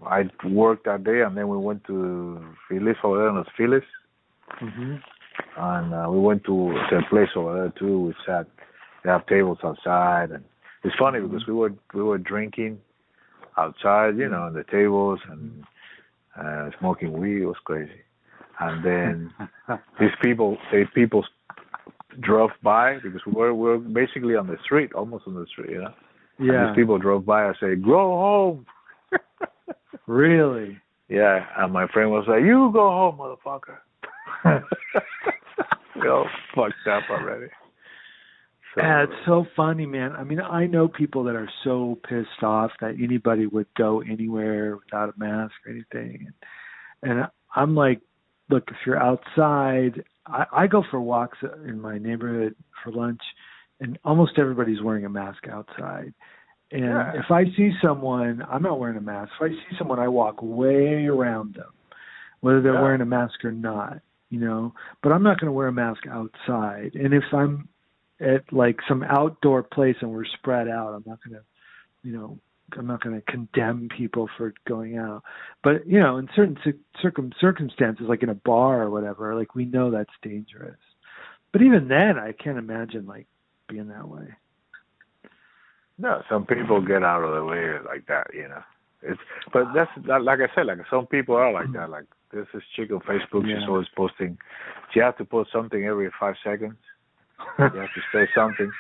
[0.06, 3.84] I worked that day, and then we went to Phyllis over there in Los Feliz,
[4.60, 4.96] hmm
[5.58, 8.00] and uh, we went to the place over there too.
[8.08, 8.48] We sat.
[9.04, 10.44] They have tables outside, and
[10.84, 11.28] it's funny Mm-hmm.
[11.34, 12.80] because we were we were drinking
[13.58, 15.64] outside, you know, on the tables and
[16.40, 17.42] uh, smoking weed.
[17.42, 18.02] It was crazy.
[18.60, 19.34] And then
[20.00, 21.26] these people, they people
[22.22, 25.72] drove by because we were we were basically on the street, almost on the street,
[25.72, 25.94] you know.
[26.40, 26.68] And Yeah.
[26.68, 28.66] these people drove by and say, "Go home."
[30.12, 30.78] Really?
[31.08, 33.78] yeah, and my friend was like, "You go home, motherfucker."
[35.96, 37.48] we all fucked up already.
[38.76, 40.12] So, Yeah, it's so funny, man.
[40.12, 44.76] I mean, I know people that are so pissed off that anybody would go anywhere
[44.76, 46.28] without a mask or anything.
[47.02, 48.02] And, and I'm like,
[48.50, 53.22] look, if you're outside, I, I go for walks in my neighborhood for lunch,
[53.80, 56.14] and almost everybody's wearing a mask outside.
[56.72, 57.14] And Yeah.
[57.20, 59.34] if I see someone, I'm not wearing a mask.
[59.36, 61.72] If I see someone, I walk way around them,
[62.40, 62.82] whether they're Yeah.
[62.82, 64.00] wearing a mask or not,
[64.30, 64.74] you know.
[65.02, 66.96] But I'm not going to wear a mask outside.
[66.96, 67.68] And if I'm
[68.20, 71.44] at like some outdoor place and we're spread out, I'm not going to,
[72.04, 72.40] you know,
[72.78, 75.24] I'm not going to condemn people for going out.
[75.64, 79.56] But you know, in certain ci- circum circumstances, like in a bar or whatever, like
[79.56, 80.80] we know that's dangerous.
[81.52, 83.28] But even then, I can't imagine like
[83.68, 84.36] being that way.
[86.02, 88.64] No, some people get out of the way like that, you know.
[89.04, 89.20] It's
[89.54, 91.92] but that's like I said, like some people are like that.
[91.92, 93.68] Like there's this chick on Facebook, she's Yeah.
[93.68, 94.38] always posting.
[94.92, 96.78] She has to post something every five seconds.
[97.60, 98.72] You have to say something.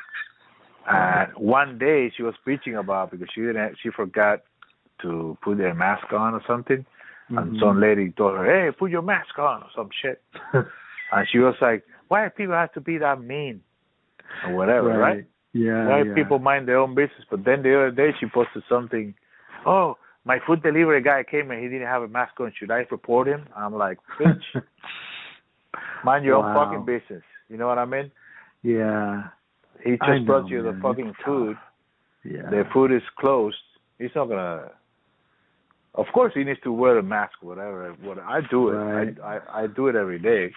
[0.88, 4.42] And one day she was preaching about because she didn't, she forgot
[5.04, 6.84] to put her mask on or something,
[7.30, 7.60] and Mhm.
[7.60, 10.24] some lady told her, "Hey, put your mask on" or some shit.
[10.54, 13.62] and she was like, "Why do people have to be that mean?"
[14.44, 15.26] Or whatever, right?
[15.54, 15.88] Yeah.
[15.88, 16.14] Why yeah.
[16.14, 17.26] people mind their own business?
[17.30, 19.14] But then the other day she posted something.
[19.66, 22.54] Oh, my food delivery guy came and he didn't have a mask on.
[22.58, 23.48] Should I report him?
[23.56, 24.42] I'm like, bitch,
[26.06, 27.24] mind your own fucking business.
[27.50, 28.12] You know what I mean?
[28.64, 29.24] yeah.
[29.84, 31.58] He just know, brought you the fucking food.
[32.24, 32.50] Yeah.
[32.50, 33.58] The food is closed.
[33.98, 34.70] He's not gonna.
[35.96, 37.96] Of course, he needs to wear a mask, whatever.
[38.02, 38.74] What I do it.
[38.74, 39.18] Right.
[39.24, 40.52] I, I I do it every day.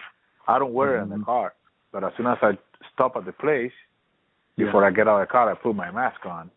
[0.46, 1.54] I don't wear it in the car,
[1.90, 2.52] but as soon as I
[2.92, 3.72] stop at the place,
[4.56, 4.66] Yeah.
[4.66, 6.50] before I get out of the car, I put my mask on.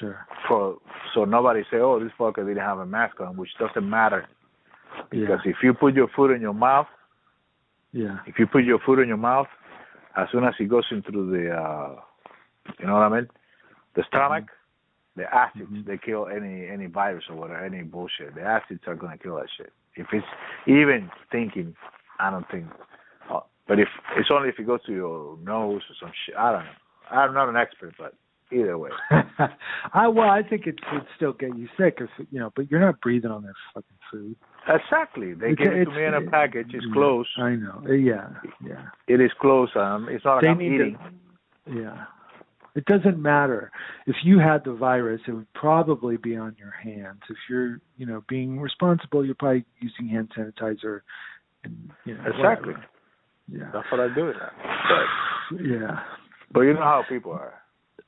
[0.00, 0.26] Sure.
[0.48, 0.78] for
[1.14, 4.26] so nobody say, "Oh, this fucker didn't have a mask on," which doesn't matter
[5.10, 5.52] because Yeah.
[5.52, 6.88] if you put your food in your mouth,
[7.92, 8.18] Yeah.
[8.26, 9.48] if you put your food in your mouth,
[10.16, 12.00] as soon as it goes into the, uh,
[12.78, 13.28] you know what I mean,
[13.94, 14.50] the stomach,
[15.14, 15.84] the acids Mhm.
[15.86, 18.34] they kill any any virus or whatever, any bullshit.
[18.34, 19.72] The acids are gonna kill that shit.
[19.94, 20.26] If it's
[20.66, 21.74] even thinking,
[22.18, 22.66] I don't think.
[23.30, 26.52] Uh, but if it's only if it goes to your nose or some shit, I
[26.52, 26.70] don't know.
[27.10, 28.14] I'm not an expert, but
[28.52, 28.90] either way.
[29.92, 32.80] I well, I think it would still get you sick if you know, but you're
[32.80, 34.36] not breathing on their fucking food.
[34.68, 35.34] Exactly.
[35.34, 36.74] They It's- give it to me in a package.
[36.74, 37.28] It's yeah, closed.
[37.38, 37.82] I know.
[37.88, 38.28] Uh, Yeah,
[38.64, 38.86] yeah.
[39.08, 39.76] It is closed.
[39.76, 40.98] Um, it's not like They I'm eating.
[41.66, 41.72] to.
[41.80, 42.04] Yeah.
[42.74, 43.70] It doesn't matter
[44.06, 47.22] if you had the virus; it would probably be on your hands.
[47.30, 51.00] If you're, you know, being responsible, you're probably using hand sanitizer.
[51.64, 52.74] And you know, Exactly.
[52.74, 52.84] whatever.
[53.48, 53.70] Yeah.
[53.72, 54.32] That's what I do.
[54.38, 56.00] But, Yeah.
[56.52, 57.54] But you know how people are.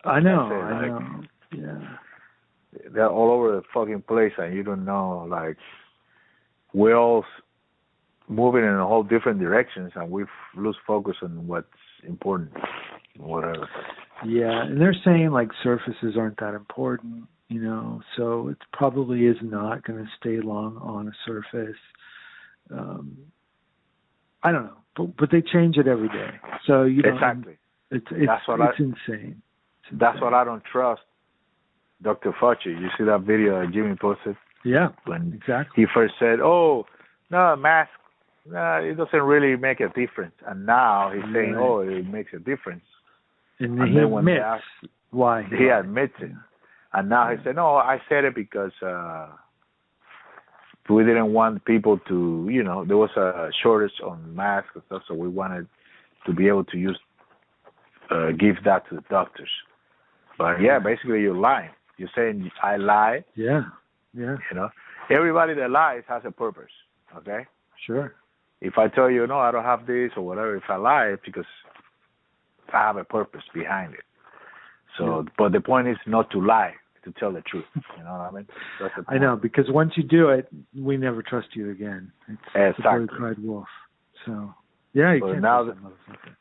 [0.05, 0.47] I know.
[0.51, 1.20] It, I like- know.
[1.52, 1.97] Yeah.
[2.93, 5.27] They're all over the fucking place, and you don't know.
[5.28, 5.56] Like
[6.74, 7.24] we're all
[8.28, 10.24] moving in a whole different directions, and we
[10.56, 11.66] lose focus on what's
[12.06, 12.52] important.
[13.16, 13.69] Whatever.
[14.27, 19.36] Yeah, and they're saying like surfaces aren't that important, you know, so it probably is
[19.43, 21.77] not going to stay long on a surface.
[22.70, 23.16] Um,
[24.43, 26.31] I don't know, but but they change it every day,
[26.66, 27.56] so you know, Exactly.
[27.90, 29.43] It's it's That's what it's I- insane.
[29.85, 30.24] It's That's insane.
[30.24, 31.02] what I don't trust.
[32.02, 32.32] Dr.
[32.40, 32.66] Fauci.
[32.66, 35.82] You see that video that Jimmy posted Yeah, when exactly.
[35.85, 36.86] he first said, "Oh,
[37.31, 37.90] no, mask,
[38.47, 41.62] no, it doesn't really make a difference," and now he's saying, Right.
[41.62, 42.85] "Oh, it makes a difference."
[43.59, 46.31] And, And he then when they admits ask- why He admits it,
[46.93, 49.28] and now he said, "No, I said it because uh
[50.89, 55.02] we didn't want people to, you know, there was a shortage on masks and stuff,
[55.06, 55.66] so we wanted
[56.24, 56.98] to be able to use,
[58.10, 59.51] uh give that to the doctors."
[60.39, 61.70] But yeah, basically you're lying.
[61.97, 63.62] You're saying I lie, Yeah,
[64.14, 64.68] yeah, you know.
[65.10, 66.70] Everybody that lies has a purpose.
[67.16, 67.47] Okay.
[67.86, 68.14] sure.
[68.60, 71.22] If I tell you no, I don't have this or whatever, if I lie, it's
[71.24, 71.47] because
[72.72, 74.05] I have a purpose behind it.
[74.97, 75.22] So, Yeah.
[75.39, 76.74] but the point is not to lie,
[77.05, 77.64] to tell the truth.
[77.97, 78.47] You know what I mean?
[78.78, 82.12] The I know because once you do it, we never trust you again.
[82.28, 82.98] It's the Exactly.
[82.98, 83.68] bird cried wolf.
[84.24, 84.55] So
[84.93, 86.35] yeah, you can't now motherfucker.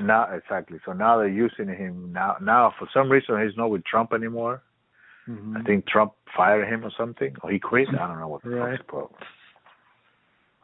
[0.00, 0.78] Now, exactly.
[0.84, 2.12] So now they're using him.
[2.12, 4.62] Now, now for some reason he's not with Trump anymore.
[5.28, 5.56] Mhm.
[5.58, 7.88] I think Trump fired him or something, or he quit.
[7.88, 8.78] I don't know what the Right.
[8.78, 9.20] fuck's problem.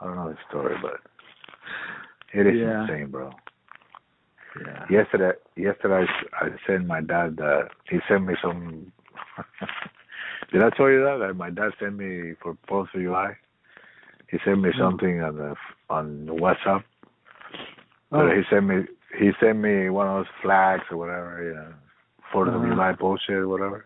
[0.01, 1.01] I don't know the story, but
[2.33, 2.83] it is Yeah.
[2.83, 3.33] insane, bro.
[4.61, 4.87] Yeah.
[4.91, 6.07] Yesterday, yesterday
[6.41, 7.41] I, I sent my dad.
[7.41, 8.93] Uh, he sent me some.
[10.53, 11.17] Did I tell you that?
[11.19, 13.37] That my dad sent me for Fourth of July.
[14.29, 14.79] He sent me Mm.
[14.79, 15.57] something on the
[15.89, 16.85] on WhatsApp.
[18.13, 18.87] Oh, he sent me
[19.19, 21.73] he sent me one of those flags or whatever, you know,
[22.33, 22.67] Fourth of Uh-huh.
[22.73, 23.85] July bullshit or whatever.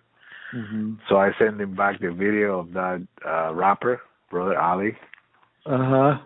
[0.53, 4.01] hmm So I sent him back the video of that uh rapper,
[4.31, 4.97] brother Ali,
[5.66, 6.19] Uh huh.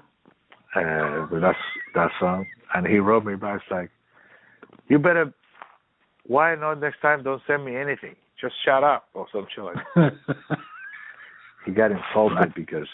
[0.80, 1.56] uh with that
[1.94, 3.90] that song, and he wrote me back like,
[4.88, 5.32] "You better,
[6.26, 7.22] why not next time?
[7.22, 8.14] Don't send me anything.
[8.40, 9.78] Just shut up or some shit like."
[11.66, 12.88] He got insulted because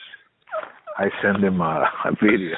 [0.99, 2.57] I sent him a, a video.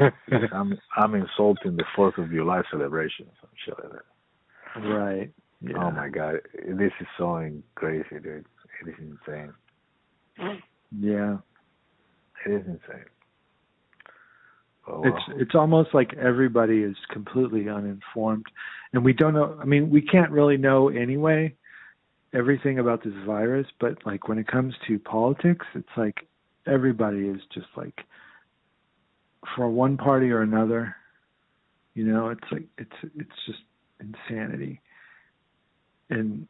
[0.52, 4.88] I'm I'm insulting the Fourth of July celebration, some shit like that.
[4.88, 5.30] right.
[5.32, 5.76] Oh yeah.
[5.84, 8.46] Oh my god, this is so crazy, dude.
[8.82, 9.52] It is insane.
[10.98, 11.36] Yeah.
[12.46, 13.04] It is insane.
[14.88, 15.36] Oh, It's well.
[15.38, 18.46] it's almost like everybody is completely uninformed,
[18.92, 19.58] and we don't know.
[19.60, 21.54] I mean, we can't really know anyway
[22.32, 26.26] everything about this virus, but like when it comes to politics, it's like
[26.66, 28.04] everybody is just like
[29.56, 30.94] for one party or another.
[31.94, 33.58] You know, it's like it's it's just
[34.00, 34.80] insanity,
[36.08, 36.46] and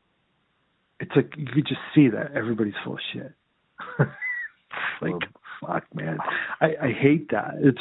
[1.01, 3.33] it's like you could just see that everybody's full of shit.
[5.01, 5.15] like
[5.61, 6.19] fuck, man,
[6.61, 7.55] I I hate that.
[7.59, 7.81] It's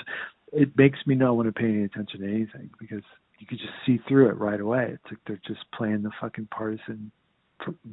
[0.53, 3.03] it makes me not want to pay any attention to anything because
[3.40, 4.91] you could just see through it right away.
[4.94, 7.11] It's like they're just playing the fucking partisan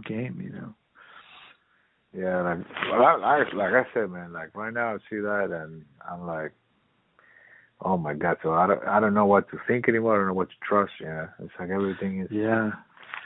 [0.07, 0.75] game, you know.
[2.17, 2.59] Yeah, like
[2.91, 6.27] well, I, I like I said, man, like right now I see that and I'm
[6.27, 6.53] like,
[7.83, 8.37] oh my god.
[8.43, 10.15] So I don't I don't know what to think anymore.
[10.15, 10.93] I don't know what to trust.
[11.01, 12.71] Yeah, it's like everything is Yeah,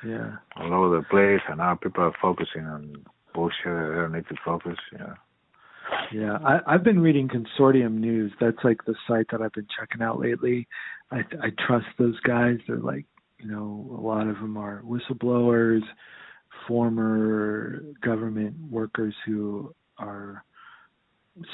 [0.05, 3.05] yeah, all over the place, and now people are focusing on
[3.35, 3.65] bullshit.
[3.65, 4.77] They don't need to focus.
[4.93, 5.15] Yeah.
[6.13, 6.39] yeah.
[6.45, 8.33] I, I've been reading Consortium News.
[8.41, 10.67] That's like the site that I've been checking out lately.
[11.11, 12.59] I I trust those guys.
[12.67, 13.07] They're like,
[13.39, 15.83] you know, a lot of them are whistleblowers,
[16.67, 20.45] former government workers who are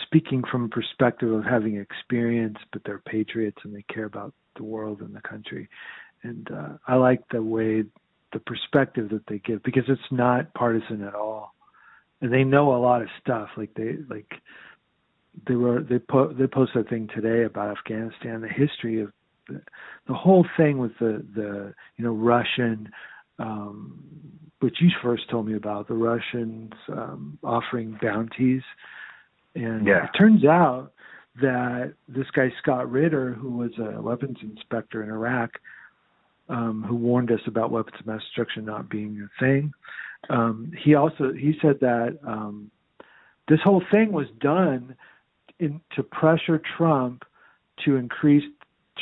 [0.03, 4.65] speaking from a perspective of having experience, but they're patriots and they care about the
[4.65, 5.69] world and the country.
[6.23, 7.85] And uh, I like the way
[8.33, 11.55] the perspective that they give because it's not partisan at all,
[12.21, 13.51] and they know a lot of stuff.
[13.57, 14.31] Like they like
[15.47, 19.13] they were they put they posted a thing today about Afghanistan, the history of
[19.49, 19.61] the,
[20.09, 22.91] the whole thing with the the you know Russian
[23.39, 24.03] um
[24.61, 28.63] which you first told me about the Russians um offering bounties
[29.57, 30.05] and Yeah.
[30.05, 30.93] it turns out
[31.41, 35.59] that this guy Scott Ritter who was a weapons inspector in Iraq
[36.49, 39.73] um who warned us about weapons of mass destruction not being a thing
[40.31, 42.71] um he also he said that um
[43.49, 44.95] this whole thing was done
[45.59, 47.25] in to pressure Trump
[47.85, 48.45] to increase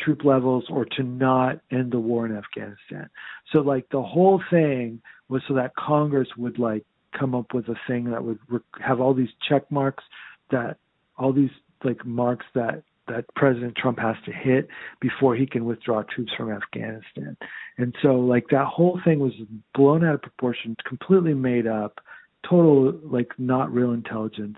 [0.04, 3.08] troop levels or to not end the war in Afghanistan.
[3.52, 6.84] So like the whole thing was so that Congress would like
[7.18, 10.02] come up with a thing that would re- have all these check marks
[10.50, 10.78] that
[11.18, 11.50] all these
[11.84, 14.68] like marks that that President Trump has to hit
[15.00, 17.36] before he can withdraw troops from Afghanistan.
[17.76, 19.32] And so like that whole thing was
[19.74, 22.00] blown out of proportion, completely made up,
[22.48, 24.56] total like not real intelligence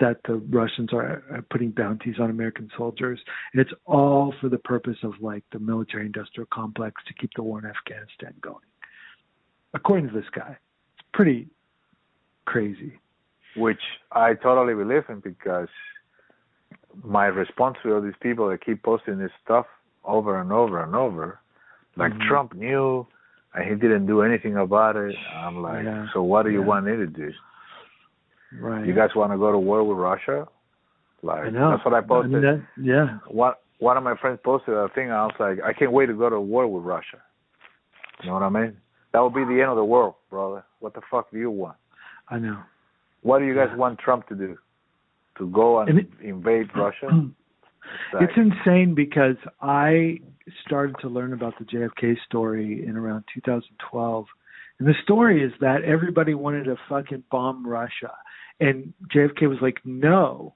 [0.00, 3.20] that the Russians are, are putting bounties on American soldiers.
[3.52, 7.42] And it's all for the purpose of like the military industrial complex to keep the
[7.44, 8.64] war in Afghanistan going.
[9.72, 10.56] According to this guy.
[10.98, 11.48] It's pretty
[12.44, 12.98] crazy.
[13.56, 13.80] Which
[14.12, 15.68] I totally believe in because
[17.02, 19.66] my response to all these people that keep posting this stuff
[20.04, 21.38] over and over and over,
[21.96, 22.26] like Mhm.
[22.28, 23.06] Trump knew
[23.54, 25.16] and he didn't do anything about it.
[25.32, 26.08] I'm like, Yeah.
[26.12, 26.66] so what do you Yeah.
[26.66, 27.32] want me to do?
[28.60, 28.84] Right.
[28.86, 30.46] You guys want to go to war with Russia?
[31.22, 31.70] Like I know.
[31.70, 32.32] that's what I posted.
[32.32, 33.18] mean, that- yeah.
[33.28, 35.10] one one of my friends posted a thing.
[35.10, 37.20] I was like, I can't wait to go to war with Russia.
[38.22, 38.76] You know what I mean?
[39.12, 40.64] That would be the end of the world, brother.
[40.78, 41.76] What the fuck do you want?
[42.28, 42.58] I know.
[43.24, 44.58] What do you guys want Trump to do?
[45.38, 47.08] To go and, it- invade Russia?
[48.12, 50.18] It's It's insane because I
[50.66, 54.26] started to learn about the JFK story in around 2012.
[54.78, 58.12] And the story is that everybody wanted to fucking bomb Russia.
[58.60, 60.52] And JFK was like, no,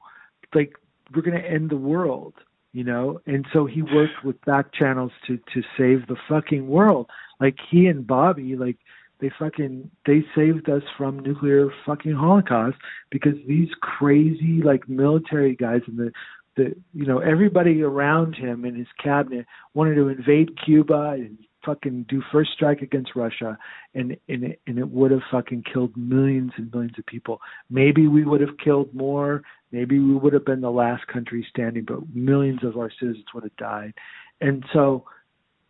[0.54, 0.74] like,
[1.14, 2.34] we're going to end the world,
[2.72, 3.20] you know?
[3.26, 7.08] And so he worked with back channels to, to save the fucking world.
[7.40, 8.76] Like, he and Bobby, like,
[9.20, 12.76] they fucking they saved us from nuclear fucking holocaust
[13.10, 16.12] because these crazy like military guys in the
[16.56, 22.06] the you know everybody around him in his cabinet wanted to invade Cuba and fucking
[22.08, 23.56] do first strike against Russia
[23.94, 27.40] and and it, and it would have fucking killed millions and millions of people.
[27.70, 29.42] Maybe we would have killed more,
[29.72, 33.44] maybe we would have been the last country standing, but millions of our citizens would
[33.44, 33.94] have died.
[34.40, 35.04] And so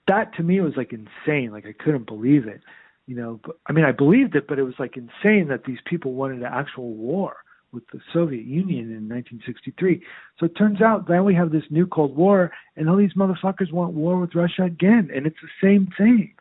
[0.09, 1.53] that to me was like insane.
[1.53, 2.61] Like I couldn't believe it.
[3.09, 5.79] You know, but, I mean I believed it, but it was like insane that these
[5.87, 7.39] people wanted an actual war
[7.73, 10.03] with the Soviet Union in 1963.
[10.39, 13.73] So it turns out now we have this new Cold War, and all these motherfuckers
[13.73, 16.35] want war with Russia again, and it's the same thing.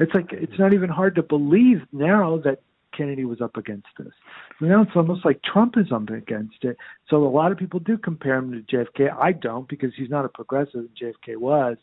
[0.00, 2.62] It's like it's not even hard to believe now that
[2.96, 4.12] Kennedy was up against this.
[4.60, 6.78] Now it's almost like Trump is up against it.
[7.10, 9.14] So a lot of people do compare him to JFK.
[9.14, 11.76] I don't because he's not a progressive JFK was,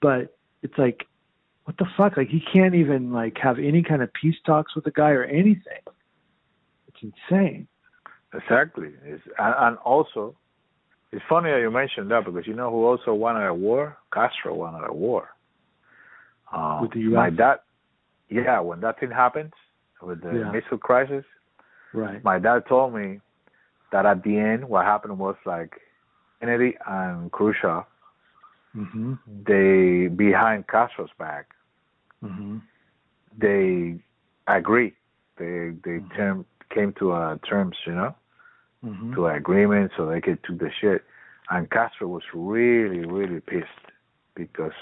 [0.00, 1.06] but it's like
[1.68, 2.16] what the fuck?
[2.16, 5.24] Like he can't even like have any kind of peace talks with the guy or
[5.24, 5.82] anything.
[6.86, 7.68] It's insane.
[8.32, 8.88] Exactly.
[9.04, 10.34] It's, and, and also,
[11.12, 13.98] it's funny that you mentioned that because you know who also wanted a war?
[14.14, 15.28] Castro wanted a war.
[16.54, 17.12] Um, With the US?
[17.12, 17.56] My dad,
[18.30, 19.52] yeah, when that thing happened
[20.00, 20.50] with the Yeah.
[20.50, 21.26] missile crisis,
[21.92, 22.24] Right.
[22.24, 23.20] my dad told me
[23.92, 25.78] that at the end, what happened was like
[26.40, 27.84] Kennedy and Khrushchev,
[28.74, 29.18] Mhm.
[29.44, 31.48] they behind Castro's back,
[32.22, 32.60] Mhm.
[33.36, 33.98] they
[34.46, 34.94] agree.
[35.36, 36.14] They they Mhm.
[36.16, 38.14] term, came to uh, terms, you know.
[38.84, 39.14] Mhm.
[39.14, 41.04] to an agreement so they could do the shit.
[41.50, 43.68] And Castro was really, really pissed
[44.36, 44.72] because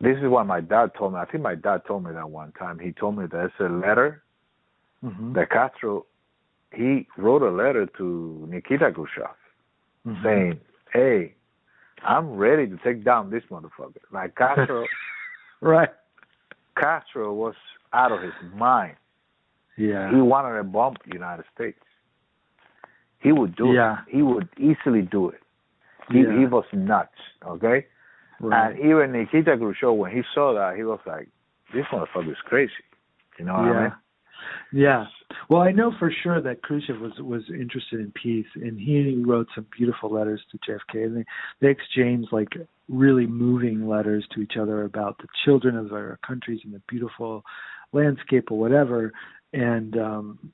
[0.00, 1.18] this is what my dad told me.
[1.18, 2.78] I think my dad told me that one time.
[2.78, 4.22] He told me that there's a letter
[5.02, 5.34] Mhm.
[5.34, 6.06] that Castro
[6.72, 9.36] he wrote a letter to Nikita Khrushchev
[10.06, 10.22] Mhm.
[10.22, 10.60] saying,
[10.92, 11.34] Hey,
[12.02, 14.00] I'm ready to take down this motherfucker.
[14.10, 14.86] Like Castro
[15.60, 15.90] Right.
[16.76, 17.54] Castro was
[17.92, 18.96] out of his mind.
[19.76, 20.10] Yeah.
[20.10, 21.78] He wanted to bomb the United States.
[23.18, 23.98] He would do Yeah.
[24.06, 24.16] it.
[24.16, 25.42] He would easily do it.
[26.10, 26.38] He Yeah.
[26.38, 27.86] he was nuts, okay?
[28.40, 28.70] Right.
[28.70, 31.28] And even Nikita Khrushchev, when he saw that, he was like,
[31.72, 32.72] "This motherfucker is crazy."
[33.38, 33.72] You know what yeah.
[33.72, 33.92] I mean?
[34.72, 35.06] Yeah.
[35.48, 39.48] Well, I know for sure that Khrushchev was was interested in peace, and he wrote
[39.54, 41.24] some beautiful letters to JFK, and they
[41.60, 42.48] they exchanged like
[42.88, 47.44] really moving letters to each other about the children of their countries and the beautiful
[47.92, 49.12] landscape or whatever.
[49.52, 50.52] And um,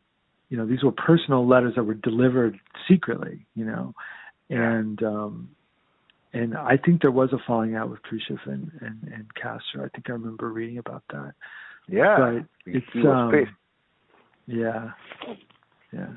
[0.49, 2.59] you know, these were personal letters that were delivered
[2.89, 3.47] secretly.
[3.55, 3.95] You know,
[4.51, 5.51] and um,
[6.33, 9.85] and I think there was a falling out with Khrushchev and and, and Castro.
[9.85, 11.33] I think I remember reading about that.
[11.89, 12.17] Yeah.
[12.65, 13.33] But it's, um.
[14.47, 14.91] Yeah,
[15.93, 16.09] yeah.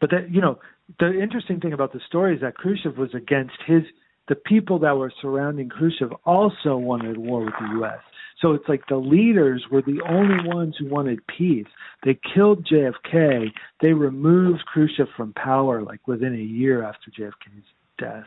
[0.00, 0.58] But that you know,
[0.98, 3.82] the interesting thing about the story is that Khrushchev was against his.
[4.28, 7.98] The people that were surrounding Khrushchev also wanted war with the U.S.
[8.40, 11.66] So it's like the leaders were the only ones who wanted peace.
[12.04, 13.46] They killed JFK.
[13.80, 17.64] They removed Khrushchev from power like within a year after JFK's
[17.98, 18.26] death.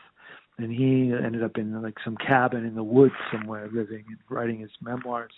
[0.58, 4.60] And he ended up in like some cabin in the woods somewhere living and writing
[4.60, 5.34] his memoirs.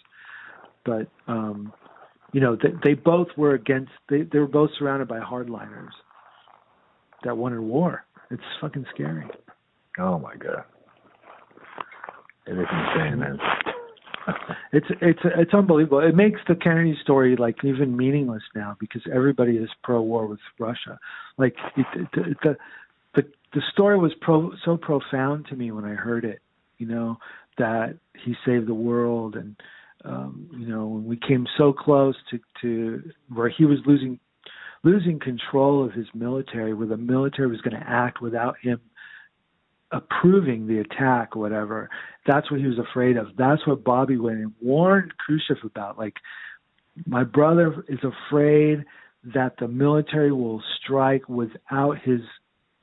[0.85, 1.73] But um
[2.33, 3.91] you know, they, they both were against.
[4.09, 5.91] They they were both surrounded by hardliners
[7.23, 8.05] that wanted war.
[8.29, 9.25] It's fucking scary.
[9.97, 10.63] Oh my god.
[12.45, 13.37] It is insane, man.
[14.73, 15.99] It's it's it's unbelievable.
[15.99, 20.99] It makes the Kennedy story like even meaningless now because everybody is pro-war with Russia.
[21.37, 22.57] Like it, it, the
[23.15, 23.23] the
[23.53, 26.41] the story was pro so profound to me when I heard it.
[26.77, 27.17] You know
[27.57, 29.55] that he saved the world and
[30.05, 34.19] um, you know, when we came so close to, to where he was losing
[34.83, 38.79] losing control of his military, where the military was going to act without him
[39.91, 41.89] approving the attack or whatever.
[42.25, 43.27] That's what he was afraid of.
[43.37, 45.97] That's what Bobby went and warned Khrushchev about.
[45.97, 46.15] Like,
[47.05, 48.85] my brother is afraid
[49.33, 52.21] that the military will strike without his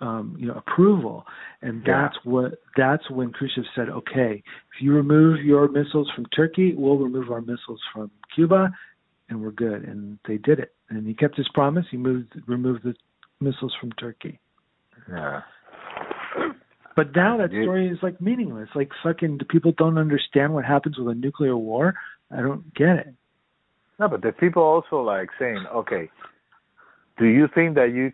[0.05, 1.27] um, you know, approval.
[1.63, 2.03] And Yeah.
[2.03, 4.43] that's what that's when Khrushchev said, okay,
[4.75, 8.71] if you remove your missiles from Turkey, we'll remove our missiles from Cuba,
[9.29, 9.85] and we're good.
[9.85, 10.75] And they did it.
[10.91, 11.87] And he kept his promise.
[11.91, 12.95] He moved removed the
[13.41, 14.39] missiles from Turkey.
[15.09, 15.41] Yeah.
[16.97, 18.69] But now that story is like meaningless.
[18.75, 21.95] Like fucking people don't understand what happens with a nuclear war.
[22.31, 23.15] I don't get it.
[23.99, 26.11] No, but the people also like saying, okay,
[27.19, 28.13] do you think that you?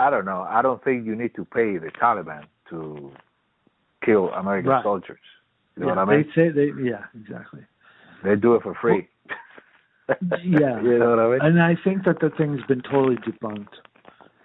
[0.00, 0.46] I don't know.
[0.48, 3.12] I don't think you need to pay the Taliban to
[4.02, 4.82] kill American Right.
[4.82, 5.18] soldiers.
[5.76, 6.26] You know yeah, what I mean?
[6.34, 7.60] They say they yeah, exactly.
[8.24, 9.08] They do it for free.
[10.08, 10.16] Yeah.
[10.82, 11.40] you know what I mean?
[11.42, 13.76] And I think that the thing's been totally debunked.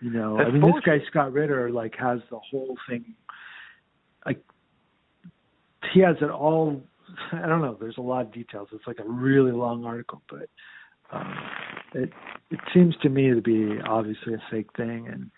[0.01, 0.97] You know, That's I mean, this guy.
[1.09, 3.15] Scott Ritter like has the whole thing.
[4.25, 4.43] Like,
[5.93, 6.83] he has it all.
[7.31, 7.77] I don't know.
[7.79, 8.67] There's a lot of details.
[8.73, 10.49] It's like a really long article, but
[11.11, 11.33] um,
[11.93, 12.11] it
[12.51, 15.31] it seems to me to be obviously a fake thing, and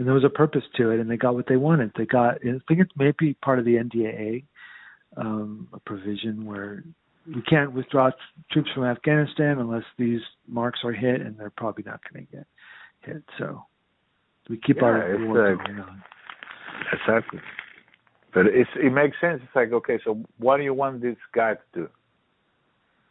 [0.00, 1.92] and there was a purpose to it, and they got what they wanted.
[1.94, 2.36] They got.
[2.36, 4.44] I think it's maybe part of the NDAA,
[5.18, 6.82] um, a provision where
[7.26, 8.16] you can't withdraw t-
[8.50, 12.46] troops from Afghanistan unless these marks are hit, and they're probably not going to get
[13.02, 13.22] hit.
[13.38, 13.62] So
[14.48, 16.02] we keep Yeah, our like- going on.
[16.94, 17.40] Exactly.
[18.32, 19.42] But it's it makes sense.
[19.44, 21.88] It's like okay, so what do you want this guy to do?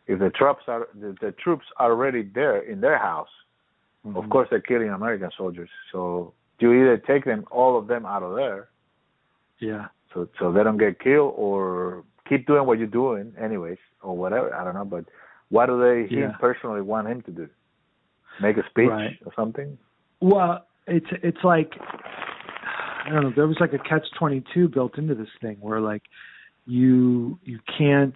[0.07, 3.29] If the troops are the, the troops are already there in their house,
[4.07, 4.15] Mm-hmm.
[4.17, 5.69] of course they're killing American soldiers.
[5.91, 8.69] So you either take them all of them out of there,
[9.59, 9.87] Yeah.
[10.13, 14.53] so so they don't get killed, or keep doing what you're doing anyways, or whatever.
[14.53, 15.05] I don't know, but
[15.49, 16.37] What do they him Yeah.
[16.37, 17.49] personally want him to do?
[18.39, 19.17] Make a speech Right.
[19.25, 19.79] or something?
[20.21, 23.29] Well, it's it's like I don't know.
[23.31, 26.03] There was like a catch twenty two built into this thing where like
[26.67, 28.15] you you can't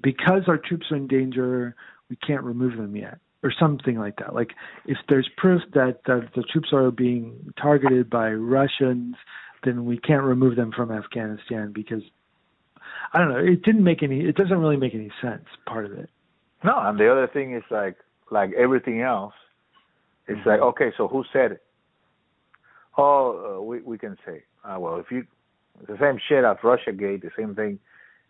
[0.00, 1.74] because our troops are in danger,
[2.08, 4.34] we can't remove them yet, or something like that.
[4.34, 4.50] Like
[4.86, 9.14] if there's proof that that the troops are being targeted by Russians,
[9.64, 12.02] then we can't remove them from Afghanistan because
[13.12, 13.38] I don't know.
[13.38, 14.20] It didn't make any.
[14.20, 15.44] It doesn't really make any sense.
[15.66, 16.10] Part of it.
[16.64, 17.96] No, and the other thing is like
[18.30, 19.34] like everything else.
[20.26, 21.62] It's like okay, so who said it?
[22.98, 24.42] Oh, uh, we we can say.
[24.64, 25.24] Uh, well, if you
[25.86, 27.78] the same shit as Russia Gate, the same thing.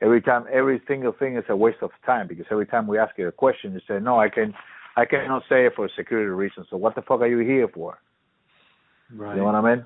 [0.03, 3.17] Every time, every single thing is a waste of time because every time we ask
[3.17, 4.53] you a question, you say no, I can,
[4.97, 6.67] I cannot say it for security reasons.
[6.71, 7.99] So what the fuck are you here for?
[9.15, 9.35] Right.
[9.35, 9.85] You know what I mean?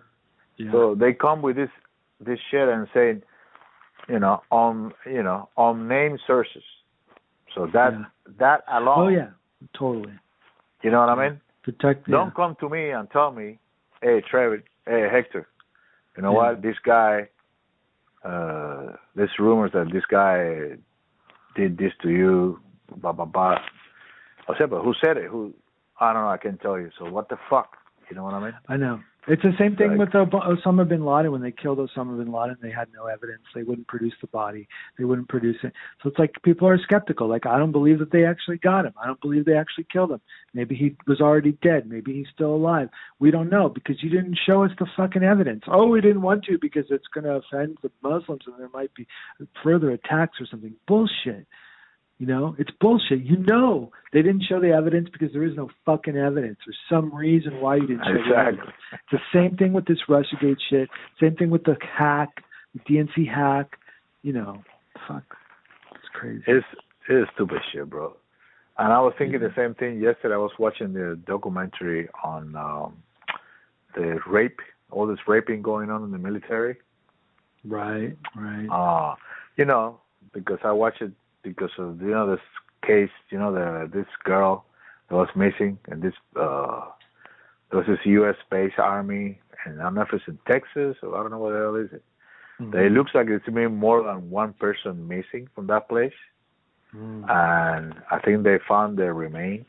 [0.56, 0.72] yeah.
[0.72, 1.70] So they come with this
[2.24, 3.22] this shit and saying,
[4.08, 6.62] you know, on you know, on name sources.
[7.54, 8.04] So that Yeah.
[8.38, 9.30] that alone, oh yeah.
[9.76, 10.12] Totally.
[10.82, 11.40] you know what I mean?
[11.62, 12.08] Protect.
[12.08, 12.12] yeah.
[12.16, 13.58] Don't come to me and tell me,
[14.02, 15.46] hey Trevor, hey Hector,
[16.16, 16.62] you know what?
[16.62, 17.28] This guy,
[18.24, 20.76] uh, there's rumors that this guy
[21.56, 22.60] did this to you,
[22.96, 23.58] blah blah blah.
[24.50, 25.28] I said, but who said it?
[25.30, 25.54] Who?
[25.98, 26.28] I don't know.
[26.30, 26.90] I can't tell you.
[26.98, 27.76] So what the fuck?
[28.08, 28.54] You know what I mean?
[28.68, 29.00] I know.
[29.28, 31.30] It's the same thing Like- with Osama bin Laden.
[31.30, 33.42] When they killed Osama bin Laden, they had no evidence.
[33.54, 34.66] They wouldn't produce the body.
[34.98, 35.74] They wouldn't produce it.
[36.02, 37.28] So it's like people are skeptical.
[37.28, 38.94] Like I don't believe that they actually got him.
[39.00, 40.20] I don't believe they actually killed him.
[40.54, 41.88] Maybe he was already dead.
[41.88, 42.88] Maybe he's still alive.
[43.18, 45.64] We don't know because you didn't show us the fucking evidence.
[45.68, 48.92] Oh, we didn't want to because it's going to offend the Muslims and there might
[48.94, 49.06] be
[49.62, 50.74] further attacks or something.
[50.88, 51.46] Bullshit.
[52.20, 53.22] You know, it's bullshit.
[53.22, 56.58] You know they didn't show the evidence because there is no fucking evidence.
[56.66, 58.58] There's some reason why you didn't show the evidence.
[58.60, 58.74] Exactly.
[58.92, 60.90] It's the same thing with this RussiaGate shit.
[61.18, 62.28] Same thing with the hack,
[62.74, 63.78] the DNC hack.
[64.20, 64.62] You know,
[65.08, 65.22] fuck,
[65.94, 66.44] it's crazy.
[66.46, 66.66] It's
[67.08, 68.14] it's stupid shit, bro.
[68.76, 70.34] And I was thinking the same thing yesterday.
[70.34, 73.02] I was watching the documentary on um
[73.94, 74.60] the rape,
[74.90, 76.76] all this raping going on in the military.
[77.64, 78.66] right, right.
[78.66, 79.14] Uh
[79.56, 80.00] you know,
[80.34, 82.44] because I watched it because of you know this
[82.86, 84.64] case, you know, the this girl
[85.08, 86.82] that was missing and this uh
[87.70, 91.16] there was this US space army and I don't know if it's in Texas or
[91.16, 92.04] I don't know what the hell is it.
[92.60, 92.74] Mhm.
[92.74, 96.12] It looks like it's been more than one person missing from that place.
[96.94, 97.24] Mm.
[97.30, 99.68] and I think they found the remains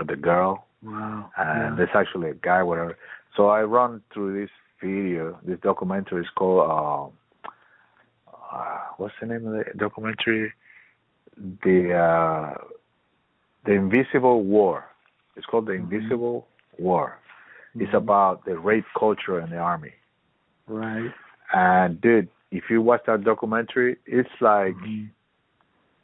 [0.00, 1.30] of the girl, wow.
[1.36, 1.74] and yeah.
[1.76, 2.98] there's actually a guy, whatever.
[3.36, 4.50] So I run through this
[4.82, 7.12] video, this documentary is called,
[7.44, 7.50] uh,
[8.52, 10.52] uh, what's the name of the documentary?
[11.64, 12.54] The uh,
[13.64, 14.84] the Invisible War.
[15.36, 15.90] It's called the Mhm.
[15.92, 16.48] Invisible
[16.78, 17.18] War.
[17.78, 17.96] It's Mhm.
[17.98, 19.94] about the rape culture in the army.
[20.66, 21.12] right.
[21.54, 25.08] And dude, if you watch that documentary, it's like Mhm.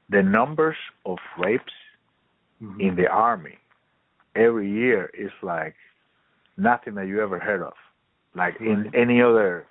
[0.08, 1.72] the numbers of rapes
[2.62, 2.80] Mhm.
[2.80, 3.58] in the army
[4.34, 5.74] every year is like
[6.56, 7.74] nothing that you ever heard of
[8.34, 9.66] like in any other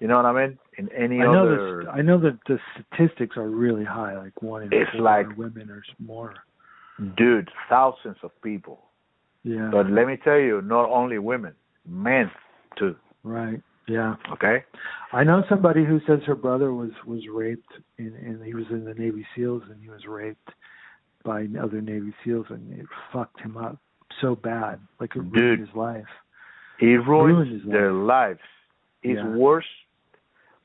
[0.00, 2.58] you know what i mean in any I know other that I know that the
[2.72, 4.16] statistics are really high.
[4.16, 6.34] Like one in It's four like- women or more.
[7.16, 8.78] dude thousands of people
[9.44, 9.70] Yeah.
[9.72, 11.54] but let me tell you not only women
[11.86, 12.30] men
[12.78, 13.60] too right.
[13.88, 14.16] Yeah.
[14.32, 14.64] okay
[15.12, 18.84] I know somebody who says her brother was was raped, and, and he was in
[18.84, 20.50] the Navy SEALs, and he was raped
[21.24, 23.78] by other Navy SEAls, and it fucked him up
[24.20, 25.60] so bad, like it ruined Dude.
[25.60, 26.04] his life.
[26.80, 28.40] it ruins Ruined his their lives
[29.02, 29.34] it's Yeah.
[29.34, 29.70] worse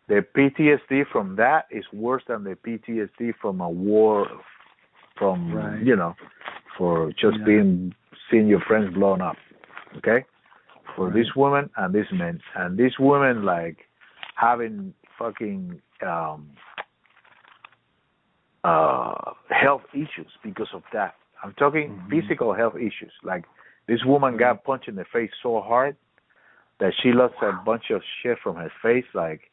[0.08, 4.28] the ptsd from that is worse than the ptsd from a war
[5.18, 5.82] from Right.
[5.82, 6.16] you know
[6.78, 7.46] for just Yeah.
[7.46, 7.96] being
[8.30, 9.38] seeing your friends blown up
[9.98, 10.26] okay
[10.96, 11.14] for Right.
[11.16, 13.78] this woman and this man and this woman like
[14.36, 16.50] having fucking um
[18.64, 22.10] uh health issues because of that i'm talking Mhm.
[22.10, 23.46] physical health issues like
[23.88, 25.96] this woman got punched in the face so hard
[26.80, 29.52] that she lost a bunch of shit from her face like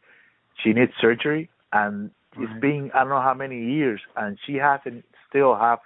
[0.62, 5.04] she needs surgery and it's been i don't know how many years and she hasn't
[5.28, 5.78] still have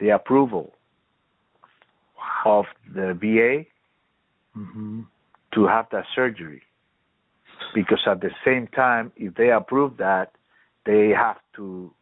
[0.00, 0.72] the approval
[2.44, 2.64] of
[2.94, 3.64] the va
[4.54, 5.02] hmm
[5.52, 6.62] to have that surgery.
[7.74, 10.32] Because at the same time if they approve that
[10.84, 11.92] they have to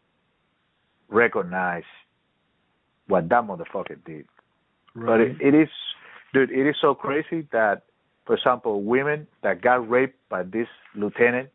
[1.09, 1.85] recognize
[3.09, 4.27] what that motherfucker did.
[4.95, 5.21] But Right.
[5.21, 5.69] it, it is
[6.33, 7.83] dude it is so crazy that
[8.27, 11.51] for example women that got raped by this lieutenant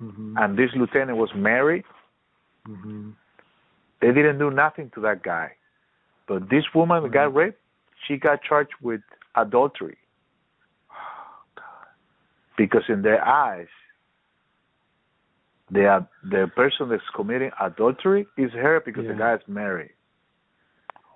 [0.00, 1.84] hmm and this lieutenant was married
[2.66, 3.10] hmm
[4.00, 5.52] they didn't do nothing to that guy
[6.26, 7.58] but this woman that got raped
[8.06, 9.02] she got charged with
[9.36, 9.98] adultery
[10.90, 10.94] Oh,
[11.56, 11.64] god.
[12.56, 13.68] because in their eyes
[15.70, 19.92] the the person that's committing adultery is her because the guy is married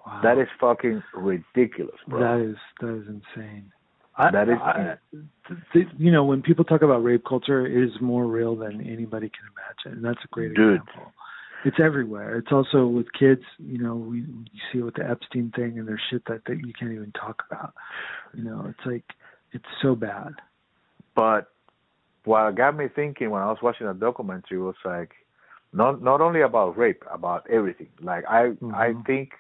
[0.06, 0.20] Wow.
[0.23, 2.20] That is fucking ridiculous, bro.
[2.20, 3.73] That is that is insane.
[4.16, 4.96] I, That is- I,
[5.72, 9.28] th- you know, when people talk about rape culture, it is more real than anybody
[9.30, 10.76] can imagine, and that's a great Dude.
[10.76, 11.12] example.
[11.64, 12.36] It's everywhere.
[12.36, 13.42] It's also with kids.
[13.58, 16.58] You know, we you see it with the Epstein thing, and there's shit that that
[16.58, 17.72] you can't even talk about.
[18.34, 19.04] You know, it's like
[19.52, 20.34] it's so bad.
[21.16, 21.48] But
[22.24, 25.12] what got me thinking when I was watching the documentary was like
[25.72, 27.88] not not only about rape, about everything.
[28.02, 29.06] Like I I Mhm.
[29.06, 29.30] think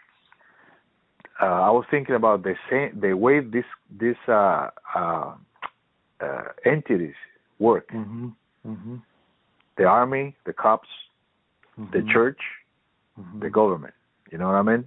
[1.40, 5.34] uh, I was thinking about the same the way this this uh, uh,
[6.20, 7.14] uh, entities
[7.58, 7.88] work.
[7.92, 8.32] Mhm.
[8.66, 9.02] Mhm.
[9.76, 10.88] The army, the cops,
[11.76, 12.12] the Mhm.
[12.12, 12.40] church,
[13.18, 13.40] Mhm.
[13.40, 13.94] the government.
[14.30, 14.86] You know what I mean?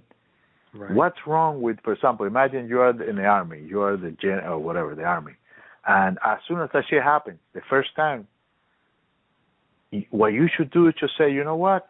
[0.74, 0.90] Right.
[0.90, 4.40] What's wrong with, for example, imagine you are in the army, you are the gen
[4.40, 5.34] or whatever, the army,
[5.86, 8.26] and as soon as that shit happens, the first time,
[10.10, 11.88] what you should do is just say, you know what,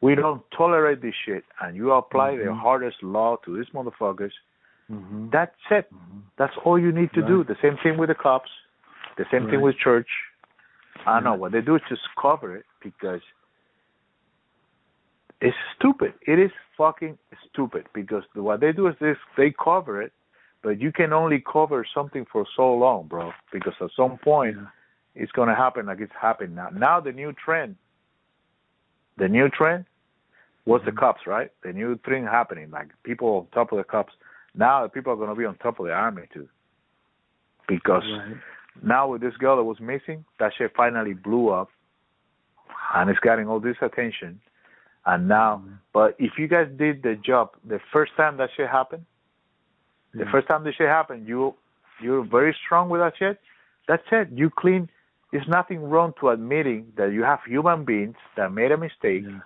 [0.00, 2.58] we don't tolerate this shit, and you apply the Mhm.
[2.58, 4.32] hardest law to these motherfuckers.
[4.90, 5.30] Mhm.
[5.30, 5.92] That's it.
[5.92, 6.22] Mhm.
[6.36, 7.44] That's all you need to do.
[7.44, 8.50] The same thing with the cops.
[9.16, 10.08] The same thing with church.
[11.06, 13.22] I don't know what they do is just cover it because
[15.40, 16.14] it's stupid.
[16.22, 17.18] It is fucking
[17.48, 20.12] stupid because what they do is this: they cover it,
[20.62, 23.32] but you can only cover something for so long, bro.
[23.52, 24.66] Because at some point Yeah.
[25.14, 26.68] it's gonna happen like it's happened now.
[26.70, 27.76] Now the new trend,
[29.16, 29.86] the new trend
[30.64, 30.96] was the Mhm.
[30.96, 31.50] cops, right?
[31.62, 34.14] The new thing happening, like people on top of the cops.
[34.54, 36.48] Now the people are gonna be on top of the army too,
[37.68, 38.36] because Right.
[38.82, 41.70] now with this girl that was missing, that shit finally blew up,
[42.94, 44.40] and it's getting all this attention.
[45.04, 45.78] And now, Mhm.
[45.92, 49.06] but if you guys did the job the first time that shit happened,
[50.14, 51.54] the first time this shit happened, you
[52.00, 53.40] you're very strong with that shit.
[53.86, 54.28] That's it.
[54.30, 54.90] You clean.
[55.32, 59.40] There's nothing wrong to admitting that you have human beings that made a mistake Yeah.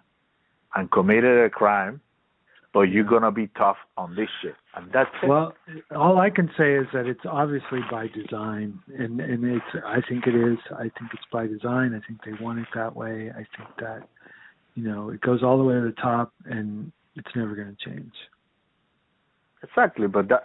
[0.74, 2.00] and committed a crime,
[2.72, 5.28] but you're gonna be tough on this shit, and that's it.
[5.28, 5.54] Well,
[5.94, 9.84] all I can say is that it's obviously by design, and and it's.
[9.84, 10.58] I think it is.
[10.76, 11.94] I think it's by design.
[11.94, 13.30] I think they want it that way.
[13.32, 14.08] I think that,
[14.74, 17.84] you know, it goes all the way to the top, and it's never going to
[17.90, 18.14] change.
[19.62, 20.44] exactly, but that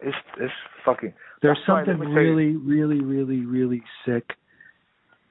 [0.00, 0.52] it's it's
[0.84, 1.12] fucking.
[1.42, 4.36] There's That's why, let something me tell you- really, really, really, really sick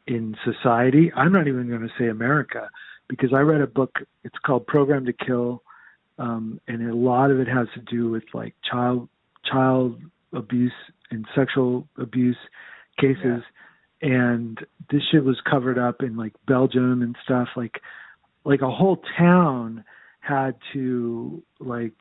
[0.07, 1.11] in society.
[1.15, 2.69] I'm not even going to say America
[3.07, 3.99] because I read a book.
[4.23, 5.63] It's called Programmed to Kill,
[6.17, 9.09] um, and a lot of it has to do with like child
[9.49, 9.99] child
[10.33, 10.73] abuse
[11.11, 12.37] and sexual abuse
[12.99, 13.43] cases.
[14.01, 14.59] And
[14.91, 17.47] this shit was covered up in like Belgium and stuff.
[17.55, 17.79] Like,
[18.43, 19.85] like a whole town
[20.19, 21.93] had to like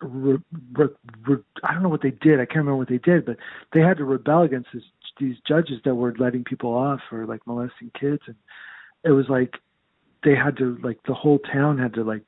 [0.00, 0.38] re,
[0.72, 0.88] re,
[1.26, 2.40] re, I don't know what they did.
[2.40, 3.36] I can't remember what they did, but
[3.72, 4.82] they had to rebel against this,
[5.18, 8.36] these judges that were letting people off for like molesting kids, and
[9.04, 9.54] it was like
[10.24, 12.22] they had to like the whole town had to like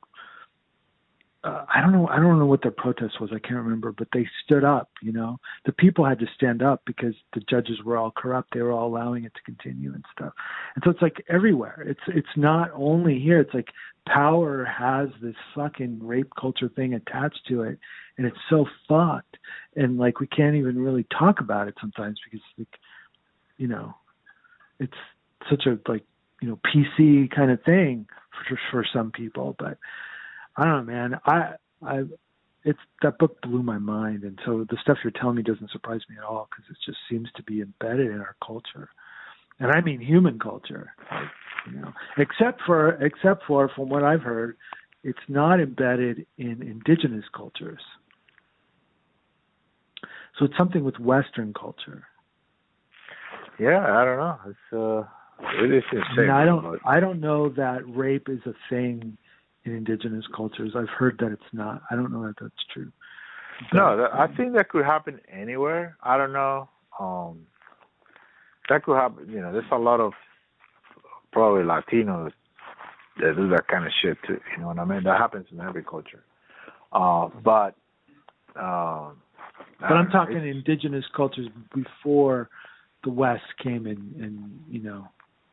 [1.45, 3.29] uh, I don't know I don't know what their protest was.
[3.33, 5.37] I can't remember but they stood up you know?
[5.65, 8.53] The people had to stand up because the judges were all corrupt.
[8.53, 10.33] They were all allowing it to continue and stuff.
[10.75, 11.83] And so it's like everywhere.
[11.87, 13.39] It's it's not only here.
[13.39, 13.69] It's like
[14.07, 17.79] power has this fucking rape culture thing attached to it
[18.17, 19.37] and it's so fucked.
[19.75, 22.79] And like we can't even really talk about it sometimes because like
[23.57, 23.93] you know
[24.79, 24.93] it's
[25.49, 26.03] such a like
[26.41, 28.07] you know PC kind of thing
[28.49, 29.55] for for some people.
[29.59, 29.77] But
[30.57, 31.19] I don't know man.
[31.25, 31.53] I
[31.85, 32.03] I
[32.63, 34.23] it's that book blew my mind.
[34.23, 36.97] And so the stuff you're telling me doesn't surprise me at all because it just
[37.09, 38.89] seems to be embedded in our culture.
[39.59, 41.23] And I mean human culture like,
[41.71, 41.91] you know.
[42.17, 44.57] Except for except for from what I've heard
[45.03, 47.81] it's not embedded in indigenous cultures.
[50.37, 52.05] So it's something with western culture.
[53.59, 54.37] Yeah, I don't know.
[54.47, 56.15] It's uh, it is I insane.
[56.17, 59.17] mean, I don't I don't know that rape is a thing
[59.65, 60.73] in indigenous cultures.
[60.75, 61.81] I've heard that it's not.
[61.91, 62.91] I don't know that that's true.
[63.73, 65.97] No, that, I think that could happen anywhere.
[66.03, 66.69] I don't know.
[66.99, 67.47] Um,
[68.69, 69.29] that could happen.
[69.29, 70.13] You know, there's a lot of
[71.31, 72.31] probably Latinos
[73.21, 74.39] that do that kind of shit too.
[74.55, 75.03] You know what I mean?
[75.03, 76.23] That happens in every culture.
[76.91, 77.75] Uh, but
[78.55, 79.17] um,
[79.79, 82.49] But I'm talking indigenous cultures before
[83.03, 85.07] the West came in and you know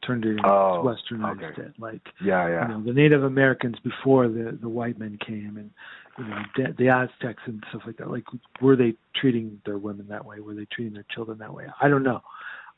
[0.06, 1.62] turned it Oh, westernized okay.
[1.62, 1.74] it.
[1.78, 2.62] Like Yeah, yeah.
[2.68, 5.70] you know the Native Americans before the the white men came and
[6.18, 8.10] you know the, the Aztecs and stuff like that.
[8.10, 8.24] Like
[8.60, 10.40] were they treating their women that way?
[10.40, 11.66] Were they treating their children that way?
[11.80, 12.20] I don't know.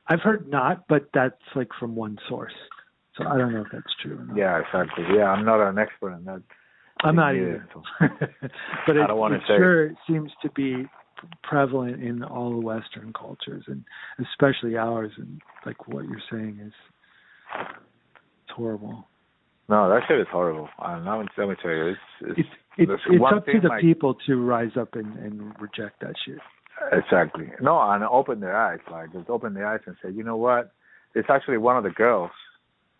[0.07, 2.53] I've heard not, but that's like from one source.
[3.17, 4.37] So I don't know if that's true or not.
[4.37, 5.05] Yeah, exactly.
[5.17, 6.43] Yeah, I'm not an expert in that.
[7.03, 7.67] I'm not either,
[8.01, 8.13] either.
[8.87, 10.85] but I it, it say- sure seems to be
[11.43, 13.85] prevalent in all the Western cultures, and
[14.21, 15.13] especially ours.
[15.17, 16.73] And like what you're saying is,
[17.61, 19.07] it's horrible.
[19.69, 20.69] No, that shit is horrible.
[20.79, 22.49] I'm me, let me tell you, it's it's, It's
[22.91, 26.39] it's, it's up to the my- people to rise up and, and reject that shit.
[26.93, 30.37] exactly no, and open their eyes, like just open their eyes and say, you know
[30.37, 30.73] what?
[31.15, 32.31] It's actually one of the girls,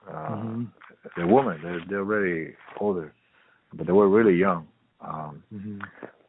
[0.09, 0.69] uh, Mhm.
[1.17, 1.61] the woman.
[1.63, 3.13] They're they're already older,
[3.75, 4.67] but they were really young.
[5.01, 5.83] Um, Mhm.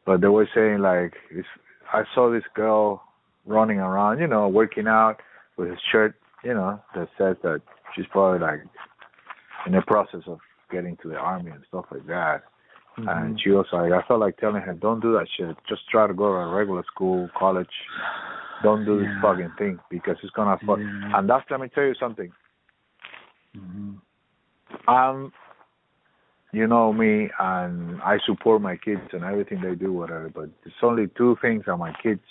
[0.04, 1.48] but they were saying like, it's,
[1.92, 3.02] I saw this girl
[3.46, 5.20] running around, you know, working out
[5.56, 7.62] with a shirt, you know, that says that
[7.94, 8.60] she's probably like
[9.66, 10.38] in the process of
[10.70, 12.44] getting to the army and stuff like that.
[12.98, 13.16] Mhm.
[13.16, 15.56] And she was like, I felt like telling her, don't do that shit.
[15.68, 17.68] Just try to go to a regular school, college.
[18.62, 20.78] Don't do this fucking thing because it's gonna fuck.
[20.78, 21.18] Yeah.
[21.18, 22.32] And that's let me tell you something.
[23.54, 24.00] Mhm.
[24.88, 25.32] I'm,
[26.52, 30.30] you know me, and I support my kids and everything they do, whatever.
[30.30, 32.22] But there's only two things that my kids,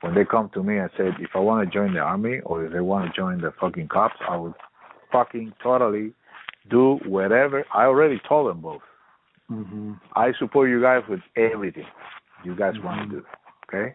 [0.00, 2.64] when they come to me and said if I want to join the army or
[2.64, 4.54] if they want to join the fucking cops, I would
[5.12, 6.12] fucking totally
[6.70, 7.64] do whatever.
[7.74, 8.82] I already told them both.
[9.50, 10.00] Mhm.
[10.14, 11.86] I support you guys with everything
[12.44, 13.26] you guys want to do.
[13.68, 13.94] Okay?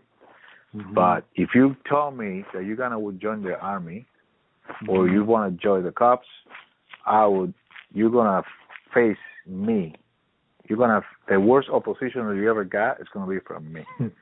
[0.76, 0.94] Mhm.
[0.94, 4.06] But if you tell me that you're gonna join the army
[4.88, 5.14] or Mhm.
[5.14, 6.28] you want to join the cops,
[7.06, 7.54] I would.
[7.94, 8.44] You're gonna
[8.94, 9.96] face me.
[10.68, 13.86] You're gonna the worst opposition that you ever got is gonna be from me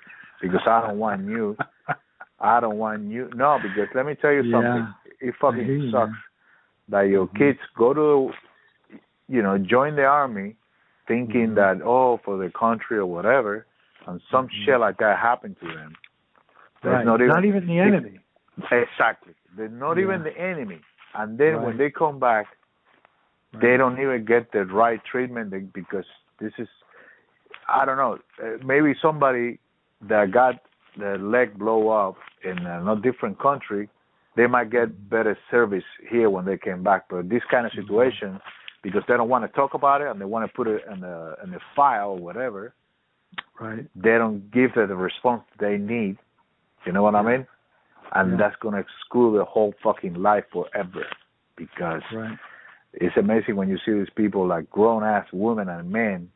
[0.43, 1.57] because I don't want you.
[2.39, 3.29] I don't want you.
[3.33, 4.51] No, because let me tell you Yeah.
[4.51, 4.93] something.
[5.21, 6.11] It fucking sucks
[6.89, 7.37] that your Mhm.
[7.37, 8.33] kids go to,
[9.29, 10.57] you know, join the army,
[11.07, 11.55] thinking Mhm.
[11.55, 13.65] that oh for the country or whatever,
[14.05, 14.65] and some Mhm.
[14.65, 15.95] shit like that happened to them.
[16.81, 17.05] There's Right.
[17.05, 18.19] not even the enemy.
[18.69, 19.33] Exactly.
[19.55, 20.03] They're not Yeah.
[20.03, 20.81] even the enemy.
[21.13, 21.65] And then Right.
[21.65, 22.57] when they come back,
[23.53, 26.05] they don't even get the right treatment because
[26.39, 26.67] this is,
[27.67, 29.59] I don't know, uh, maybe somebody
[30.09, 30.55] that got
[30.97, 33.89] their leg blow up in a different country,
[34.35, 37.05] they might get better service here when they came back.
[37.09, 37.81] But this kind of Mm-hmm.
[37.81, 38.39] situation,
[38.81, 41.03] because they don't want to talk about it and they want to put it in
[41.03, 42.73] a in a file or whatever,
[43.59, 43.85] Right.
[43.95, 46.17] they don't give the response they need.
[46.85, 47.47] You know what I mean?
[48.13, 48.37] And Yeah.
[48.37, 51.05] that's gonna screw the whole fucking life forever.
[51.55, 52.37] Because Right.
[52.93, 56.29] it's amazing when you see these people like grown ass women and men,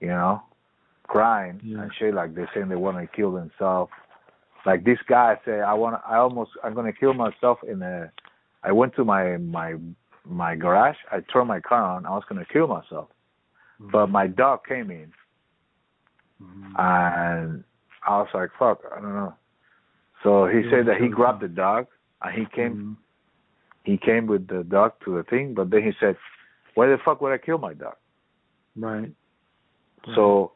[0.00, 0.42] you know,
[1.06, 1.82] crying Yeah.
[1.82, 3.92] and shit like they're saying they want to kill themselves.
[4.66, 8.10] Like this guy said, I want, I almost, I'm gonna kill myself in a.
[8.62, 9.76] I went to my my
[10.24, 10.96] my garage.
[11.12, 12.06] I turned my car on.
[12.06, 13.08] I was gonna kill myself,
[13.78, 15.12] but my dog came in
[16.42, 16.78] Mhm.
[16.78, 17.64] and
[18.06, 19.34] I was like, "Fuck, I don't know."
[20.22, 21.86] So he Yeah, said that he grabbed the dog
[22.22, 22.74] and he came.
[22.76, 22.96] Mhm.
[23.84, 26.16] He came with the dog to the thing, but then he said,
[26.72, 27.96] "Why the fuck would I kill my dog?"
[28.76, 29.12] Right.
[30.14, 30.52] So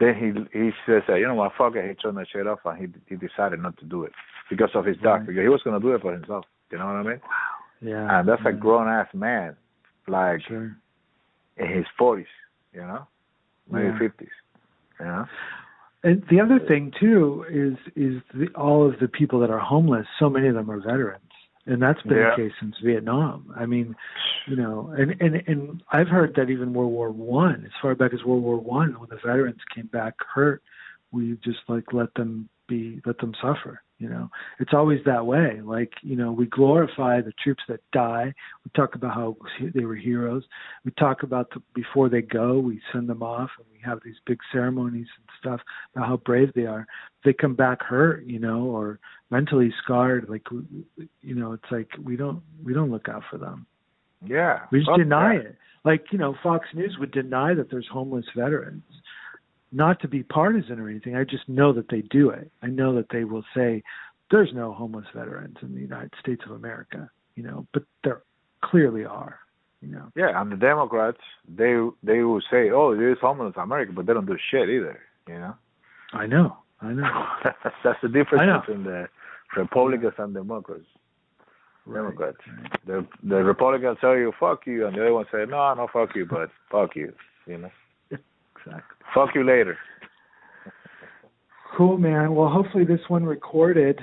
[0.00, 1.52] then he he says, "You know what?
[1.56, 4.12] Fuck it." He turned the shit off and he he decided not to do it
[4.48, 5.04] because of his mm-hmm.
[5.04, 5.26] dog Right.
[5.28, 6.46] because he was gonna do it for himself.
[6.72, 7.20] You know what I mean?
[7.22, 7.60] Wow.
[7.82, 8.18] Yeah.
[8.18, 9.56] And that's a grown ass man,
[10.08, 10.76] like Sure.
[11.56, 12.26] in his forties.
[12.72, 13.06] You know,
[13.70, 13.98] maybe Yeah.
[13.98, 14.36] fifties.
[14.98, 15.26] You know.
[16.02, 20.06] And the other thing too is is the, all of the people that are homeless.
[20.18, 21.20] So many of them are veterans,
[21.66, 22.30] and that's been Yeah.
[22.30, 23.52] the case since Vietnam.
[23.56, 23.94] I mean,
[24.46, 28.12] you know, and and and I've heard that even World War One, as far back
[28.14, 30.62] as World War One, when the veterans came back hurt,
[31.12, 33.82] we just like let them be, let them suffer.
[33.98, 34.30] You know,
[34.60, 35.60] it's always that way.
[35.62, 38.32] Like you know, we glorify the troops that die.
[38.64, 39.36] We talk about how
[39.74, 40.42] they were heroes.
[40.86, 44.14] We talk about the, before they go, we send them off, and we have these
[44.24, 45.60] big ceremonies and stuff
[45.94, 46.86] about how brave they are.
[47.26, 49.00] They come back hurt, you know, or
[49.30, 50.28] mentally scarred.
[50.28, 53.66] Like you know, it's like we don't we don't look out for them.
[54.26, 54.60] Yeah.
[54.70, 55.46] We just deny that.
[55.46, 55.56] it.
[55.84, 58.82] Like, you know, Fox News would deny that there's homeless veterans.
[59.72, 61.16] Not to be partisan or anything.
[61.16, 62.50] I just know that they do it.
[62.62, 63.82] I know that they will say
[64.30, 68.22] there's no homeless veterans in the United States of America, you know, but there
[68.64, 69.38] clearly are,
[69.80, 70.10] you know.
[70.16, 74.12] Yeah, and the Democrats, they they will say, "Oh, there's homeless in America," but they
[74.12, 75.00] don't do shit either.
[75.28, 75.54] You know,
[76.12, 76.56] I know.
[76.80, 77.26] I know.
[77.84, 78.60] that's the difference I know.
[78.60, 79.08] between the
[79.56, 80.82] Republicans and Democrats.
[81.86, 82.36] Right, Democrats.
[82.62, 82.86] right.
[82.86, 86.14] The the Republicans tell you "fuck you," and the other one say, "No, no, fuck
[86.14, 87.12] you," but "fuck you."
[87.46, 87.70] You know,
[88.10, 88.96] Exactly.
[89.14, 89.76] fuck you later.
[91.76, 92.34] Cool, man.
[92.34, 93.98] Well, hopefully this one recorded.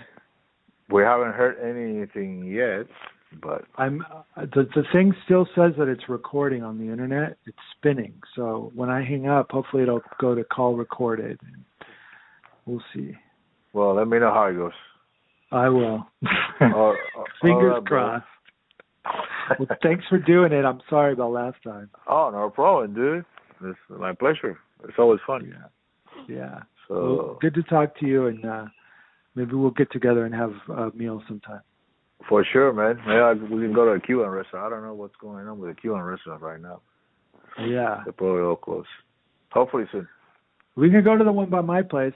[0.89, 2.87] We haven't heard anything yet,
[3.41, 4.01] but I'm
[4.35, 7.37] uh, the the thing still says that it's recording on the internet.
[7.45, 8.13] It's spinning.
[8.35, 11.39] So when I hang up, hopefully it'll go to call recorded.
[12.65, 13.13] We'll see.
[13.73, 14.71] well, let me know how it goes.
[15.51, 16.05] I will.
[16.61, 18.25] All- all Fingers right, crossed.
[19.59, 20.65] Well, thanks for doing it.
[20.65, 21.89] I'm sorry about last time.
[22.09, 23.25] Oh, no problem, dude.
[23.63, 24.59] It's my pleasure.
[24.83, 25.49] It's always fun.
[25.49, 26.35] Yeah.
[26.35, 26.59] Yeah.
[26.87, 28.65] So Well, good to talk to you, and uh
[29.35, 31.61] maybe we'll get together and have a meal sometime.
[32.27, 32.99] For sure, man.
[33.07, 34.65] Yeah, we can go to a Cuban restaurant.
[34.65, 36.81] I don't know what's going on with the Cuban restaurant right now.
[37.59, 38.01] Yeah.
[38.03, 38.87] They're probably all closed.
[39.51, 40.07] Hopefully soon.
[40.75, 42.13] We can go to the one by my place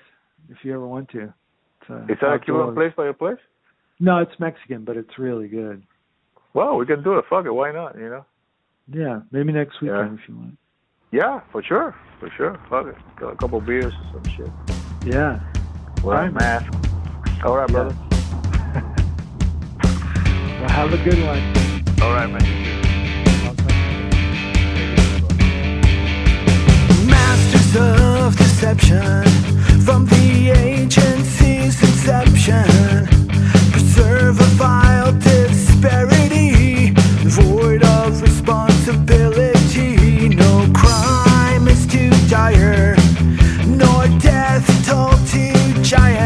[0.49, 1.33] if you ever want to.
[1.81, 3.37] It's a Is that a Cuban place by your place?
[3.99, 5.83] No, it's Mexican, but it's really good.
[6.53, 7.25] Well, we can do it.
[7.29, 7.51] Fuck it.
[7.51, 7.97] Why not?
[7.97, 8.25] You know?
[8.91, 9.99] Yeah, maybe next Yeah.
[10.01, 10.57] weekend if you want.
[11.11, 11.95] Yeah, for sure.
[12.19, 12.57] For sure.
[12.69, 12.95] Fuck it.
[13.17, 14.51] Got a couple beers or some shit.
[15.05, 15.39] Yeah.
[16.03, 16.33] Wear a Fine.
[16.33, 16.73] mask.
[17.45, 17.95] All right, brother.
[20.61, 21.41] Well, have a good one.
[22.03, 23.51] All right, man.
[27.07, 29.23] Masters of deception
[29.85, 30.51] from the
[31.59, 33.07] inception.
[33.71, 36.91] Preserve a vile disparity,
[37.27, 40.29] void of responsibility.
[40.29, 42.95] No crime is too dire,
[43.65, 46.20] nor death toll too giant.